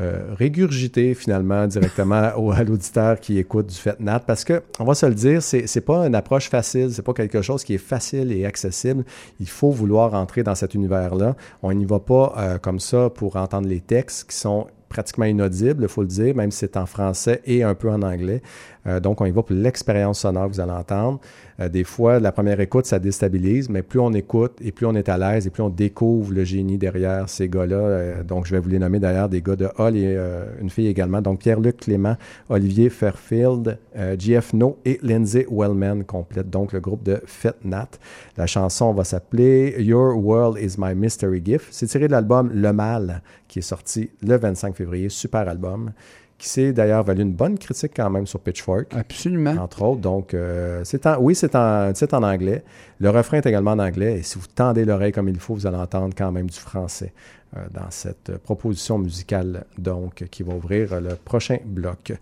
euh, 0.00 0.34
régurgiter 0.34 1.14
finalement 1.14 1.66
directement 1.66 2.32
au, 2.36 2.52
à 2.52 2.62
l'auditeur 2.62 3.18
qui 3.20 3.38
écoute 3.38 3.66
du 3.66 3.74
fait 3.74 3.98
nat 4.00 4.20
parce 4.20 4.44
que 4.44 4.62
on 4.78 4.84
va 4.84 4.94
se 4.94 5.06
le 5.06 5.14
dire 5.14 5.42
c'est 5.42 5.66
c'est 5.66 5.80
pas 5.80 6.06
une 6.06 6.14
approche 6.14 6.48
facile 6.48 6.92
c'est 6.92 7.02
pas 7.02 7.14
quelque 7.14 7.42
chose 7.42 7.64
qui 7.64 7.74
est 7.74 7.78
facile 7.78 8.32
et 8.32 8.44
accessible. 8.44 9.04
Il 9.40 9.48
faut 9.48 9.70
vouloir 9.70 10.14
entrer 10.14 10.42
dans 10.42 10.54
cet 10.54 10.74
univers 10.74 11.14
là 11.14 11.36
on 11.62 11.72
n'y 11.72 11.84
va 11.84 11.98
pas 12.00 12.34
euh, 12.38 12.58
comme 12.58 12.80
ça 12.80 13.10
pour 13.10 13.36
entendre 13.36 13.68
les 13.68 13.80
textes 13.80 14.30
qui 14.30 14.36
sont 14.36 14.68
pratiquement 14.88 15.26
inaudibles, 15.26 15.84
il 15.84 15.88
faut 15.88 16.02
le 16.02 16.08
dire, 16.08 16.34
même 16.34 16.50
si 16.50 16.60
c'est 16.60 16.76
en 16.76 16.86
français 16.86 17.42
et 17.44 17.62
un 17.62 17.74
peu 17.74 17.90
en 17.90 18.02
anglais. 18.02 18.42
Euh, 18.88 19.00
donc, 19.00 19.20
on 19.20 19.26
y 19.26 19.30
va 19.30 19.42
pour 19.42 19.54
l'expérience 19.54 20.20
sonore 20.20 20.48
que 20.48 20.54
vous 20.54 20.60
allez 20.60 20.72
entendre. 20.72 21.20
Euh, 21.60 21.68
des 21.68 21.84
fois, 21.84 22.20
la 22.20 22.32
première 22.32 22.60
écoute, 22.60 22.86
ça 22.86 22.98
déstabilise, 22.98 23.68
mais 23.68 23.82
plus 23.82 24.00
on 24.00 24.12
écoute 24.12 24.58
et 24.60 24.72
plus 24.72 24.86
on 24.86 24.94
est 24.94 25.08
à 25.08 25.18
l'aise 25.18 25.46
et 25.46 25.50
plus 25.50 25.62
on 25.62 25.68
découvre 25.68 26.32
le 26.32 26.44
génie 26.44 26.78
derrière 26.78 27.28
ces 27.28 27.48
gars-là. 27.48 27.76
Euh, 27.76 28.22
donc, 28.22 28.46
je 28.46 28.52
vais 28.52 28.60
vous 28.60 28.68
les 28.68 28.78
nommer 28.78 28.98
d'ailleurs, 28.98 29.28
des 29.28 29.42
gars 29.42 29.56
de 29.56 29.68
Hall 29.78 29.96
et 29.96 30.18
une 30.60 30.70
fille 30.70 30.86
également. 30.86 31.20
Donc, 31.20 31.40
Pierre-Luc 31.40 31.78
Clément, 31.78 32.16
Olivier 32.48 32.88
Fairfield, 32.88 33.78
JF 34.18 34.52
No 34.54 34.78
et 34.84 34.98
Lindsay 35.02 35.46
Wellman 35.50 36.04
complètent 36.04 36.50
donc 36.50 36.72
le 36.72 36.80
groupe 36.80 37.02
de 37.02 37.20
Fête 37.26 37.64
Nat. 37.64 37.88
La 38.36 38.46
chanson 38.46 38.92
va 38.92 39.04
s'appeler 39.04 39.76
Your 39.78 40.16
World 40.16 40.58
is 40.58 40.76
My 40.78 40.94
Mystery 40.94 41.42
Gift. 41.44 41.68
C'est 41.70 41.86
tiré 41.86 42.06
de 42.06 42.12
l'album 42.12 42.50
Le 42.52 42.72
Mal, 42.72 43.22
qui 43.48 43.58
est 43.58 43.62
sorti 43.62 44.10
le 44.22 44.36
25 44.36 44.74
février. 44.74 45.08
Super 45.08 45.48
album 45.48 45.92
qui 46.38 46.48
s'est 46.48 46.72
d'ailleurs 46.72 47.02
valu 47.02 47.22
une 47.22 47.32
bonne 47.32 47.58
critique 47.58 47.92
quand 47.96 48.08
même 48.10 48.26
sur 48.26 48.38
Pitchfork 48.38 48.94
Absolument. 48.94 49.56
entre 49.60 49.82
autres. 49.82 50.00
Donc, 50.00 50.34
euh, 50.34 50.82
c'est 50.84 51.04
en- 51.06 51.18
oui, 51.18 51.34
c'est 51.34 51.54
en, 51.56 51.90
c'est 51.94 52.14
en 52.14 52.22
anglais. 52.22 52.62
Le 53.00 53.10
refrain 53.10 53.38
est 53.38 53.46
également 53.46 53.72
en 53.72 53.78
anglais. 53.80 54.18
Et 54.18 54.22
si 54.22 54.38
vous 54.38 54.46
tendez 54.54 54.84
l'oreille 54.84 55.12
comme 55.12 55.28
il 55.28 55.38
faut, 55.40 55.54
vous 55.54 55.66
allez 55.66 55.76
entendre 55.76 56.14
quand 56.16 56.30
même 56.30 56.48
du 56.48 56.58
français 56.58 57.12
euh, 57.56 57.60
dans 57.74 57.90
cette 57.90 58.30
euh, 58.30 58.38
proposition 58.38 58.98
musicale, 58.98 59.64
donc, 59.78 60.24
qui 60.30 60.42
va 60.44 60.54
ouvrir 60.54 61.00
le 61.00 61.16
prochain 61.16 61.58
bloc. 61.64 62.12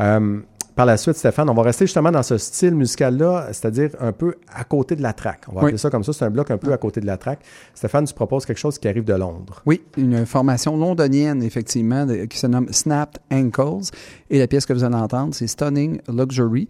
Euh, 0.00 0.40
par 0.74 0.86
la 0.86 0.96
suite, 0.96 1.16
Stéphane, 1.16 1.48
on 1.50 1.54
va 1.54 1.62
rester 1.62 1.84
justement 1.86 2.10
dans 2.10 2.22
ce 2.22 2.38
style 2.38 2.74
musical-là, 2.74 3.48
c'est-à-dire 3.48 3.90
un 4.00 4.12
peu 4.12 4.34
à 4.54 4.64
côté 4.64 4.96
de 4.96 5.02
la 5.02 5.12
track. 5.12 5.42
On 5.48 5.52
va 5.52 5.58
Oui. 5.60 5.64
appeler 5.66 5.78
ça 5.78 5.90
comme 5.90 6.02
ça, 6.04 6.12
c'est 6.12 6.24
un 6.24 6.30
bloc 6.30 6.50
un 6.50 6.56
peu 6.58 6.72
à 6.72 6.76
côté 6.78 7.00
de 7.00 7.06
la 7.06 7.16
track. 7.16 7.40
Stéphane, 7.74 8.04
tu 8.06 8.14
proposes 8.14 8.46
quelque 8.46 8.58
chose 8.58 8.78
qui 8.78 8.88
arrive 8.88 9.04
de 9.04 9.14
Londres. 9.14 9.62
Oui, 9.66 9.82
une 9.96 10.24
formation 10.26 10.76
londonienne, 10.76 11.42
effectivement, 11.42 12.06
qui 12.28 12.38
se 12.38 12.46
nomme 12.46 12.68
Snapped 12.72 13.20
Ankles. 13.32 13.90
Et 14.30 14.38
la 14.38 14.46
pièce 14.46 14.66
que 14.66 14.72
vous 14.72 14.84
allez 14.84 14.94
entendre, 14.96 15.34
c'est 15.34 15.46
Stunning 15.46 16.00
Luxury. 16.08 16.68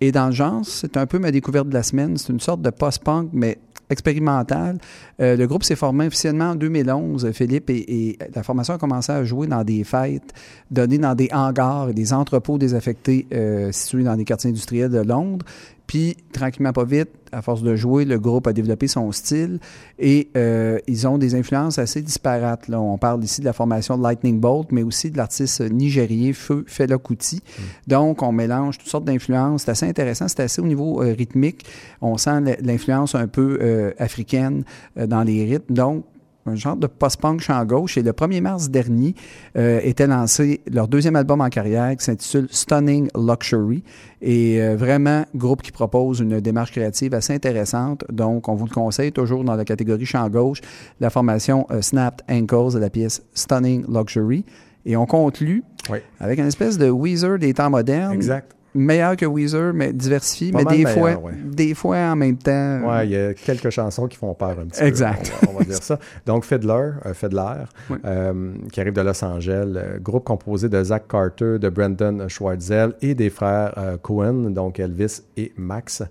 Et 0.00 0.10
dans 0.12 0.26
le 0.26 0.32
genre, 0.32 0.60
c'est 0.64 0.96
un 0.96 1.06
peu 1.06 1.18
ma 1.18 1.30
découverte 1.30 1.68
de 1.68 1.74
la 1.74 1.82
semaine. 1.82 2.16
C'est 2.16 2.32
une 2.32 2.40
sorte 2.40 2.60
de 2.60 2.70
post-punk, 2.70 3.30
mais 3.32 3.58
expérimental. 3.90 4.78
Euh, 5.20 5.36
le 5.36 5.46
groupe 5.46 5.64
s'est 5.64 5.76
formé 5.76 6.06
officiellement 6.06 6.50
en 6.50 6.54
2011, 6.54 7.30
Philippe, 7.32 7.70
et, 7.70 8.10
et 8.10 8.18
la 8.34 8.42
formation 8.42 8.74
a 8.74 8.78
commencé 8.78 9.12
à 9.12 9.24
jouer 9.24 9.46
dans 9.46 9.64
des 9.64 9.84
fêtes 9.84 10.32
données 10.70 10.98
dans 10.98 11.14
des 11.14 11.28
hangars 11.32 11.90
et 11.90 11.94
des 11.94 12.12
entrepôts 12.12 12.58
désaffectés 12.58 13.26
euh, 13.32 13.72
situés 13.72 14.04
dans 14.04 14.16
des 14.16 14.24
quartiers 14.24 14.50
industriels 14.50 14.90
de 14.90 15.00
Londres. 15.00 15.44
Puis, 15.86 16.16
tranquillement, 16.32 16.72
pas 16.72 16.84
vite, 16.84 17.10
à 17.30 17.42
force 17.42 17.62
de 17.62 17.76
jouer, 17.76 18.04
le 18.04 18.18
groupe 18.18 18.46
a 18.46 18.52
développé 18.52 18.88
son 18.88 19.12
style 19.12 19.58
et 19.98 20.28
euh, 20.36 20.78
ils 20.86 21.06
ont 21.06 21.18
des 21.18 21.34
influences 21.34 21.78
assez 21.78 22.00
disparates. 22.00 22.68
Là. 22.68 22.80
On 22.80 22.96
parle 22.96 23.22
ici 23.22 23.40
de 23.40 23.46
la 23.46 23.52
formation 23.52 23.98
de 23.98 24.02
Lightning 24.02 24.40
Bolt, 24.40 24.68
mais 24.70 24.82
aussi 24.82 25.10
de 25.10 25.16
l'artiste 25.16 25.60
nigérien 25.60 26.32
Feu 26.32 26.64
Fela 26.66 26.96
Kuti. 26.98 27.42
Donc, 27.86 28.22
on 28.22 28.32
mélange 28.32 28.78
toutes 28.78 28.88
sortes 28.88 29.04
d'influences. 29.04 29.62
C'est 29.62 29.72
assez 29.72 29.86
intéressant. 29.86 30.28
C'est 30.28 30.40
assez 30.40 30.62
au 30.62 30.66
niveau 30.66 31.02
euh, 31.02 31.12
rythmique. 31.12 31.66
On 32.00 32.16
sent 32.16 32.40
l'influence 32.62 33.14
un 33.14 33.26
peu 33.26 33.58
euh, 33.60 33.92
africaine 33.98 34.64
dans 34.96 35.22
les 35.22 35.44
rythmes. 35.44 35.74
Donc, 35.74 36.04
un 36.46 36.54
genre 36.54 36.76
de 36.76 36.86
post-punk 36.86 37.40
champ 37.40 37.64
gauche. 37.64 37.96
Et 37.96 38.02
le 38.02 38.12
1er 38.12 38.40
mars 38.40 38.70
dernier 38.70 39.14
euh, 39.56 39.80
était 39.82 40.06
lancé 40.06 40.60
leur 40.70 40.88
deuxième 40.88 41.16
album 41.16 41.40
en 41.40 41.48
carrière 41.48 41.96
qui 41.96 42.04
s'intitule 42.04 42.48
Stunning 42.50 43.08
Luxury. 43.16 43.82
Et 44.20 44.60
euh, 44.62 44.76
vraiment, 44.76 45.24
groupe 45.34 45.62
qui 45.62 45.72
propose 45.72 46.20
une 46.20 46.40
démarche 46.40 46.72
créative 46.72 47.14
assez 47.14 47.34
intéressante. 47.34 48.04
Donc, 48.12 48.48
on 48.48 48.54
vous 48.54 48.66
le 48.66 48.70
conseille 48.72 49.12
toujours 49.12 49.44
dans 49.44 49.56
la 49.56 49.64
catégorie 49.64 50.06
champ 50.06 50.28
gauche, 50.28 50.60
la 51.00 51.10
formation 51.10 51.66
euh, 51.70 51.82
Snapped 51.82 52.22
Ankles 52.30 52.74
de 52.74 52.78
la 52.78 52.90
pièce 52.90 53.22
Stunning 53.34 53.84
Luxury. 53.88 54.44
Et 54.86 54.96
on 54.96 55.06
conclut 55.06 55.62
Oui. 55.90 55.98
avec 56.20 56.38
une 56.38 56.46
espèce 56.46 56.76
de 56.76 56.90
Weezer 56.90 57.38
des 57.38 57.54
temps 57.54 57.70
modernes. 57.70 58.12
Exact. 58.12 58.54
Meilleur 58.74 59.16
que 59.16 59.24
Weezer, 59.24 59.72
mais 59.72 59.92
diversifié, 59.92 60.50
Pas 60.50 60.64
mais 60.64 60.76
des 60.78 60.86
fois, 60.86 61.12
ouais. 61.14 61.32
des 61.44 61.74
fois 61.74 61.96
en 61.96 62.16
même 62.16 62.36
temps. 62.36 62.80
Ouais, 62.88 63.06
il 63.06 63.12
y 63.12 63.16
a 63.16 63.32
quelques 63.34 63.70
chansons 63.70 64.08
qui 64.08 64.16
font 64.16 64.34
peur 64.34 64.56
un 64.60 64.66
petit 64.66 64.82
Exact. 64.82 65.32
peu. 65.40 65.46
On 65.46 65.52
va, 65.52 65.54
on 65.54 65.58
va 65.60 65.64
dire 65.64 65.82
ça. 65.82 65.98
Donc, 66.26 66.44
Fiddler, 66.44 66.90
euh, 67.06 67.14
Fiddler, 67.14 67.64
Oui. 67.90 67.98
euh, 68.04 68.52
qui 68.72 68.80
arrive 68.80 68.92
de 68.94 69.00
Los 69.02 69.24
Angeles, 69.24 69.72
euh, 69.76 69.98
groupe 70.00 70.24
composé 70.24 70.68
de 70.68 70.82
Zach 70.82 71.04
Carter, 71.08 71.58
de 71.60 71.68
Brendan 71.68 72.28
Schwartzel 72.28 72.94
et 73.00 73.14
des 73.14 73.30
frères 73.30 73.74
euh, 73.78 73.96
Cohen, 73.96 74.50
donc 74.50 74.80
Elvis 74.80 75.22
et 75.36 75.52
Max. 75.56 76.02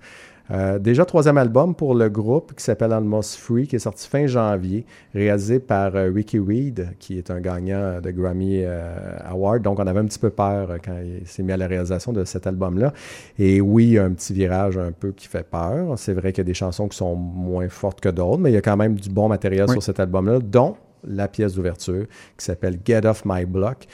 Euh, 0.52 0.78
déjà 0.78 1.06
troisième 1.06 1.38
album 1.38 1.74
pour 1.74 1.95
le 1.95 2.10
groupe 2.10 2.53
qui 2.53 2.64
s'appelle 2.64 2.91
Almost 2.91 3.38
Free, 3.38 3.65
qui 3.65 3.78
est 3.78 3.80
sorti 3.80 4.07
fin 4.07 4.28
janvier, 4.28 4.86
réalisé 5.14 5.60
par 5.60 5.95
euh, 5.95 6.11
Ricky 6.14 6.38
Reed, 6.38 6.90
qui 6.99 7.18
est 7.18 7.32
un 7.32 7.40
gagnant 7.40 8.02
de 8.02 8.11
Grammy 8.11 8.61
euh, 8.64 9.18
Award. 9.24 9.61
Donc 9.61 9.80
on 9.80 9.88
avait 9.88 10.02
un 10.02 10.06
petit 10.06 10.20
peu 10.20 10.30
peur 10.30 10.72
euh, 10.72 10.78
quand 10.84 10.98
il 11.02 11.26
s'est 11.26 11.44
mis 11.44 11.53
à 11.53 11.57
la 11.57 11.68
réalisation 11.68 12.11
de 12.11 12.26
cet 12.26 12.45
album-là. 12.45 12.94
Et 13.40 13.61
oui, 13.61 13.86
il 13.86 13.94
y 13.94 13.99
a 13.99 14.03
un 14.03 14.11
petit 14.11 14.34
virage 14.34 14.78
un 14.78 14.91
peu 14.91 15.11
qui 15.11 15.28
fait 15.28 15.48
peur. 15.49 15.98
C'est 15.98 16.14
vrai 16.14 16.34
qu'il 16.34 16.40
y 16.40 16.45
a 16.45 16.49
des 16.49 16.53
chansons 16.53 16.90
qui 16.90 16.98
sont 16.98 17.15
moins 17.15 17.70
fortes 17.70 18.02
que 18.02 18.10
d'autres, 18.10 18.40
mais 18.40 18.52
il 18.52 18.56
y 18.56 18.57
a 18.57 18.61
quand 18.61 18.78
même 18.78 18.95
du 18.95 19.10
bon 19.10 19.30
matériel 19.30 19.65
Oui. 19.68 19.74
sur 19.74 19.84
cet 19.84 20.02
album-là, 20.02 20.40
dont 20.40 20.76
la 21.06 21.30
pièce 21.30 21.56
d'ouverture 21.56 22.06
qui 22.38 22.45
s'appelle 22.45 22.80
Get 22.84 23.06
Off 23.06 23.24
My 23.26 23.45
Block. 23.45 23.88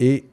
Et 0.00 0.24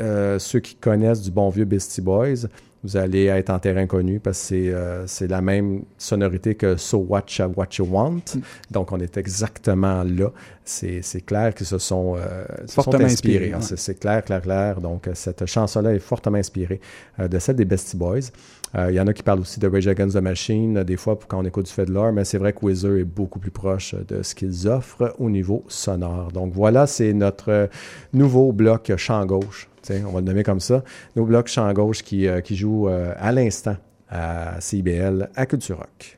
ceux 0.00 0.60
qui 0.60 0.76
connaissent 0.76 1.20
du 1.22 1.30
bon 1.30 1.48
vieux 1.48 1.64
Beastie 1.64 2.00
Boys, 2.00 2.46
vous 2.84 2.96
allez 2.96 3.26
être 3.26 3.50
en 3.50 3.58
terrain 3.58 3.86
connu 3.86 4.20
parce 4.20 4.38
que 4.38 4.44
c'est 4.46 4.68
euh, 4.72 5.06
c'est 5.06 5.26
la 5.26 5.40
même 5.40 5.82
sonorité 5.96 6.54
que 6.54 6.76
So 6.76 6.98
Watch 6.98 7.40
What 7.40 7.68
You 7.78 7.86
Want. 7.90 8.22
Donc, 8.70 8.92
on 8.92 9.00
est 9.00 9.16
exactement 9.16 10.04
là. 10.04 10.30
C'est 10.64 11.02
c'est 11.02 11.22
clair 11.22 11.54
qu'ils 11.54 11.66
se 11.66 11.78
sont, 11.78 12.16
euh, 12.16 12.44
se 12.66 12.74
sont 12.74 12.82
Fortement 12.82 13.04
inspirés. 13.04 13.54
ouais. 13.54 13.60
C'est 13.60 13.78
c'est 13.78 13.98
clair, 13.98 14.22
clair, 14.24 14.42
clair. 14.42 14.80
Donc, 14.80 15.08
euh, 15.08 15.12
cette 15.14 15.44
chanson-là 15.46 15.94
est 15.94 15.98
fortement 15.98 16.38
inspirée 16.38 16.80
euh, 17.18 17.26
de 17.26 17.38
celle 17.38 17.56
des 17.56 17.64
Beastie 17.64 17.96
Boys. 17.96 18.30
Il 18.76 18.94
y 18.94 19.00
en 19.00 19.06
a 19.06 19.14
qui 19.14 19.22
parlent 19.22 19.40
aussi 19.40 19.58
de 19.58 19.66
Rage 19.66 19.88
Against 19.88 20.14
the 20.14 20.20
Machine, 20.20 20.84
des 20.84 20.98
fois, 20.98 21.18
pour 21.18 21.26
quand 21.26 21.38
on 21.38 21.44
écoute 21.46 21.64
du 21.64 21.72
Fiddler, 21.72 22.10
mais 22.12 22.26
c'est 22.26 22.36
vrai 22.36 22.52
que 22.52 22.58
Weezer 22.66 22.98
est 22.98 23.04
beaucoup 23.04 23.38
plus 23.38 23.50
proche 23.50 23.94
de 23.94 24.22
ce 24.22 24.34
qu'ils 24.34 24.68
offrent 24.68 25.14
au 25.18 25.30
niveau 25.30 25.64
sonore. 25.68 26.30
Donc, 26.32 26.52
voilà, 26.52 26.86
c'est 26.86 27.14
notre 27.14 27.70
nouveau 28.12 28.52
bloc 28.52 28.92
champ 28.98 29.24
gauche. 29.24 29.70
On 29.90 30.12
va 30.12 30.20
le 30.20 30.26
nommer 30.26 30.42
comme 30.42 30.60
ça. 30.60 30.82
Nos 31.16 31.24
blocs 31.24 31.48
champ 31.48 31.72
gauche 31.72 32.02
qui, 32.02 32.26
euh, 32.26 32.40
qui 32.40 32.56
joue 32.56 32.88
euh, 32.88 33.14
à 33.16 33.32
l'instant 33.32 33.76
à 34.10 34.60
CIBL, 34.60 35.28
à 35.36 35.46
Culture 35.46 35.78
Rock. 35.78 36.17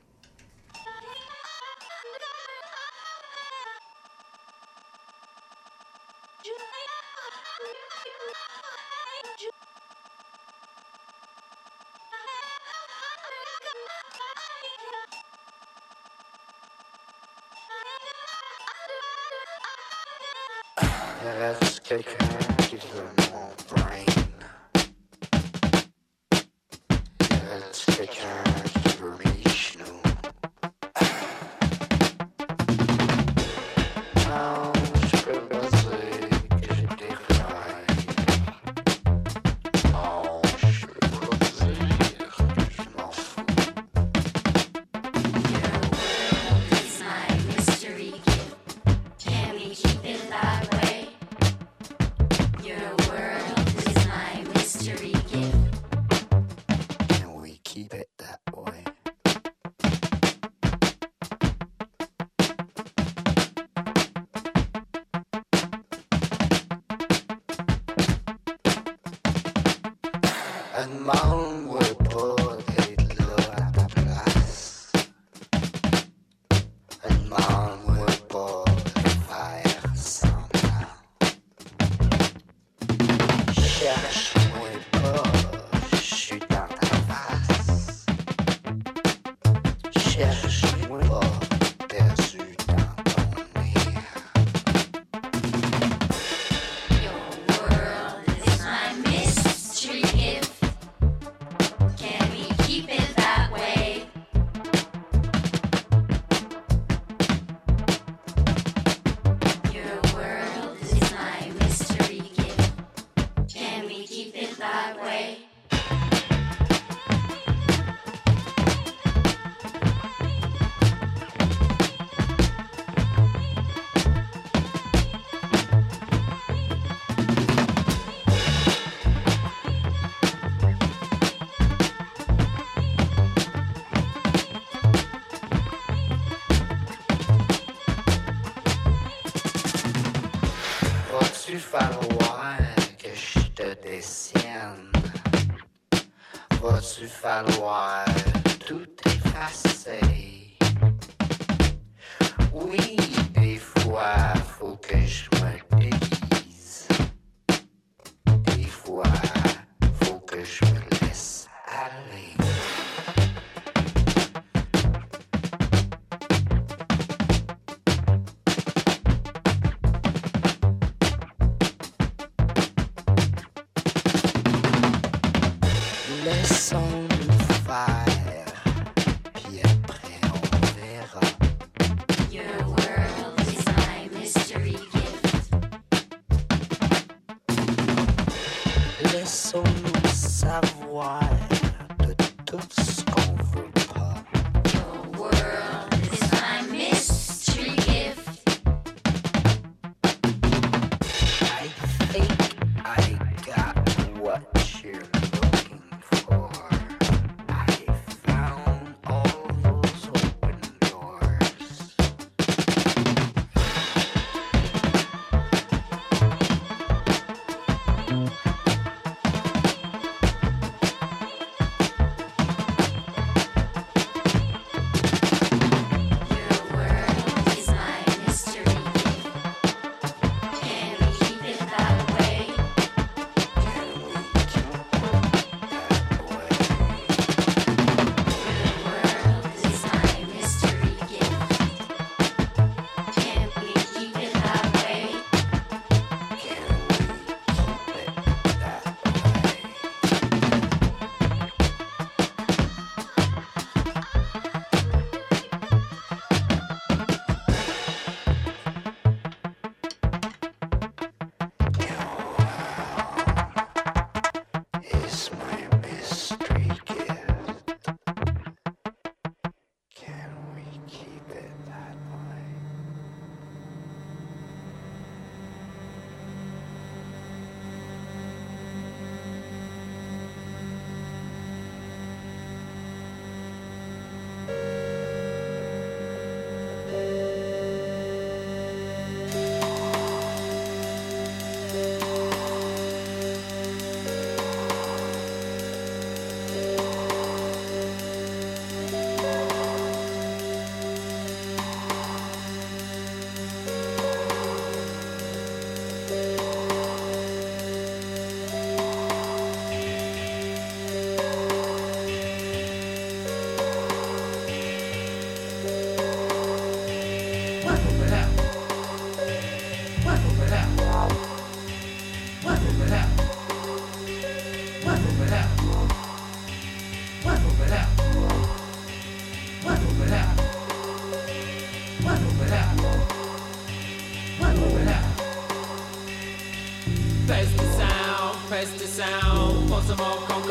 day. 115.20 115.49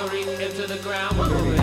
into 0.07 0.65
the 0.65 0.77
ground. 0.77 1.58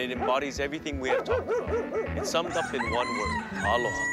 and 0.00 0.12
it 0.12 0.18
embodies 0.18 0.60
everything 0.60 1.00
we 1.00 1.08
have 1.08 1.24
talked 1.24 1.48
about. 1.48 1.70
It's 2.18 2.28
summed 2.30 2.52
up 2.52 2.74
in 2.74 2.82
one 2.90 3.08
word, 3.08 3.46
aloha. 3.64 4.05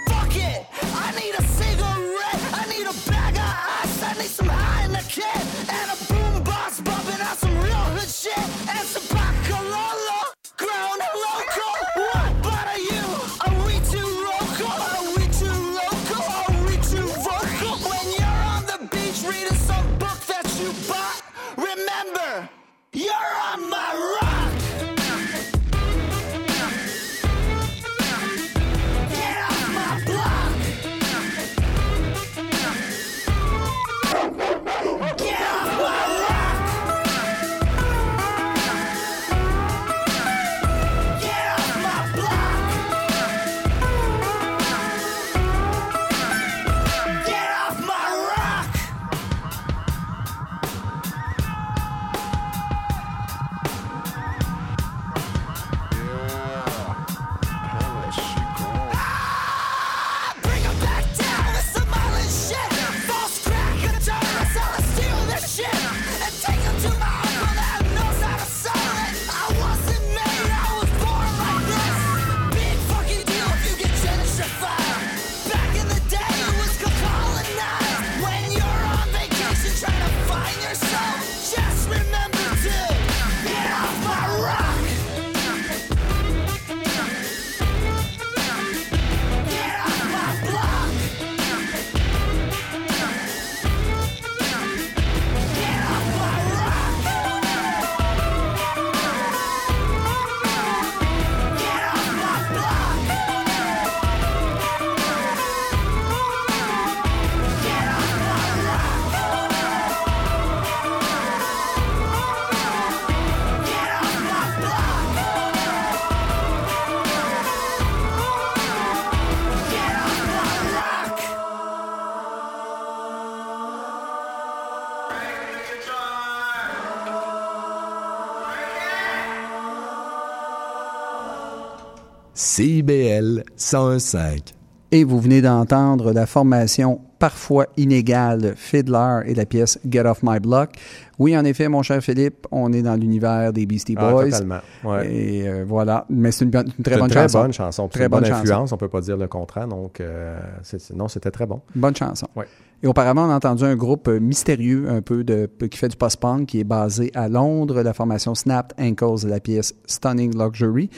101.5. 133.64 134.54
Et 134.92 135.04
vous 135.06 135.20
venez 135.20 135.42
d'entendre 135.42 136.12
la 136.12 136.26
formation 136.28 137.00
parfois 137.18 137.66
inégale 137.78 138.54
Fiddler 138.58 139.22
et 139.26 139.34
la 139.34 139.46
pièce 139.46 139.80
Get 139.90 140.06
Off 140.06 140.20
My 140.22 140.40
Block. 140.40 140.72
Oui, 141.18 141.36
en 141.38 141.46
effet, 141.46 141.68
mon 141.70 141.82
cher 141.82 142.00
Philippe, 142.04 142.46
on 142.52 142.72
est 142.74 142.82
dans 142.84 142.96
l'univers 142.96 143.54
des 143.54 143.66
Beastie 143.66 143.96
Ah, 143.98 144.12
Boys. 144.12 144.26
totalement, 144.26 144.60
ouais. 144.84 145.12
Et 145.12 145.48
euh, 145.48 145.64
voilà, 145.68 146.06
mais 146.10 146.32
c'est 146.32 146.46
une, 146.46 146.52
très 146.52 146.64
C'est 146.68 146.92
bonne 146.92 147.04
une 147.06 147.08
très 147.10 147.22
chanson. 147.24 147.42
bonne 147.42 147.54
chanson. 147.54 147.88
Très 147.88 148.04
une 148.04 148.10
bonne 148.10 148.20
bonne 148.22 148.30
chanson. 148.30 148.42
influence, 148.42 148.72
on 148.74 148.78
peut 148.78 148.90
pas 148.90 149.02
dire 149.02 149.18
le 149.18 149.28
contraire. 149.28 149.68
Donc, 149.68 150.00
euh, 150.02 150.38
c'est- 150.62 150.80
c'est- 150.80 150.94
non, 150.94 151.08
c'était 151.08 151.32
très 151.32 151.46
bon. 151.48 151.62
Bonne 151.74 151.96
chanson. 151.96 152.28
Ouais. 152.36 152.46
Et 152.84 152.88
auparavant, 152.88 153.26
on 153.28 153.32
a 153.32 153.36
entendu 153.36 153.64
un 153.64 153.76
groupe 153.78 154.10
euh, 154.10 154.20
mystérieux, 154.20 154.90
un 154.90 155.02
peu 155.02 155.24
de, 155.24 155.50
qui 155.72 155.78
fait 155.80 155.88
du 155.88 155.96
post-punk, 155.96 156.48
qui 156.50 156.60
est 156.60 156.64
basé 156.66 157.10
à 157.16 157.30
Londres, 157.30 157.82
la 157.82 157.94
formation 157.94 158.36
Snapped 158.36 158.74
Ankles 158.80 159.26
la 159.28 159.40
pièce 159.40 159.74
Stunning 159.86 160.38
Luxury. 160.38 160.90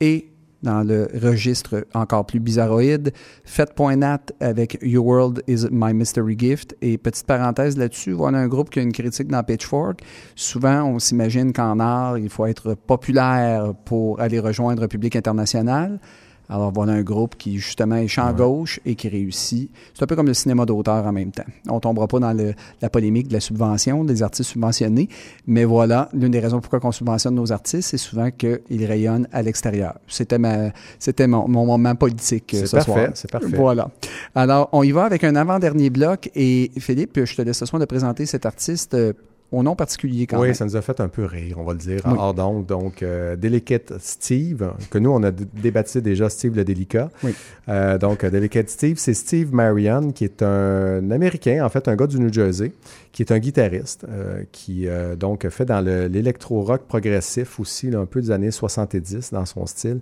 Et 0.00 0.30
dans 0.62 0.82
le 0.82 1.08
registre 1.22 1.86
encore 1.94 2.26
plus 2.26 2.40
bizarroïde, 2.40 3.12
Fête.nat 3.44 4.20
avec 4.40 4.78
Your 4.82 5.06
World 5.06 5.42
is 5.46 5.66
My 5.70 5.94
Mystery 5.94 6.36
Gift. 6.38 6.76
Et 6.82 6.98
petite 6.98 7.26
parenthèse 7.26 7.76
là-dessus, 7.76 8.12
voilà 8.12 8.38
un 8.38 8.48
groupe 8.48 8.70
qui 8.70 8.78
a 8.78 8.82
une 8.82 8.92
critique 8.92 9.28
dans 9.28 9.42
Pitchfork. 9.42 10.00
Souvent, 10.34 10.84
on 10.84 10.98
s'imagine 10.98 11.52
qu'en 11.52 11.78
art, 11.78 12.18
il 12.18 12.28
faut 12.28 12.46
être 12.46 12.74
populaire 12.74 13.74
pour 13.84 14.20
aller 14.20 14.40
rejoindre 14.40 14.82
un 14.82 14.88
public 14.88 15.16
international. 15.16 16.00
Alors 16.50 16.72
voilà 16.72 16.92
un 16.94 17.02
groupe 17.02 17.36
qui 17.36 17.58
justement 17.58 17.96
est 17.96 18.08
champ 18.08 18.32
gauche 18.32 18.80
et 18.86 18.94
qui 18.94 19.08
réussit. 19.08 19.70
C'est 19.92 20.02
un 20.02 20.06
peu 20.06 20.16
comme 20.16 20.26
le 20.28 20.34
cinéma 20.34 20.64
d'auteur 20.64 21.04
en 21.06 21.12
même 21.12 21.30
temps. 21.30 21.42
On 21.68 21.78
tombera 21.78 22.08
pas 22.08 22.18
dans 22.20 22.32
le- 22.32 22.54
la 22.80 22.88
polémique 22.88 23.28
de 23.28 23.34
la 23.34 23.40
subvention 23.40 24.02
des 24.04 24.22
artistes 24.22 24.50
subventionnés, 24.50 25.08
mais 25.46 25.64
voilà, 25.64 26.08
l'une 26.14 26.30
des 26.30 26.40
raisons 26.40 26.60
pourquoi 26.60 26.80
on 26.84 26.92
subventionne 26.92 27.34
nos 27.34 27.52
artistes, 27.52 27.90
c'est 27.90 27.98
souvent 27.98 28.30
qu'ils 28.30 28.84
rayonnent 28.86 29.28
à 29.32 29.42
l'extérieur. 29.42 29.98
C'était 30.06 30.38
ma, 30.38 30.70
c'était 30.98 31.26
mon, 31.26 31.46
mon 31.48 31.66
moment 31.66 31.94
politique 31.94 32.54
euh, 32.54 32.60
C'est 32.60 32.66
ce 32.66 32.76
parfait, 32.76 32.92
soir. 32.92 33.08
c'est 33.14 33.30
parfait. 33.30 33.56
Voilà. 33.56 33.90
Alors, 34.34 34.68
on 34.72 34.82
y 34.82 34.90
va 34.90 35.04
avec 35.04 35.24
un 35.24 35.36
avant-dernier 35.36 35.90
bloc 35.90 36.30
et 36.34 36.70
Philippe, 36.78 37.24
je 37.24 37.36
te 37.36 37.42
laisse 37.42 37.58
ce 37.58 37.66
soin 37.66 37.78
de 37.78 37.84
présenter 37.84 38.24
cet 38.24 38.46
artiste 38.46 38.94
euh, 38.94 39.12
au 39.50 39.62
nom 39.62 39.74
particulier 39.76 40.26
quand 40.26 40.38
oui, 40.40 40.48
même. 40.48 40.54
ça 40.54 40.64
nous 40.66 40.76
a 40.76 40.82
fait 40.82 41.00
un 41.00 41.08
peu 41.08 41.24
rire, 41.24 41.56
on 41.58 41.64
va 41.64 41.72
le 41.72 41.78
dire, 41.78 42.00
Oui. 42.04 42.12
hors 42.18 42.34
d'onde. 42.34 42.66
Donc, 42.66 43.02
euh, 43.02 43.34
Delicate 43.34 43.94
Steve, 43.98 44.72
que 44.90 44.98
nous, 44.98 45.10
on 45.10 45.22
a 45.22 45.30
d- 45.30 45.46
débaptisé 45.54 46.02
déjà 46.02 46.28
Steve 46.28 46.54
le 46.54 46.64
Délicat. 46.64 47.10
Oui. 47.24 47.34
Euh, 47.70 47.96
donc, 47.96 48.24
euh, 48.24 48.30
Delicate 48.30 48.68
Steve, 48.68 48.96
c'est 48.98 49.14
Steve 49.14 49.54
Marion, 49.54 50.12
qui 50.12 50.24
est 50.24 50.42
un 50.42 51.10
Américain, 51.10 51.64
en 51.64 51.68
fait, 51.70 51.88
un 51.88 51.96
gars 51.96 52.06
du 52.06 52.20
New 52.20 52.30
Jersey, 52.32 52.72
qui 53.12 53.22
est 53.22 53.32
un 53.32 53.38
guitariste, 53.38 54.04
euh, 54.08 54.42
qui, 54.52 54.86
donc, 55.18 55.48
fait 55.48 55.64
dans 55.64 55.80
le- 55.80 56.08
l'électro-rock 56.08 56.82
progressif 56.86 57.58
aussi, 57.58 57.90
là, 57.90 58.00
un 58.00 58.06
peu 58.06 58.20
des 58.20 58.30
années 58.30 58.50
70 58.50 59.32
dans 59.32 59.46
son 59.46 59.64
style. 59.64 60.00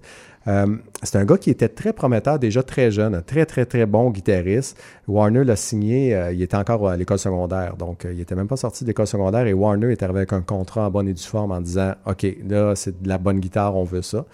Euh, 0.49 0.77
c'est 1.03 1.19
un 1.19 1.25
gars 1.25 1.39
qui 1.39 1.51
était 1.51 1.69
très 1.69 1.93
prometteur, 1.93 2.39
déjà 2.39 2.63
très 2.63 2.91
jeune, 2.91 3.15
un 3.17 3.23
très, 3.23 3.47
très, 3.47 3.67
très 3.67 3.85
bon 3.87 4.11
guitariste. 4.11 4.79
Warner 5.09 5.45
l'a 5.45 5.57
signé, 5.57 6.15
euh, 6.15 6.33
il 6.33 6.41
était 6.43 6.57
encore 6.57 6.89
à 6.89 6.97
l'école 6.97 7.19
secondaire, 7.19 7.77
donc 7.77 8.05
euh, 8.05 8.13
il 8.13 8.21
était 8.21 8.35
même 8.37 8.47
pas 8.47 8.57
sorti 8.57 8.85
de 8.85 8.89
l'école 8.89 9.07
secondaire 9.07 9.47
et 9.47 9.53
Warner 9.53 9.91
est 9.91 10.03
arrivé 10.03 10.21
avec 10.21 10.33
un 10.33 10.43
contrat 10.43 10.87
en 10.87 10.91
bonne 10.91 11.09
et 11.09 11.13
due 11.13 11.23
forme 11.23 11.53
en 11.53 11.61
disant 11.61 11.95
OK, 12.07 12.27
là, 12.49 12.75
c'est 12.77 13.03
de 13.03 13.09
la 13.09 13.19
bonne 13.19 13.41
guitare, 13.41 13.77
on 13.77 13.85
veut 13.85 14.03
ça. 14.03 14.25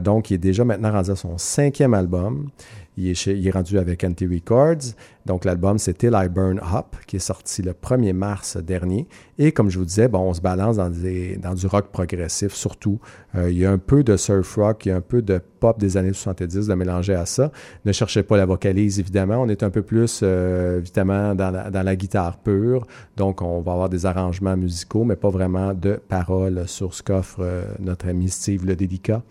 Donc, 0.00 0.30
il 0.30 0.34
est 0.34 0.38
déjà 0.38 0.64
maintenant 0.64 0.90
rendu 0.90 1.10
à 1.10 1.16
son 1.16 1.36
cinquième 1.36 1.92
album. 1.92 2.48
Il 2.96 3.10
est, 3.10 3.14
chez- 3.14 3.50
rendu 3.50 3.78
avec 3.78 4.02
Anti 4.04 4.26
Records. 4.26 4.94
Donc, 5.26 5.44
l'album, 5.44 5.76
c'est 5.78 5.94
Till 5.98 6.12
I 6.14 6.28
Burn 6.28 6.58
Up, 6.60 6.96
qui 7.06 7.16
est 7.16 7.18
sorti 7.18 7.60
le 7.60 7.72
1er 7.72 8.12
mars 8.12 8.56
dernier. 8.56 9.06
Et 9.38 9.50
comme 9.52 9.68
je 9.68 9.78
vous 9.78 9.84
disais, 9.84 10.08
bon, 10.08 10.20
on 10.20 10.32
se 10.34 10.40
balance 10.40 10.76
dans, 10.76 10.88
des- 10.88 11.36
dans 11.36 11.52
du 11.52 11.66
rock 11.66 11.88
progressif, 11.90 12.54
surtout. 12.54 13.00
Euh, 13.34 13.50
il 13.50 13.58
y 13.58 13.66
a 13.66 13.70
un 13.72 13.76
peu 13.78 14.02
de 14.04 14.16
surf 14.16 14.54
rock, 14.54 14.86
il 14.86 14.90
y 14.90 14.92
a 14.92 14.96
un 14.96 15.00
peu 15.00 15.20
de 15.22 15.40
pop 15.60 15.78
des 15.78 15.96
années 15.96 16.12
70 16.12 16.68
de 16.68 16.74
mélanger 16.74 17.14
à 17.14 17.26
ça. 17.26 17.50
Ne 17.84 17.92
cherchez 17.92 18.22
pas 18.22 18.36
la 18.36 18.46
vocalise, 18.46 19.00
évidemment. 19.00 19.42
On 19.42 19.48
est 19.48 19.62
un 19.62 19.70
peu 19.70 19.82
plus, 19.82 20.20
euh, 20.22 20.78
évidemment, 20.78 21.34
dans 21.34 21.50
la, 21.50 21.70
dans 21.70 21.82
la 21.82 21.96
guitare 21.96 22.38
pure. 22.38 22.86
Donc, 23.16 23.42
on 23.42 23.60
va 23.60 23.72
avoir 23.72 23.88
des 23.88 24.06
arrangements 24.06 24.56
musicaux, 24.56 25.02
mais 25.04 25.16
pas 25.16 25.30
vraiment 25.30 25.74
de 25.74 26.00
paroles 26.08 26.62
sur 26.68 26.94
ce 26.94 27.02
qu'offre 27.02 27.40
euh, 27.40 27.64
notre 27.80 28.08
ami 28.08 28.28
Steve 28.28 28.64
le 28.64 28.76
délicat, 28.76 29.22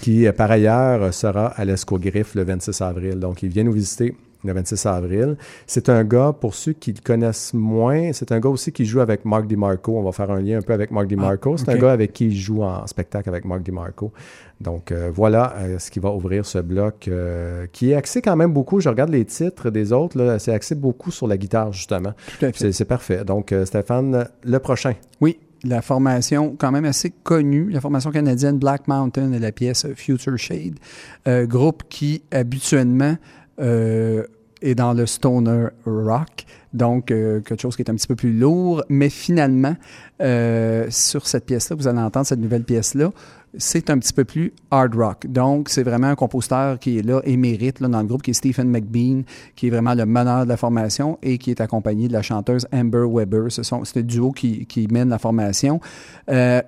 qui, 0.00 0.26
par 0.36 0.50
ailleurs, 0.50 1.12
sera 1.14 1.46
à 1.48 1.64
l'Escogriffe 1.64 2.34
le 2.34 2.44
26 2.44 2.80
avril. 2.82 3.18
Donc, 3.18 3.42
il 3.42 3.48
vient 3.48 3.64
nous 3.64 3.72
visiter 3.72 4.16
le 4.44 4.52
26 4.52 4.86
avril. 4.86 5.36
C'est 5.66 5.88
un 5.88 6.04
gars, 6.04 6.34
pour 6.38 6.54
ceux 6.54 6.72
qui 6.72 6.92
le 6.92 7.00
connaissent 7.02 7.54
moins, 7.54 8.12
c'est 8.12 8.32
un 8.32 8.40
gars 8.40 8.48
aussi 8.48 8.72
qui 8.72 8.84
joue 8.84 9.00
avec 9.00 9.24
Mark 9.24 9.46
DiMarco. 9.46 9.96
On 9.96 10.02
va 10.02 10.12
faire 10.12 10.30
un 10.30 10.40
lien 10.40 10.58
un 10.58 10.62
peu 10.62 10.72
avec 10.72 10.90
Mark 10.90 11.06
DiMarco. 11.06 11.56
c'est 11.56 11.68
un 11.68 11.76
gars 11.76 11.92
avec 11.92 12.12
qui 12.12 12.26
il 12.26 12.36
joue 12.36 12.62
en 12.62 12.86
spectacle 12.86 13.28
avec 13.28 13.44
Mark 13.44 13.62
DiMarco. 13.62 14.12
Donc 14.60 14.90
euh, 14.90 15.10
voilà 15.14 15.54
euh, 15.58 15.78
ce 15.78 15.90
qui 15.90 16.00
va 16.00 16.10
ouvrir 16.10 16.44
ce 16.44 16.58
bloc 16.58 17.06
euh, 17.06 17.66
qui 17.72 17.92
est 17.92 17.94
axé 17.94 18.22
quand 18.22 18.36
même 18.36 18.52
beaucoup. 18.52 18.80
Je 18.80 18.88
regarde 18.88 19.10
les 19.10 19.24
titres 19.24 19.70
des 19.70 19.92
autres, 19.92 20.18
là, 20.18 20.38
c'est 20.38 20.52
axé 20.52 20.74
beaucoup 20.74 21.10
sur 21.10 21.26
la 21.26 21.36
guitare 21.36 21.72
justement. 21.72 22.12
Tout 22.38 22.46
à 22.46 22.52
fait. 22.52 22.58
C'est, 22.58 22.72
c'est 22.72 22.84
parfait. 22.84 23.24
Donc 23.24 23.54
Stéphane, 23.64 24.28
le 24.44 24.58
prochain. 24.58 24.94
Oui, 25.20 25.38
la 25.64 25.82
formation 25.82 26.54
quand 26.56 26.70
même 26.70 26.84
assez 26.84 27.10
connue, 27.10 27.70
la 27.70 27.80
formation 27.80 28.10
canadienne 28.10 28.58
Black 28.58 28.86
Mountain 28.88 29.32
et 29.32 29.38
la 29.38 29.52
pièce 29.52 29.86
Future 29.94 30.38
Shade, 30.38 30.78
euh, 31.26 31.46
groupe 31.46 31.82
qui 31.88 32.22
habituellement 32.30 33.16
euh, 33.60 34.24
est 34.60 34.74
dans 34.74 34.92
le 34.92 35.06
stoner 35.06 35.68
rock, 35.86 36.44
donc 36.72 37.12
euh, 37.12 37.40
quelque 37.40 37.60
chose 37.60 37.76
qui 37.76 37.82
est 37.82 37.90
un 37.90 37.94
petit 37.94 38.08
peu 38.08 38.16
plus 38.16 38.32
lourd, 38.32 38.82
mais 38.88 39.08
finalement, 39.08 39.76
euh, 40.20 40.86
sur 40.90 41.28
cette 41.28 41.46
pièce-là, 41.46 41.76
vous 41.76 41.86
allez 41.86 42.00
entendre 42.00 42.26
cette 42.26 42.40
nouvelle 42.40 42.64
pièce-là, 42.64 43.12
c'est 43.56 43.88
un 43.88 43.98
petit 43.98 44.12
peu 44.12 44.24
plus 44.24 44.52
hard 44.72 44.96
rock. 44.96 45.26
Donc, 45.28 45.68
c'est 45.68 45.84
vraiment 45.84 46.08
un 46.08 46.16
compositeur 46.16 46.78
qui 46.80 46.98
est 46.98 47.02
là, 47.02 47.20
émérite 47.22 47.78
là, 47.78 47.86
dans 47.86 48.00
le 48.00 48.06
groupe, 48.06 48.22
qui 48.22 48.32
est 48.32 48.34
Stephen 48.34 48.68
McBean, 48.68 49.22
qui 49.54 49.68
est 49.68 49.70
vraiment 49.70 49.94
le 49.94 50.06
meneur 50.06 50.42
de 50.42 50.48
la 50.48 50.56
formation 50.56 51.18
et 51.22 51.38
qui 51.38 51.52
est 51.52 51.60
accompagné 51.60 52.08
de 52.08 52.12
la 52.12 52.22
chanteuse 52.22 52.66
Amber 52.72 53.06
Weber. 53.08 53.50
Ce 53.50 53.62
c'est 53.62 53.96
le 53.96 54.02
duo 54.02 54.32
qui, 54.32 54.66
qui 54.66 54.88
mène 54.88 55.08
la 55.08 55.18
formation. 55.18 55.80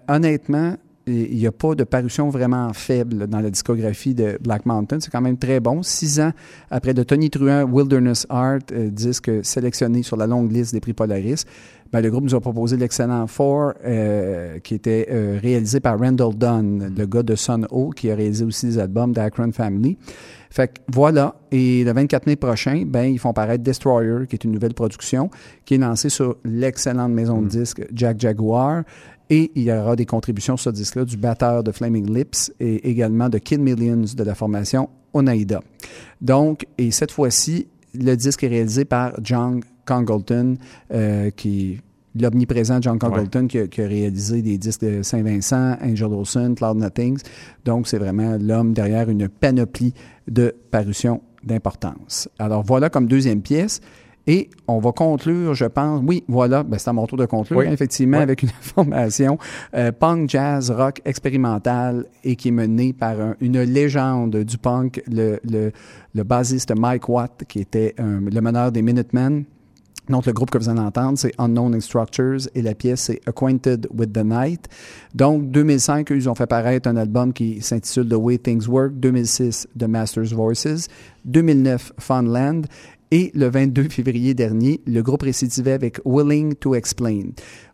Honnêtement, 0.08 0.76
il 1.10 1.36
n'y 1.36 1.46
a 1.46 1.52
pas 1.52 1.74
de 1.74 1.84
parution 1.84 2.28
vraiment 2.28 2.72
faible 2.72 3.26
dans 3.26 3.40
la 3.40 3.50
discographie 3.50 4.14
de 4.14 4.38
Black 4.40 4.66
Mountain. 4.66 5.00
C'est 5.00 5.10
quand 5.10 5.20
même 5.20 5.38
très 5.38 5.60
bon. 5.60 5.82
Six 5.82 6.20
ans 6.20 6.32
après 6.70 6.94
de 6.94 7.02
Tony 7.02 7.30
Truant, 7.30 7.64
Wilderness 7.64 8.26
Art, 8.28 8.60
euh, 8.72 8.90
disque 8.90 9.30
sélectionné 9.42 10.02
sur 10.02 10.16
la 10.16 10.26
longue 10.26 10.52
liste 10.52 10.72
des 10.72 10.80
prix 10.80 10.92
Polaris, 10.92 11.44
ben, 11.92 12.00
le 12.00 12.10
groupe 12.10 12.24
nous 12.24 12.34
a 12.36 12.40
proposé 12.40 12.76
l'excellent 12.76 13.26
Four, 13.26 13.72
euh, 13.84 14.60
qui 14.60 14.74
était 14.74 15.08
euh, 15.10 15.38
réalisé 15.42 15.80
par 15.80 15.98
Randall 15.98 16.34
Dunn, 16.36 16.94
le 16.96 17.06
gars 17.06 17.24
de 17.24 17.34
Sun 17.34 17.66
O, 17.70 17.90
qui 17.90 18.10
a 18.10 18.14
réalisé 18.14 18.44
aussi 18.44 18.66
des 18.66 18.78
albums 18.78 19.12
d'Akron 19.12 19.50
Family. 19.50 19.98
Fait 20.50 20.68
que 20.68 20.80
voilà. 20.92 21.34
Et 21.50 21.82
le 21.82 21.92
24 21.92 22.26
mai 22.26 22.36
prochain, 22.36 22.84
ben, 22.86 23.04
ils 23.04 23.18
font 23.18 23.32
paraître 23.32 23.64
Destroyer, 23.64 24.26
qui 24.28 24.36
est 24.36 24.44
une 24.44 24.52
nouvelle 24.52 24.74
production, 24.74 25.30
qui 25.64 25.74
est 25.74 25.78
lancée 25.78 26.10
sur 26.10 26.36
l'excellente 26.44 27.10
maison 27.10 27.42
de 27.42 27.48
disques 27.48 27.82
Jack 27.92 28.20
Jaguar. 28.20 28.84
Et 29.30 29.52
il 29.54 29.62
y 29.62 29.72
aura 29.72 29.94
des 29.94 30.06
contributions 30.06 30.56
sur 30.56 30.72
ce 30.72 30.76
disque-là 30.76 31.04
du 31.04 31.16
batteur 31.16 31.62
de 31.62 31.70
Flaming 31.70 32.12
Lips 32.12 32.52
et 32.58 32.90
également 32.90 33.28
de 33.28 33.38
Kid 33.38 33.60
Millions 33.60 34.04
de 34.16 34.24
la 34.24 34.34
formation 34.34 34.90
Oneida. 35.14 35.60
Donc, 36.20 36.66
et 36.76 36.90
cette 36.90 37.12
fois-ci, 37.12 37.68
le 37.94 38.16
disque 38.16 38.42
est 38.42 38.48
réalisé 38.48 38.84
par 38.84 39.12
John 39.22 39.60
Congleton, 39.86 40.56
euh, 40.92 41.30
qui 41.30 41.80
l'omniprésent 42.18 42.80
John 42.82 42.98
Congleton, 42.98 43.46
qui, 43.46 43.58
a, 43.58 43.66
qui 43.68 43.82
a 43.82 43.86
réalisé 43.86 44.42
des 44.42 44.58
disques 44.58 44.82
de 44.82 45.02
Saint-Vincent, 45.02 45.76
Angel 45.80 46.12
Olsen, 46.12 46.54
Cloud 46.56 46.78
Nothings. 46.78 47.20
Donc, 47.64 47.86
c'est 47.86 47.98
vraiment 47.98 48.36
l'homme 48.40 48.72
derrière 48.72 49.08
une 49.08 49.28
panoplie 49.28 49.94
de 50.26 50.54
parutions 50.70 51.22
d'importance. 51.44 52.28
Alors, 52.38 52.62
voilà 52.62 52.90
comme 52.90 53.06
deuxième 53.06 53.42
pièce. 53.42 53.80
Et 54.32 54.48
on 54.68 54.78
va 54.78 54.92
conclure, 54.92 55.54
je 55.54 55.64
pense, 55.64 56.02
oui, 56.06 56.22
voilà, 56.28 56.62
ben, 56.62 56.78
c'est 56.78 56.88
à 56.90 56.92
mon 56.92 57.04
tour 57.06 57.18
de 57.18 57.26
conclure, 57.26 57.58
Oui. 57.58 57.66
hein, 57.66 57.72
effectivement, 57.72 58.18
Oui. 58.18 58.22
avec 58.22 58.44
une 58.44 58.50
formation 58.60 59.38
euh, 59.74 59.90
punk, 59.90 60.30
jazz, 60.30 60.70
rock 60.70 61.00
expérimental 61.04 62.04
et 62.22 62.36
qui 62.36 62.48
est 62.48 62.52
menée 62.52 62.92
par 62.92 63.20
un- 63.20 63.34
une 63.40 63.60
légende 63.62 64.36
du 64.36 64.56
punk, 64.56 65.02
le, 65.10 65.40
le, 65.42 65.72
le 66.14 66.22
bassiste 66.22 66.72
Mike 66.78 67.08
Watt, 67.08 67.42
qui 67.48 67.58
était 67.58 67.94
un- 67.98 68.20
le 68.20 68.40
meneur 68.40 68.70
des 68.70 68.82
Minutemen. 68.82 69.44
Donc, 70.08 70.26
le 70.26 70.32
groupe 70.32 70.50
que 70.50 70.58
vous 70.58 70.68
allez 70.68 70.80
entendre, 70.80 71.16
c'est 71.18 71.32
Unknown 71.38 71.80
Structures 71.80 72.48
et 72.54 72.62
la 72.62 72.74
pièce, 72.74 73.00
c'est 73.02 73.20
Acquainted 73.26 73.88
with 73.96 74.12
the 74.12 74.24
Night. 74.24 74.66
Donc, 75.14 75.50
2005, 75.50 76.10
eux, 76.12 76.16
ils 76.16 76.28
ont 76.28 76.34
fait 76.34 76.46
paraître 76.48 76.88
un 76.88 76.96
album 76.96 77.32
qui 77.32 77.60
s'intitule 77.62 78.08
The 78.08 78.14
Way 78.14 78.38
Things 78.38 78.66
Work. 78.68 78.92
2006, 78.94 79.68
The 79.78 79.84
Master's 79.88 80.32
Voices. 80.32 80.88
2009, 81.24 81.92
Funland. 81.98 82.62
Et 83.12 83.32
le 83.34 83.48
22 83.48 83.88
février 83.88 84.34
dernier, 84.34 84.80
le 84.86 85.02
groupe 85.02 85.22
récidivait 85.22 85.72
avec 85.72 85.98
Willing 86.04 86.54
to 86.54 86.76
Explain. 86.76 87.30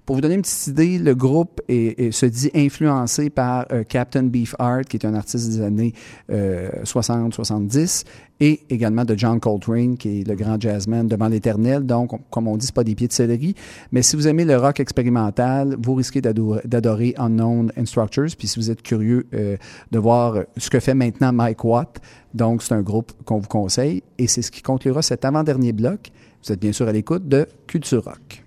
Pour 0.07 0.15
vous 0.15 0.21
donner 0.23 0.37
une 0.37 0.43
petite 0.43 0.69
idée, 0.69 0.99
le 1.01 1.17
groupe 1.17 1.61
est- 1.69 1.99
est- 2.01 2.11
se 2.13 2.27
dit 2.27 2.49
influencé 2.55 3.29
par 3.29 3.67
euh, 3.73 3.83
Captain 3.83 4.23
Beefheart, 4.23 4.85
qui 4.89 4.97
est 4.97 5.05
un 5.05 5.15
artiste 5.15 5.49
des 5.51 5.61
années 5.61 5.93
euh, 6.31 6.71
60-70, 6.85 8.05
et 8.39 8.61
également 8.71 9.05
de 9.05 9.17
John 9.19 9.41
Coltrane, 9.41 9.97
qui 9.97 10.21
est 10.21 10.29
le 10.29 10.37
grand 10.37 10.61
jazzman 10.61 11.09
devant 11.09 11.27
l'éternel. 11.27 11.85
Donc, 11.85 12.13
on- 12.13 12.21
comme 12.31 12.47
on 12.47 12.57
dit, 12.57 12.67
c'est 12.67 12.75
pas 12.75 12.85
des 12.85 12.95
pieds 12.95 13.09
de 13.09 13.13
céleri. 13.13 13.57
Mais 13.91 14.03
si 14.03 14.15
vous 14.15 14.29
aimez 14.29 14.45
le 14.45 14.57
rock 14.57 14.79
expérimental, 14.79 15.77
vous 15.83 15.95
risquez 15.95 16.21
d'ado- 16.21 16.61
d'adorer 16.65 17.13
Unknown 17.19 17.73
Instructors. 17.77 18.29
Puis 18.39 18.47
si 18.47 18.61
vous 18.61 18.71
êtes 18.71 18.83
curieux 18.83 19.27
euh, 19.35 19.57
de 19.91 19.99
voir 19.99 20.37
ce 20.57 20.71
que 20.71 20.79
fait 20.79 20.95
maintenant 20.95 21.33
Mike 21.33 21.65
Watt, 21.65 22.01
donc 22.33 22.63
c'est 22.63 22.75
un 22.75 22.83
groupe 22.83 23.11
qu'on 23.25 23.39
vous 23.39 23.49
conseille. 23.49 24.05
Et 24.19 24.29
c'est 24.29 24.43
ce 24.43 24.53
qui 24.53 24.63
conclura 24.63 25.03
cet 25.03 25.25
avant-dernier 25.25 25.73
bloc. 25.73 26.13
Vous 26.45 26.53
êtes 26.53 26.61
bien 26.61 26.71
sûr 26.73 26.87
à 26.87 26.93
l'écoute 26.93 27.27
de 27.29 27.49
Culture 27.67 28.05
Rock. 28.05 28.45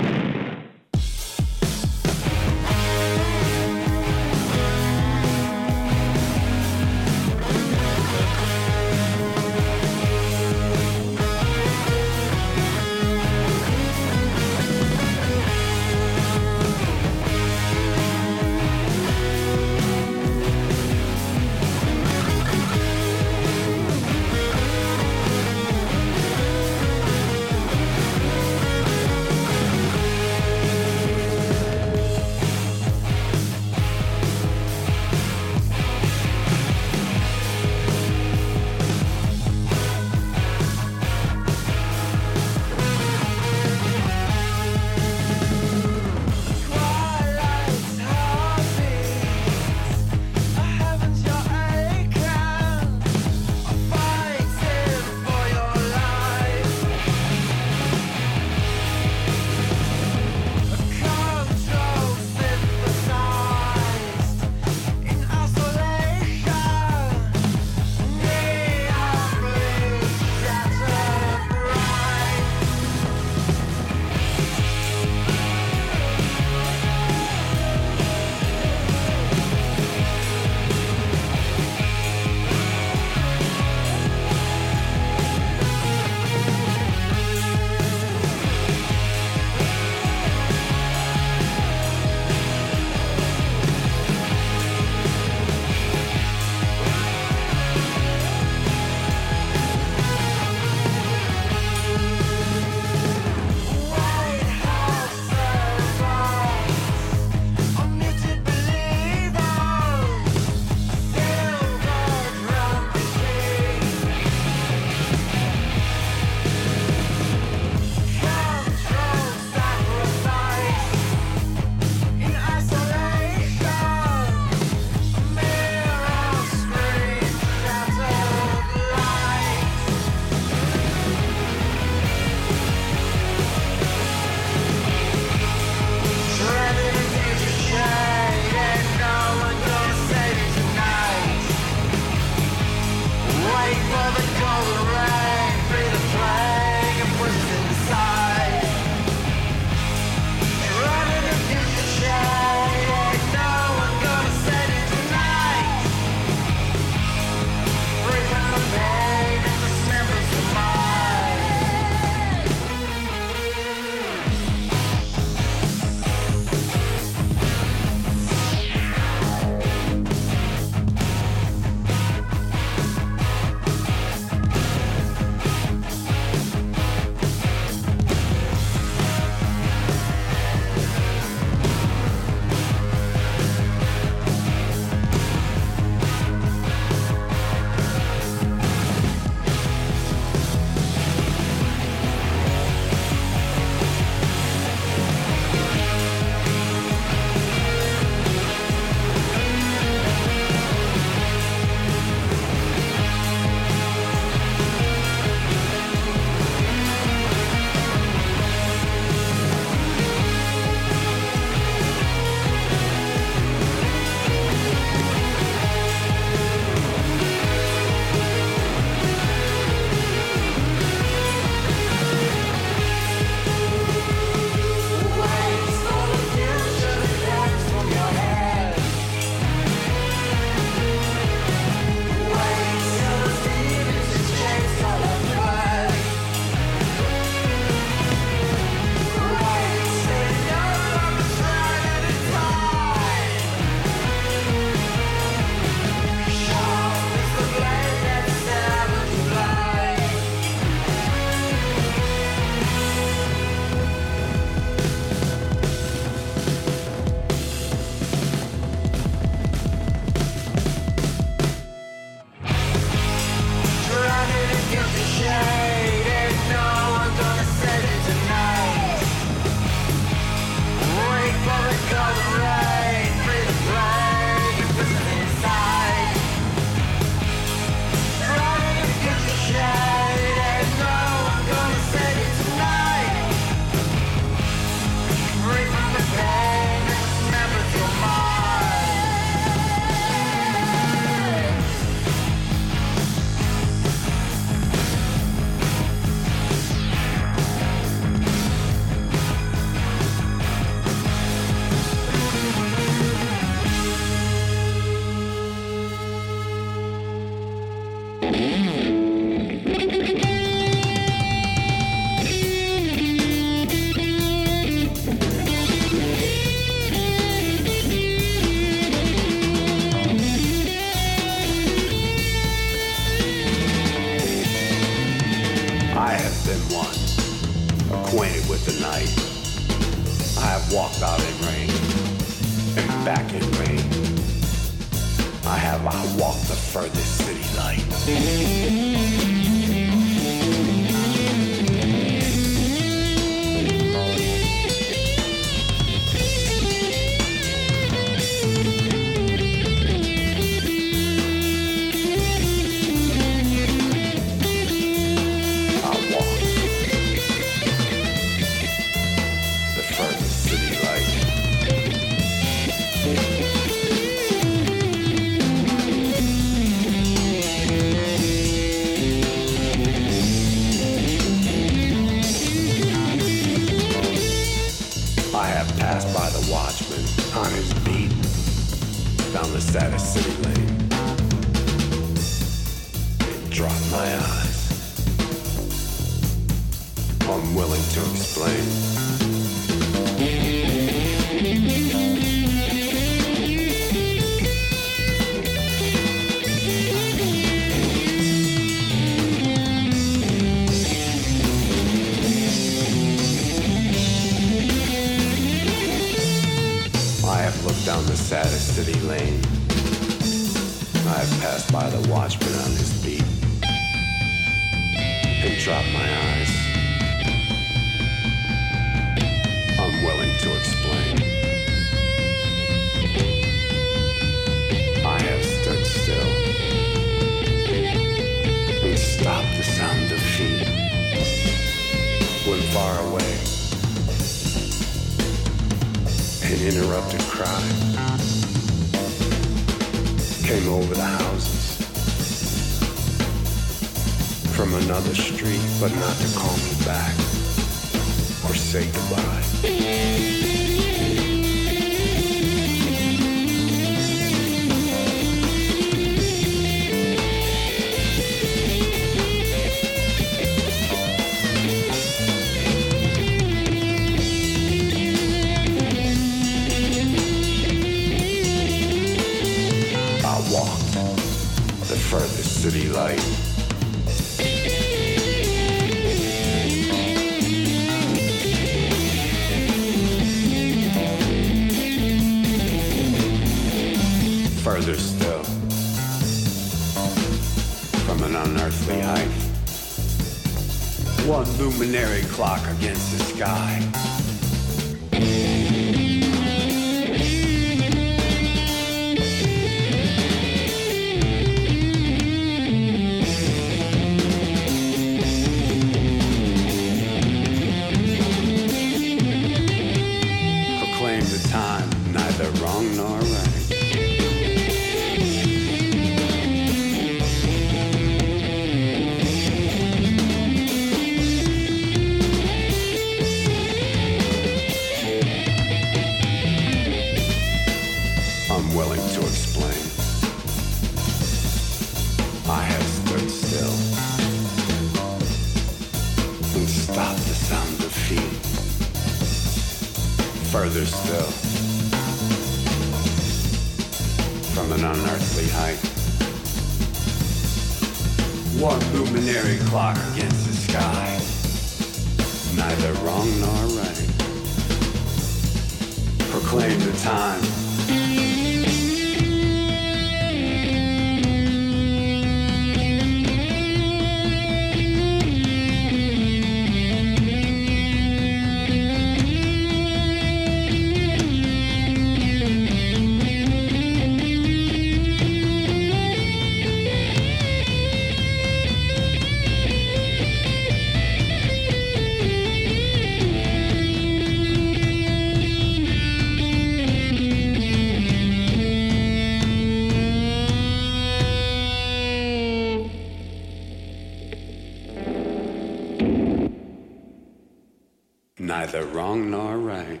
neither 598.72 598.86
wrong 598.94 599.30
nor 599.30 599.56
right. 599.56 600.00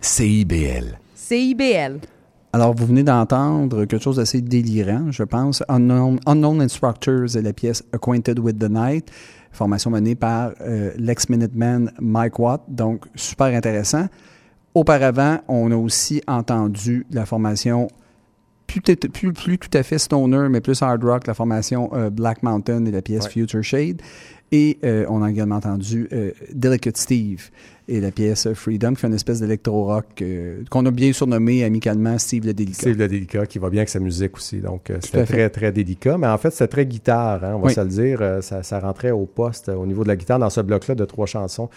CIBL. 0.00 0.98
CIBL. 1.14 2.00
Alors, 2.52 2.74
vous 2.74 2.86
venez 2.86 3.02
d'entendre 3.02 3.84
quelque 3.84 4.02
chose 4.02 4.16
d'assez 4.16 4.40
délirant, 4.40 5.10
je 5.10 5.22
pense. 5.22 5.62
Unknown, 5.68 6.60
Instructors 6.60 7.36
est 7.36 7.42
la 7.42 7.52
pièce 7.52 7.82
Acquainted 7.92 8.38
with 8.38 8.58
the 8.58 8.70
Night, 8.70 9.10
formation 9.52 9.90
menée 9.90 10.14
par 10.14 10.52
euh, 10.60 10.92
l'ex-Minuteman 10.96 11.92
Mike 12.00 12.38
Watt, 12.38 12.62
donc 12.68 13.04
super 13.14 13.46
intéressant. 13.46 14.06
Auparavant, 14.74 15.38
on 15.48 15.70
a 15.70 15.76
aussi 15.76 16.22
entendu 16.26 17.06
la 17.10 17.26
formation 17.26 17.88
plus, 18.66 19.58
tout 19.58 19.70
à 19.72 19.82
fait 19.82 19.98
stoner, 19.98 20.48
mais 20.50 20.60
plus 20.60 20.82
hard 20.82 21.02
rock, 21.04 21.26
la 21.26 21.34
formation 21.34 21.90
euh, 21.94 22.10
Black 22.10 22.42
Mountain 22.42 22.84
et 22.84 22.90
la 22.90 23.02
pièce. 23.02 23.28
Future 23.28 23.62
Shade. 23.62 24.02
Et 24.52 24.78
euh, 24.84 25.04
on 25.08 25.22
a 25.22 25.30
également 25.30 25.56
entendu 25.56 26.08
euh, 26.12 26.30
Delicate 26.54 26.96
Steve 26.96 27.50
et 27.88 28.00
la 28.00 28.10
pièce 28.12 28.52
Freedom, 28.54 28.94
qui 28.94 29.00
fait 29.00 29.06
une 29.08 29.14
espèce 29.14 29.40
d'électro-rock 29.40 30.06
euh, 30.22 30.62
qu'on 30.70 30.86
a 30.86 30.90
bien 30.92 31.12
surnommé 31.12 31.64
amicalement 31.64 32.16
Steve 32.18 32.46
le 32.46 32.54
Délicat. 32.54 32.80
Steve 32.80 32.96
le 32.98 33.08
délicat 33.08 33.46
qui 33.46 33.58
va 33.58 33.70
bien 33.70 33.80
avec 33.80 33.88
sa 33.88 33.98
musique 34.00 34.36
aussi. 34.36 34.58
Donc, 34.60 34.90
euh, 34.90 34.98
c'était 35.02 35.24
très, 35.24 35.50
très 35.50 35.72
délicat. 35.72 36.16
Mais 36.18 36.28
en 36.28 36.38
fait, 36.38 36.50
c'était 36.50 36.68
très 36.68 36.86
guitare, 36.86 37.42
hein, 37.44 37.54
on 37.56 37.58
va 37.58 37.66
Oui. 37.68 37.74
se 37.74 37.80
le 37.80 37.88
dire. 37.88 38.38
Ça, 38.40 38.62
ça 38.62 38.78
rentrait 38.80 39.10
au 39.10 39.26
poste 39.26 39.68
au 39.68 39.84
niveau 39.86 40.02
de 40.04 40.08
la 40.08 40.16
guitare 40.16 40.38
dans 40.38 40.50
ce 40.50 40.60
bloc-là 40.60 40.94
de 40.94 41.04
trois 41.04 41.26
chansons 41.26 41.68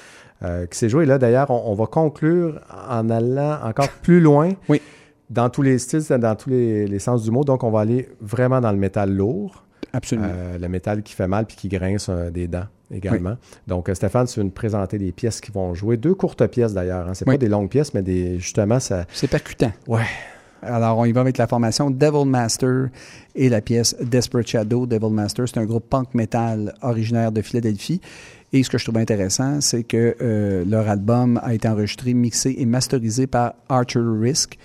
qui 0.41 0.77
s'est 0.77 0.89
joué. 0.89 1.05
Là, 1.05 1.17
d'ailleurs, 1.17 1.49
on, 1.51 1.71
on 1.71 1.75
va 1.75 1.85
conclure 1.87 2.59
en 2.89 3.09
allant 3.09 3.59
encore 3.63 3.89
plus 4.03 4.19
loin. 4.21 4.51
Oui. 4.69 4.81
Dans 5.29 5.49
tous 5.49 5.61
les 5.63 5.77
styles, 5.79 6.01
dans 6.19 6.35
tous 6.35 6.49
les, 6.49 6.87
les 6.87 6.99
sens 6.99 7.23
du 7.23 7.29
mot. 7.31 7.43
Donc, 7.43 7.63
on 7.63 7.69
va 7.71 7.81
aller 7.81 8.07
vraiment 8.21 8.61
dans 8.61 8.71
le 8.71 8.77
métal 8.79 9.13
lourd. 9.13 9.63
Absolument. 9.93 10.27
Euh, 10.31 10.57
le 10.57 10.67
métal 10.67 11.03
qui 11.03 11.13
fait 11.13 11.27
mal 11.27 11.45
puis 11.45 11.55
qui 11.57 11.67
grince 11.69 12.07
euh, 12.09 12.29
des 12.29 12.47
dents 12.47 12.65
également. 12.91 13.37
Donc, 13.67 13.89
euh, 13.89 13.93
Stéphane, 13.93 14.25
tu 14.27 14.39
veux 14.39 14.43
nous 14.43 14.49
présenter 14.51 14.97
des 14.97 15.11
pièces 15.11 15.41
qui 15.41 15.51
vont 15.51 15.73
jouer. 15.73 15.97
Deux 15.97 16.15
courtes 16.15 16.45
pièces 16.47 16.73
d'ailleurs. 16.73 17.07
Hein. 17.07 17.13
C'est 17.13 17.27
Oui. 17.27 17.35
pas 17.35 17.39
des 17.39 17.49
longues 17.49 17.69
pièces, 17.69 17.93
mais 17.93 18.01
des, 18.01 18.39
justement, 18.39 18.79
ça. 18.79 19.05
C'est 19.13 19.27
percutant. 19.29 19.71
Ouais. 19.87 20.05
Alors, 20.61 20.97
on 20.97 21.05
y 21.05 21.11
va 21.13 21.21
avec 21.21 21.37
la 21.37 21.47
formation 21.47 21.89
Devil 21.89 22.25
Master 22.25 22.89
et 23.35 23.47
la 23.47 23.61
pièce 23.61 23.95
Desperate 24.01 24.47
Shadow. 24.47 24.85
Devil 24.85 25.09
Master, 25.11 25.47
c'est 25.47 25.57
un 25.59 25.65
groupe 25.65 25.87
punk 25.89 26.13
metal 26.13 26.73
originaire 26.81 27.31
de 27.31 27.41
Philadelphie. 27.41 28.01
Et 28.51 28.63
ce 28.63 28.69
que 28.69 28.77
je 28.77 28.83
trouve 28.83 28.97
intéressant, 28.97 29.61
c'est 29.61 29.83
que 29.83 30.15
euh, 30.21 30.65
leur 30.65 30.89
album 30.89 31.39
a 31.43 31.53
été 31.53 31.67
enregistré, 31.69 32.13
mixé 32.13 32.55
et 32.57 32.65
masterisé 32.65 33.27
par 33.27 33.53
Archer 33.69 34.01
Risk, 34.03 34.57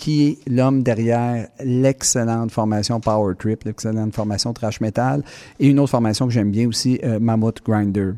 qui 0.00 0.28
est 0.28 0.50
l'homme 0.50 0.82
derrière 0.82 1.46
l'excellente 1.62 2.50
formation 2.50 3.00
Power 3.00 3.34
Trip, 3.38 3.64
l'excellente 3.64 4.14
formation 4.14 4.54
Trash 4.54 4.80
Metal, 4.80 5.22
et 5.58 5.66
une 5.66 5.78
autre 5.78 5.90
formation 5.90 6.26
que 6.26 6.32
j'aime 6.32 6.50
bien 6.50 6.66
aussi, 6.66 6.98
euh, 7.04 7.20
Mammoth 7.20 7.60
Grinder. 7.62 8.12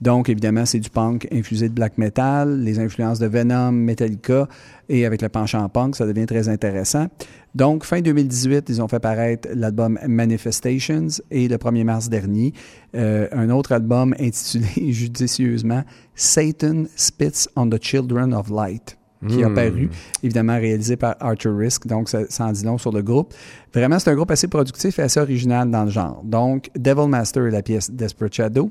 Donc, 0.00 0.30
évidemment, 0.30 0.64
c'est 0.64 0.78
du 0.78 0.88
punk 0.88 1.28
infusé 1.30 1.68
de 1.68 1.74
black 1.74 1.98
metal, 1.98 2.62
les 2.62 2.78
influences 2.78 3.18
de 3.18 3.26
Venom, 3.26 3.70
Metallica, 3.72 4.48
et 4.88 5.04
avec 5.04 5.20
le 5.20 5.28
penchant 5.28 5.68
punk, 5.68 5.96
ça 5.96 6.06
devient 6.06 6.24
très 6.24 6.48
intéressant. 6.48 7.08
Donc, 7.54 7.84
fin 7.84 8.00
2018, 8.00 8.70
ils 8.70 8.80
ont 8.80 8.88
fait 8.88 9.00
paraître 9.00 9.46
l'album 9.54 9.98
Manifestations 10.08 11.08
et 11.30 11.48
le 11.48 11.56
1er 11.58 11.84
mars 11.84 12.08
dernier, 12.08 12.54
euh, 12.94 13.28
un 13.32 13.50
autre 13.50 13.72
album 13.72 14.14
intitulé 14.18 14.90
judicieusement 14.90 15.82
Satan 16.14 16.84
Spits 16.96 17.46
on 17.56 17.68
the 17.68 17.82
Children 17.82 18.32
of 18.32 18.48
Light 18.48 18.96
qui 19.26 19.42
a 19.44 19.48
Mm. 19.48 19.54
paru, 19.54 19.90
évidemment 20.22 20.56
réalisé 20.56 20.96
par 20.96 21.16
Archer 21.20 21.50
Risk, 21.50 21.86
donc 21.86 22.08
ça, 22.08 22.20
ça 22.28 22.46
en 22.46 22.52
dit 22.52 22.64
long 22.64 22.78
sur 22.78 22.92
le 22.92 23.02
groupe. 23.02 23.32
Vraiment, 23.74 23.98
c'est 23.98 24.10
un 24.10 24.14
groupe 24.14 24.30
assez 24.30 24.48
productif 24.48 24.98
et 24.98 25.02
assez 25.02 25.20
original 25.20 25.70
dans 25.70 25.84
le 25.84 25.90
genre. 25.90 26.22
Donc, 26.24 26.70
Devil 26.76 27.08
Master 27.08 27.46
est 27.46 27.50
la 27.50 27.62
pièce 27.62 27.90
Desperate 27.90 28.32
Shadow. 28.32 28.70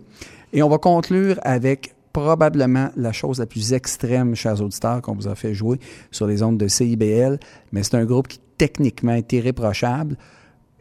Et 0.54 0.64
on 0.64 0.70
va 0.70 0.78
conclure 0.78 1.40
avec 1.44 1.94
probablement 2.14 2.90
la 2.96 3.12
chose 3.12 3.40
la 3.40 3.46
plus 3.46 3.74
extrême, 3.74 4.36
chers 4.36 4.62
auditeurs, 4.62 5.02
qu'on 5.02 5.16
vous 5.16 5.28
a 5.28 5.36
fait 5.36 5.54
jouer 5.54 5.80
sur 6.12 6.28
les 6.28 6.42
ondes 6.44 6.58
de 6.58 6.68
CIBL, 6.68 7.38
mais 7.74 7.84
c'est 7.84 7.96
un 7.96 8.06
groupe 8.06 8.30
qui 8.30 8.40
techniquement 8.58 9.12
est 9.14 9.34
irréprochable. 9.34 10.16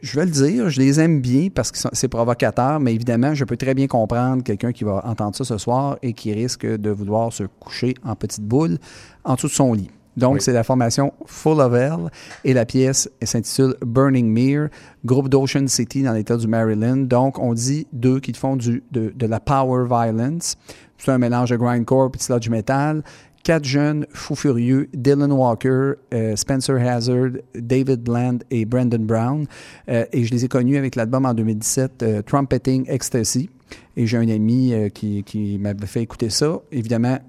Je 0.05 0.19
vais 0.19 0.25
le 0.25 0.31
dire, 0.31 0.69
je 0.69 0.79
les 0.79 0.99
aime 0.99 1.19
bien 1.19 1.47
parce 1.49 1.71
que 1.71 1.79
c'est 1.93 2.07
provocateur, 2.07 2.79
mais 2.79 2.93
évidemment, 2.93 3.33
je 3.33 3.43
peux 3.43 3.57
très 3.57 3.73
bien 3.73 3.87
comprendre 3.87 4.43
quelqu'un 4.43 4.71
qui 4.71 4.83
va 4.83 5.01
entendre 5.03 5.35
ça 5.35 5.43
ce 5.43 5.57
soir 5.57 5.97
et 6.03 6.13
qui 6.13 6.31
risque 6.31 6.63
de 6.63 6.91
vouloir 6.91 7.33
se 7.33 7.45
coucher 7.59 7.95
en 8.03 8.15
petite 8.15 8.43
boule 8.43 8.77
en 9.23 9.33
dessous 9.33 9.47
de 9.47 9.51
son 9.53 9.73
lit. 9.73 9.89
Donc, 10.15 10.35
Oui. 10.35 10.41
c'est 10.41 10.53
la 10.53 10.63
formation 10.63 11.11
Full 11.25 11.59
of 11.59 11.73
Hell 11.73 12.11
et 12.43 12.53
la 12.53 12.67
pièce 12.67 13.09
s'intitule 13.23 13.75
Burning 13.83 14.27
Mirror, 14.31 14.67
groupe 15.03 15.27
d'Ocean 15.27 15.65
City 15.67 16.03
dans 16.03 16.13
l'État 16.13 16.37
du 16.37 16.47
Maryland. 16.47 16.97
Donc, 17.07 17.39
on 17.39 17.53
dit 17.55 17.87
d'eux 17.91 18.19
qu'ils 18.19 18.37
font 18.37 18.55
du, 18.57 18.83
de, 18.91 19.11
de 19.13 19.25
la 19.25 19.39
power 19.39 19.85
violence. 19.87 20.55
C'est 20.99 21.11
un 21.11 21.17
mélange 21.17 21.49
de 21.49 21.57
grindcore 21.57 22.11
et 22.13 22.17
de 22.17 22.21
sludge 22.21 22.47
metal. 22.49 23.03
Quatre 23.45 23.65
jeunes 23.65 24.07
fous 24.11 24.33
furieux, 24.33 24.89
Dylan 24.95 25.31
Walker, 25.31 25.91
euh, 26.15 26.35
Spencer 26.35 26.77
Hazard, 26.81 27.33
David 27.53 28.01
Bland 28.01 28.39
et 28.49 28.65
Brandon 28.65 28.97
Brown. 28.97 29.45
Euh, 29.87 30.03
et 30.11 30.23
je 30.23 30.31
les 30.31 30.45
ai 30.45 30.47
connus 30.47 30.77
avec 30.77 30.95
l'album 30.95 31.27
en 31.27 31.33
2017, 31.35 32.01
euh, 32.01 32.21
Trumpeting 32.23 32.89
Ecstasy. 32.89 33.51
Et 33.95 34.07
j'ai 34.07 34.17
un 34.17 34.29
ami 34.29 34.73
qui, 34.95 35.23
qui 35.23 35.59
m'avait 35.59 35.85
fait 35.85 36.01
écouter 36.01 36.31
ça. 36.31 36.59
Évidemment, 36.71 37.19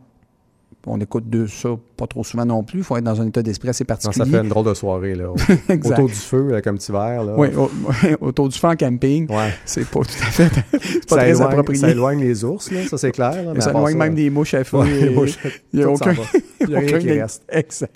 on 0.87 1.01
écoute 1.01 1.29
de 1.29 1.47
ça 1.47 1.71
pas 1.97 2.07
trop 2.07 2.23
souvent 2.25 2.45
non 2.45 2.63
plus. 2.63 2.79
Il 2.79 2.85
faut 2.85 2.97
être 2.97 3.05
dans 3.05 3.21
un 3.21 3.27
état 3.27 3.43
d'esprit 3.43 3.69
assez 3.71 3.85
Non, 3.85 3.89
particulier. 3.89 4.25
ça 4.25 4.31
fait 4.31 4.43
une 4.43 4.49
drôle 4.49 4.67
de 4.67 4.75
soirée, 4.75 5.15
là. 5.15 5.31
Autour 5.85 6.07
du 6.09 6.15
feu, 6.15 6.49
avec 6.53 6.67
un 6.67 6.75
petit 6.75 6.93
verre, 6.93 7.25
là. 7.25 7.35
Oui, 7.37 7.49
au- 7.57 7.71
autour 8.27 8.49
du 8.49 8.59
feu 8.59 8.69
en 8.69 8.77
camping. 8.77 9.31
Ouais. 9.31 9.53
C'est 9.65 9.85
pas 9.89 10.01
tout 10.01 10.23
à 10.23 10.31
fait. 10.31 10.49
Pas 10.73 10.79
ça, 11.09 11.17
très 11.17 11.31
éloigne, 11.31 11.43
approprié. 11.49 11.81
ça 11.81 11.91
éloigne 11.91 12.21
les 12.21 12.45
ours, 12.45 12.71
là, 12.71 12.81
ça 12.89 12.99
c'est 12.99 13.13
clair. 13.13 13.43
là, 13.45 13.53
mais 13.55 13.61
ça 13.61 13.71
éloigne 13.71 13.97
même 13.97 14.15
des 14.15 14.31
mouches 14.31 14.55
à 14.55 14.65
feu. 14.65 14.79
Ouais, 14.79 15.29
Il 15.73 15.79
n'y 15.81 15.85
a 15.85 15.91
aucun. 15.91 16.15
Il 16.69 16.75
a 16.75 16.79
rien 16.81 16.99
qui 16.99 17.11
reste. 17.21 17.43
Exact. 17.49 17.93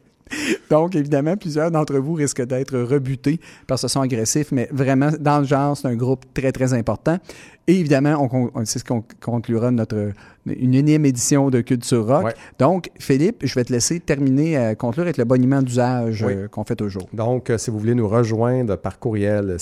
Donc, 0.70 0.94
évidemment, 0.94 1.36
plusieurs 1.36 1.72
d'entre 1.72 1.96
vous 1.98 2.12
risquent 2.14 2.46
d'être 2.46 2.78
rebutés 2.78 3.40
par 3.66 3.80
ce 3.80 3.88
son 3.88 4.00
agressif, 4.00 4.52
mais 4.52 4.68
vraiment, 4.70 5.10
dans 5.18 5.40
le 5.40 5.44
genre, 5.44 5.76
c'est 5.76 5.88
un 5.88 5.96
groupe 5.96 6.24
très, 6.32 6.52
très 6.52 6.72
important. 6.72 7.18
Et 7.70 7.78
évidemment, 7.78 8.16
on, 8.20 8.28
con- 8.28 8.50
on- 8.54 8.64
c'est 8.64 8.78
ce 8.80 8.84
qu'on 8.84 9.04
conclura 9.20 9.70
notre 9.70 10.10
une 10.46 10.74
énième 10.74 11.04
édition 11.04 11.50
de 11.50 11.60
Culture 11.60 12.06
Rock. 12.06 12.24
Ouais. 12.24 12.34
Donc, 12.58 12.90
Philippe, 12.98 13.42
je 13.46 13.54
vais 13.54 13.62
te 13.62 13.72
laisser 13.72 14.00
terminer, 14.00 14.56
à 14.56 14.74
conclure 14.74 15.02
avec 15.04 15.18
le 15.18 15.24
boniment 15.24 15.60
d'usage 15.62 16.24
Oui. 16.26 16.32
euh, 16.32 16.48
qu'on 16.48 16.64
fait 16.64 16.76
toujours. 16.76 17.06
Donc, 17.12 17.50
euh, 17.50 17.58
si 17.58 17.70
vous 17.70 17.78
voulez 17.78 17.94
nous 17.94 18.08
rejoindre 18.08 18.76
par 18.76 18.98
courriel, 18.98 19.58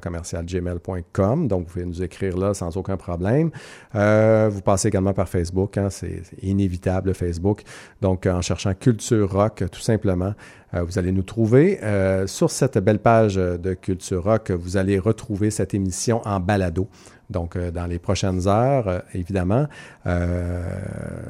commercial.gmail.com. 0.00 1.48
Donc, 1.48 1.66
vous 1.66 1.72
pouvez 1.72 1.84
nous 1.84 2.02
écrire 2.02 2.36
là 2.36 2.54
sans 2.54 2.76
aucun 2.76 2.96
problème. 2.96 3.50
Euh, 3.94 4.48
vous 4.50 4.60
passez 4.60 4.88
également 4.88 5.12
par 5.12 5.28
Facebook, 5.28 5.76
hein, 5.76 5.88
c'est 5.90 6.22
inévitable 6.42 7.14
Facebook. 7.14 7.62
Donc, 8.00 8.26
en 8.26 8.40
cherchant 8.40 8.72
Culture 8.74 9.30
Rock, 9.30 9.64
tout 9.70 9.80
simplement, 9.80 10.34
euh, 10.67 10.67
vous 10.72 10.98
allez 10.98 11.12
nous 11.12 11.22
trouver. 11.22 11.82
Euh, 11.82 12.26
sur 12.26 12.50
cette 12.50 12.78
belle 12.78 12.98
page 12.98 13.36
de 13.36 13.74
Culture 13.74 14.22
Rock, 14.22 14.50
vous 14.50 14.76
allez 14.76 14.98
retrouver 14.98 15.50
cette 15.50 15.74
émission 15.74 16.20
en 16.26 16.40
balado. 16.40 16.88
Donc, 17.30 17.56
euh, 17.56 17.70
dans 17.70 17.86
les 17.86 17.98
prochaines 17.98 18.48
heures, 18.48 18.88
euh, 18.88 19.00
évidemment. 19.12 19.66
Euh, 20.06 20.62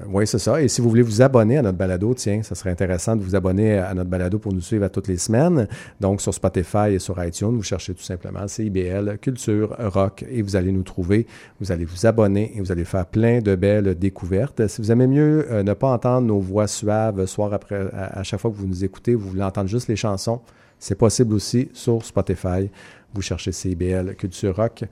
oui, 0.09 0.27
c'est 0.27 0.39
ça. 0.39 0.63
Et 0.63 0.69
si 0.69 0.81
vous 0.81 0.89
voulez 0.89 1.03
vous 1.03 1.23
abonner 1.23 1.59
à 1.59 1.63
notre 1.63 1.77
balado, 1.77 2.15
tiens, 2.15 2.43
ça 2.43 2.55
serait 2.55 2.71
intéressant 2.71 3.17
de 3.17 3.23
vous 3.23 3.35
abonner 3.35 3.79
à 3.79 3.93
notre 3.95 4.09
balado 4.09 4.39
pour 4.39 4.53
nous 4.53 4.61
suivre 4.61 4.85
à 4.85 4.89
toutes 4.89 5.09
les 5.09 5.17
semaines. 5.17 5.67
Donc, 6.01 6.21
sur 6.21 6.33
Spotify 6.33 6.91
et 6.93 6.99
sur 7.01 7.23
iTunes, 7.23 7.57
vous 7.57 7.65
cherchez 7.65 7.95
tout 7.95 8.03
simplement 8.03 8.47
CIBL, 8.47 9.19
Culture, 9.21 9.75
Rock, 9.79 10.25
et 10.31 10.41
vous 10.43 10.55
allez 10.55 10.71
nous 10.71 10.85
trouver. 10.85 11.27
Vous 11.61 11.73
allez 11.73 11.85
vous 11.85 12.07
abonner 12.07 12.53
et 12.55 12.61
vous 12.61 12.71
allez 12.71 12.85
faire 12.85 13.07
plein 13.07 13.41
de 13.41 13.57
belles 13.57 13.99
découvertes. 13.99 14.69
Si 14.69 14.81
vous 14.81 14.93
aimez 14.93 15.09
mieux 15.09 15.47
euh, 15.51 15.65
ne 15.65 15.73
pas 15.73 15.89
entendre 15.89 16.29
nos 16.29 16.39
voix 16.39 16.69
suaves 16.69 17.27
soir 17.27 17.53
après, 17.53 17.89
à, 17.93 18.21
à 18.21 18.23
chaque 18.23 18.41
fois 18.41 18.53
que 18.53 18.57
vous 18.57 18.69
nous 18.69 18.85
écoutez, 18.85 19.17
vous 19.17 19.31
voulez 19.31 19.43
entendre 19.43 19.69
juste 19.69 19.89
les 19.89 19.97
chansons, 19.97 20.41
c'est 20.79 20.95
possible 20.95 21.35
aussi 21.35 21.69
sur 21.73 22.05
Spotify. 22.05 22.71
Vous 23.15 23.23
cherchez 23.23 23.51
CIBL, 23.51 24.15
Culture 24.15 24.55
Rock 24.55 24.85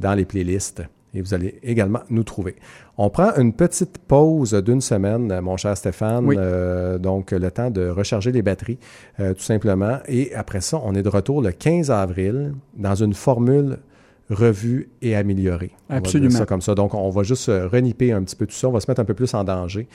dans 0.00 0.14
les 0.14 0.24
playlists 0.24 0.82
et 1.12 1.22
vous 1.22 1.34
allez 1.34 1.58
également 1.62 2.00
nous 2.08 2.22
trouver. 2.22 2.54
On 2.96 3.10
prend 3.10 3.34
une 3.36 3.52
petite 3.52 3.98
pause 3.98 4.52
d'une 4.54 4.80
semaine, 4.80 5.40
mon 5.40 5.56
cher 5.56 5.76
Stéphane, 5.76 6.24
Oui. 6.24 6.36
euh, 6.38 6.98
donc 6.98 7.32
le 7.32 7.50
temps 7.50 7.70
de 7.70 7.88
recharger 7.88 8.30
les 8.30 8.42
batteries, 8.42 8.78
euh, 9.18 9.34
tout 9.34 9.40
simplement. 9.42 9.98
Et 10.06 10.32
après 10.34 10.60
ça, 10.60 10.80
on 10.84 10.94
est 10.94 11.02
de 11.02 11.08
retour 11.08 11.42
le 11.42 11.50
15 11.50 11.90
avril 11.90 12.54
dans 12.76 12.94
une 12.94 13.14
formule 13.14 13.78
revue 14.28 14.88
et 15.02 15.16
améliorée. 15.16 15.72
On 15.88 15.94
va 15.94 16.00
dire 16.00 16.06
Absolument. 16.08 16.38
ça 16.38 16.46
comme 16.46 16.60
ça. 16.60 16.76
Donc, 16.76 16.94
on 16.94 17.10
va 17.10 17.24
juste 17.24 17.48
euh, 17.48 17.66
reniper 17.66 18.12
un 18.12 18.22
petit 18.22 18.36
peu 18.36 18.46
tout 18.46 18.54
ça. 18.54 18.68
On 18.68 18.72
va 18.72 18.78
se 18.78 18.88
mettre 18.88 19.00
un 19.00 19.04
peu 19.04 19.14
plus 19.14 19.34
en 19.34 19.42
danger. 19.42 19.88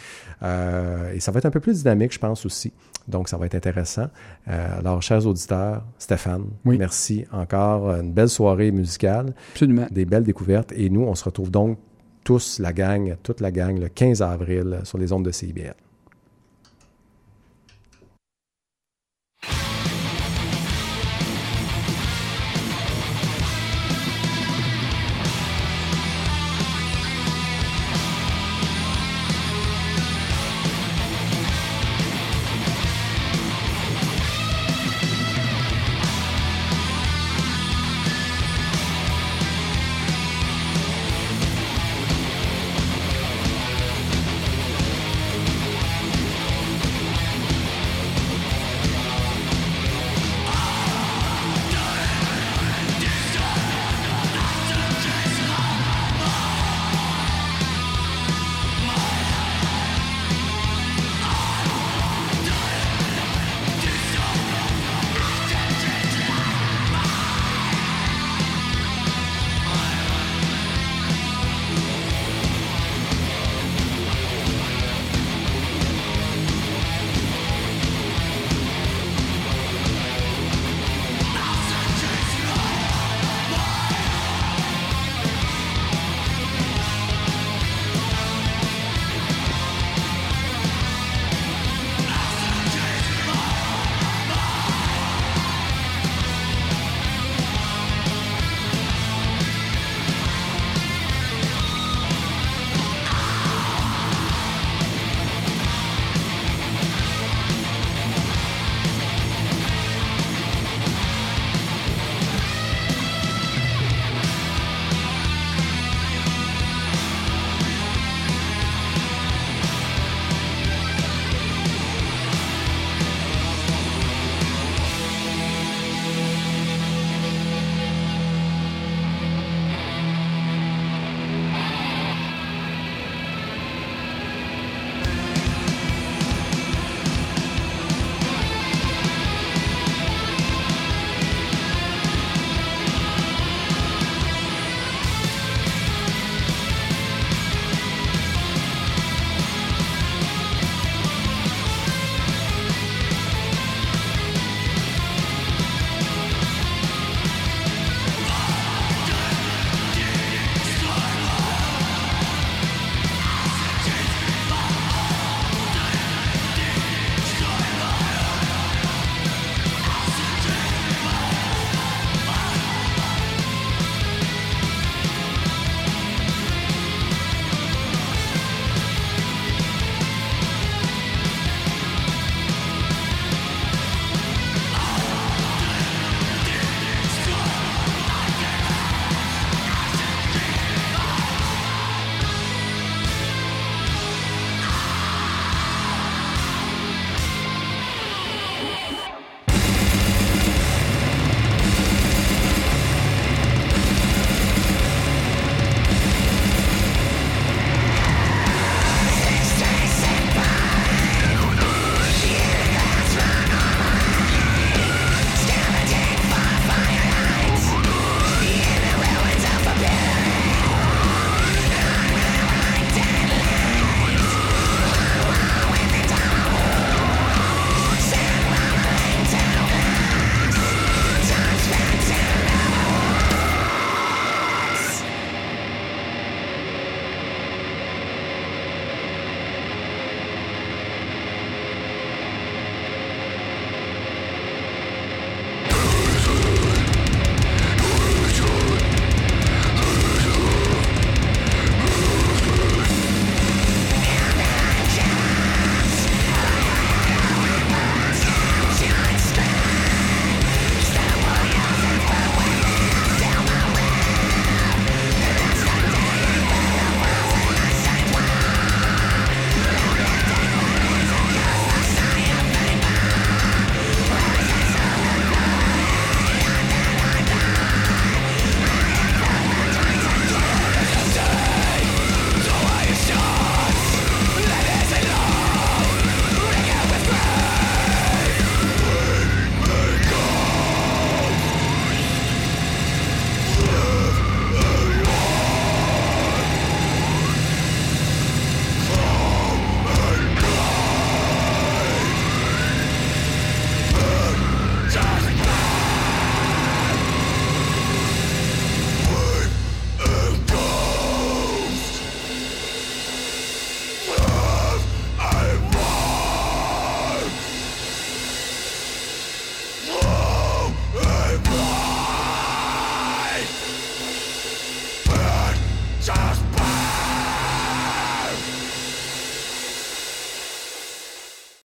Euh, 0.44 1.14
et 1.14 1.22
ça 1.22 1.32
va 1.32 1.38
être 1.38 1.46
un 1.46 1.52
peu 1.52 1.62
plus 1.62 1.78
dynamique, 1.84 2.14
je 2.14 2.20
pense 2.20 2.46
aussi. 2.46 2.74
Donc, 3.08 3.30
ça 3.30 3.38
va 3.38 3.46
être 3.46 3.56
intéressant. 3.56 4.08
Euh, 4.48 4.80
alors, 4.80 5.02
chers 5.02 5.26
auditeurs, 5.28 5.84
Stéphane, 6.00 6.46
Oui. 6.66 6.78
merci 6.78 7.26
encore. 7.32 7.92
Une 7.92 8.12
belle 8.12 8.30
soirée 8.30 8.72
musicale, 8.72 9.34
Absolument. 9.54 9.86
des 9.92 10.06
belles 10.06 10.24
découvertes. 10.24 10.72
Et 10.76 10.90
nous, 10.90 11.04
on 11.04 11.14
se 11.16 11.24
retrouve 11.24 11.52
donc 11.52 11.78
tous, 12.24 12.60
la 12.60 12.74
gang, 12.74 13.16
toute 13.22 13.42
la 13.42 13.52
gang, 13.52 13.78
le 13.80 13.88
15 13.90 14.22
avril 14.24 14.80
sur 14.84 14.98
les 14.98 15.12
ondes 15.14 15.26
de 15.26 15.32
CIBL. 15.32 15.76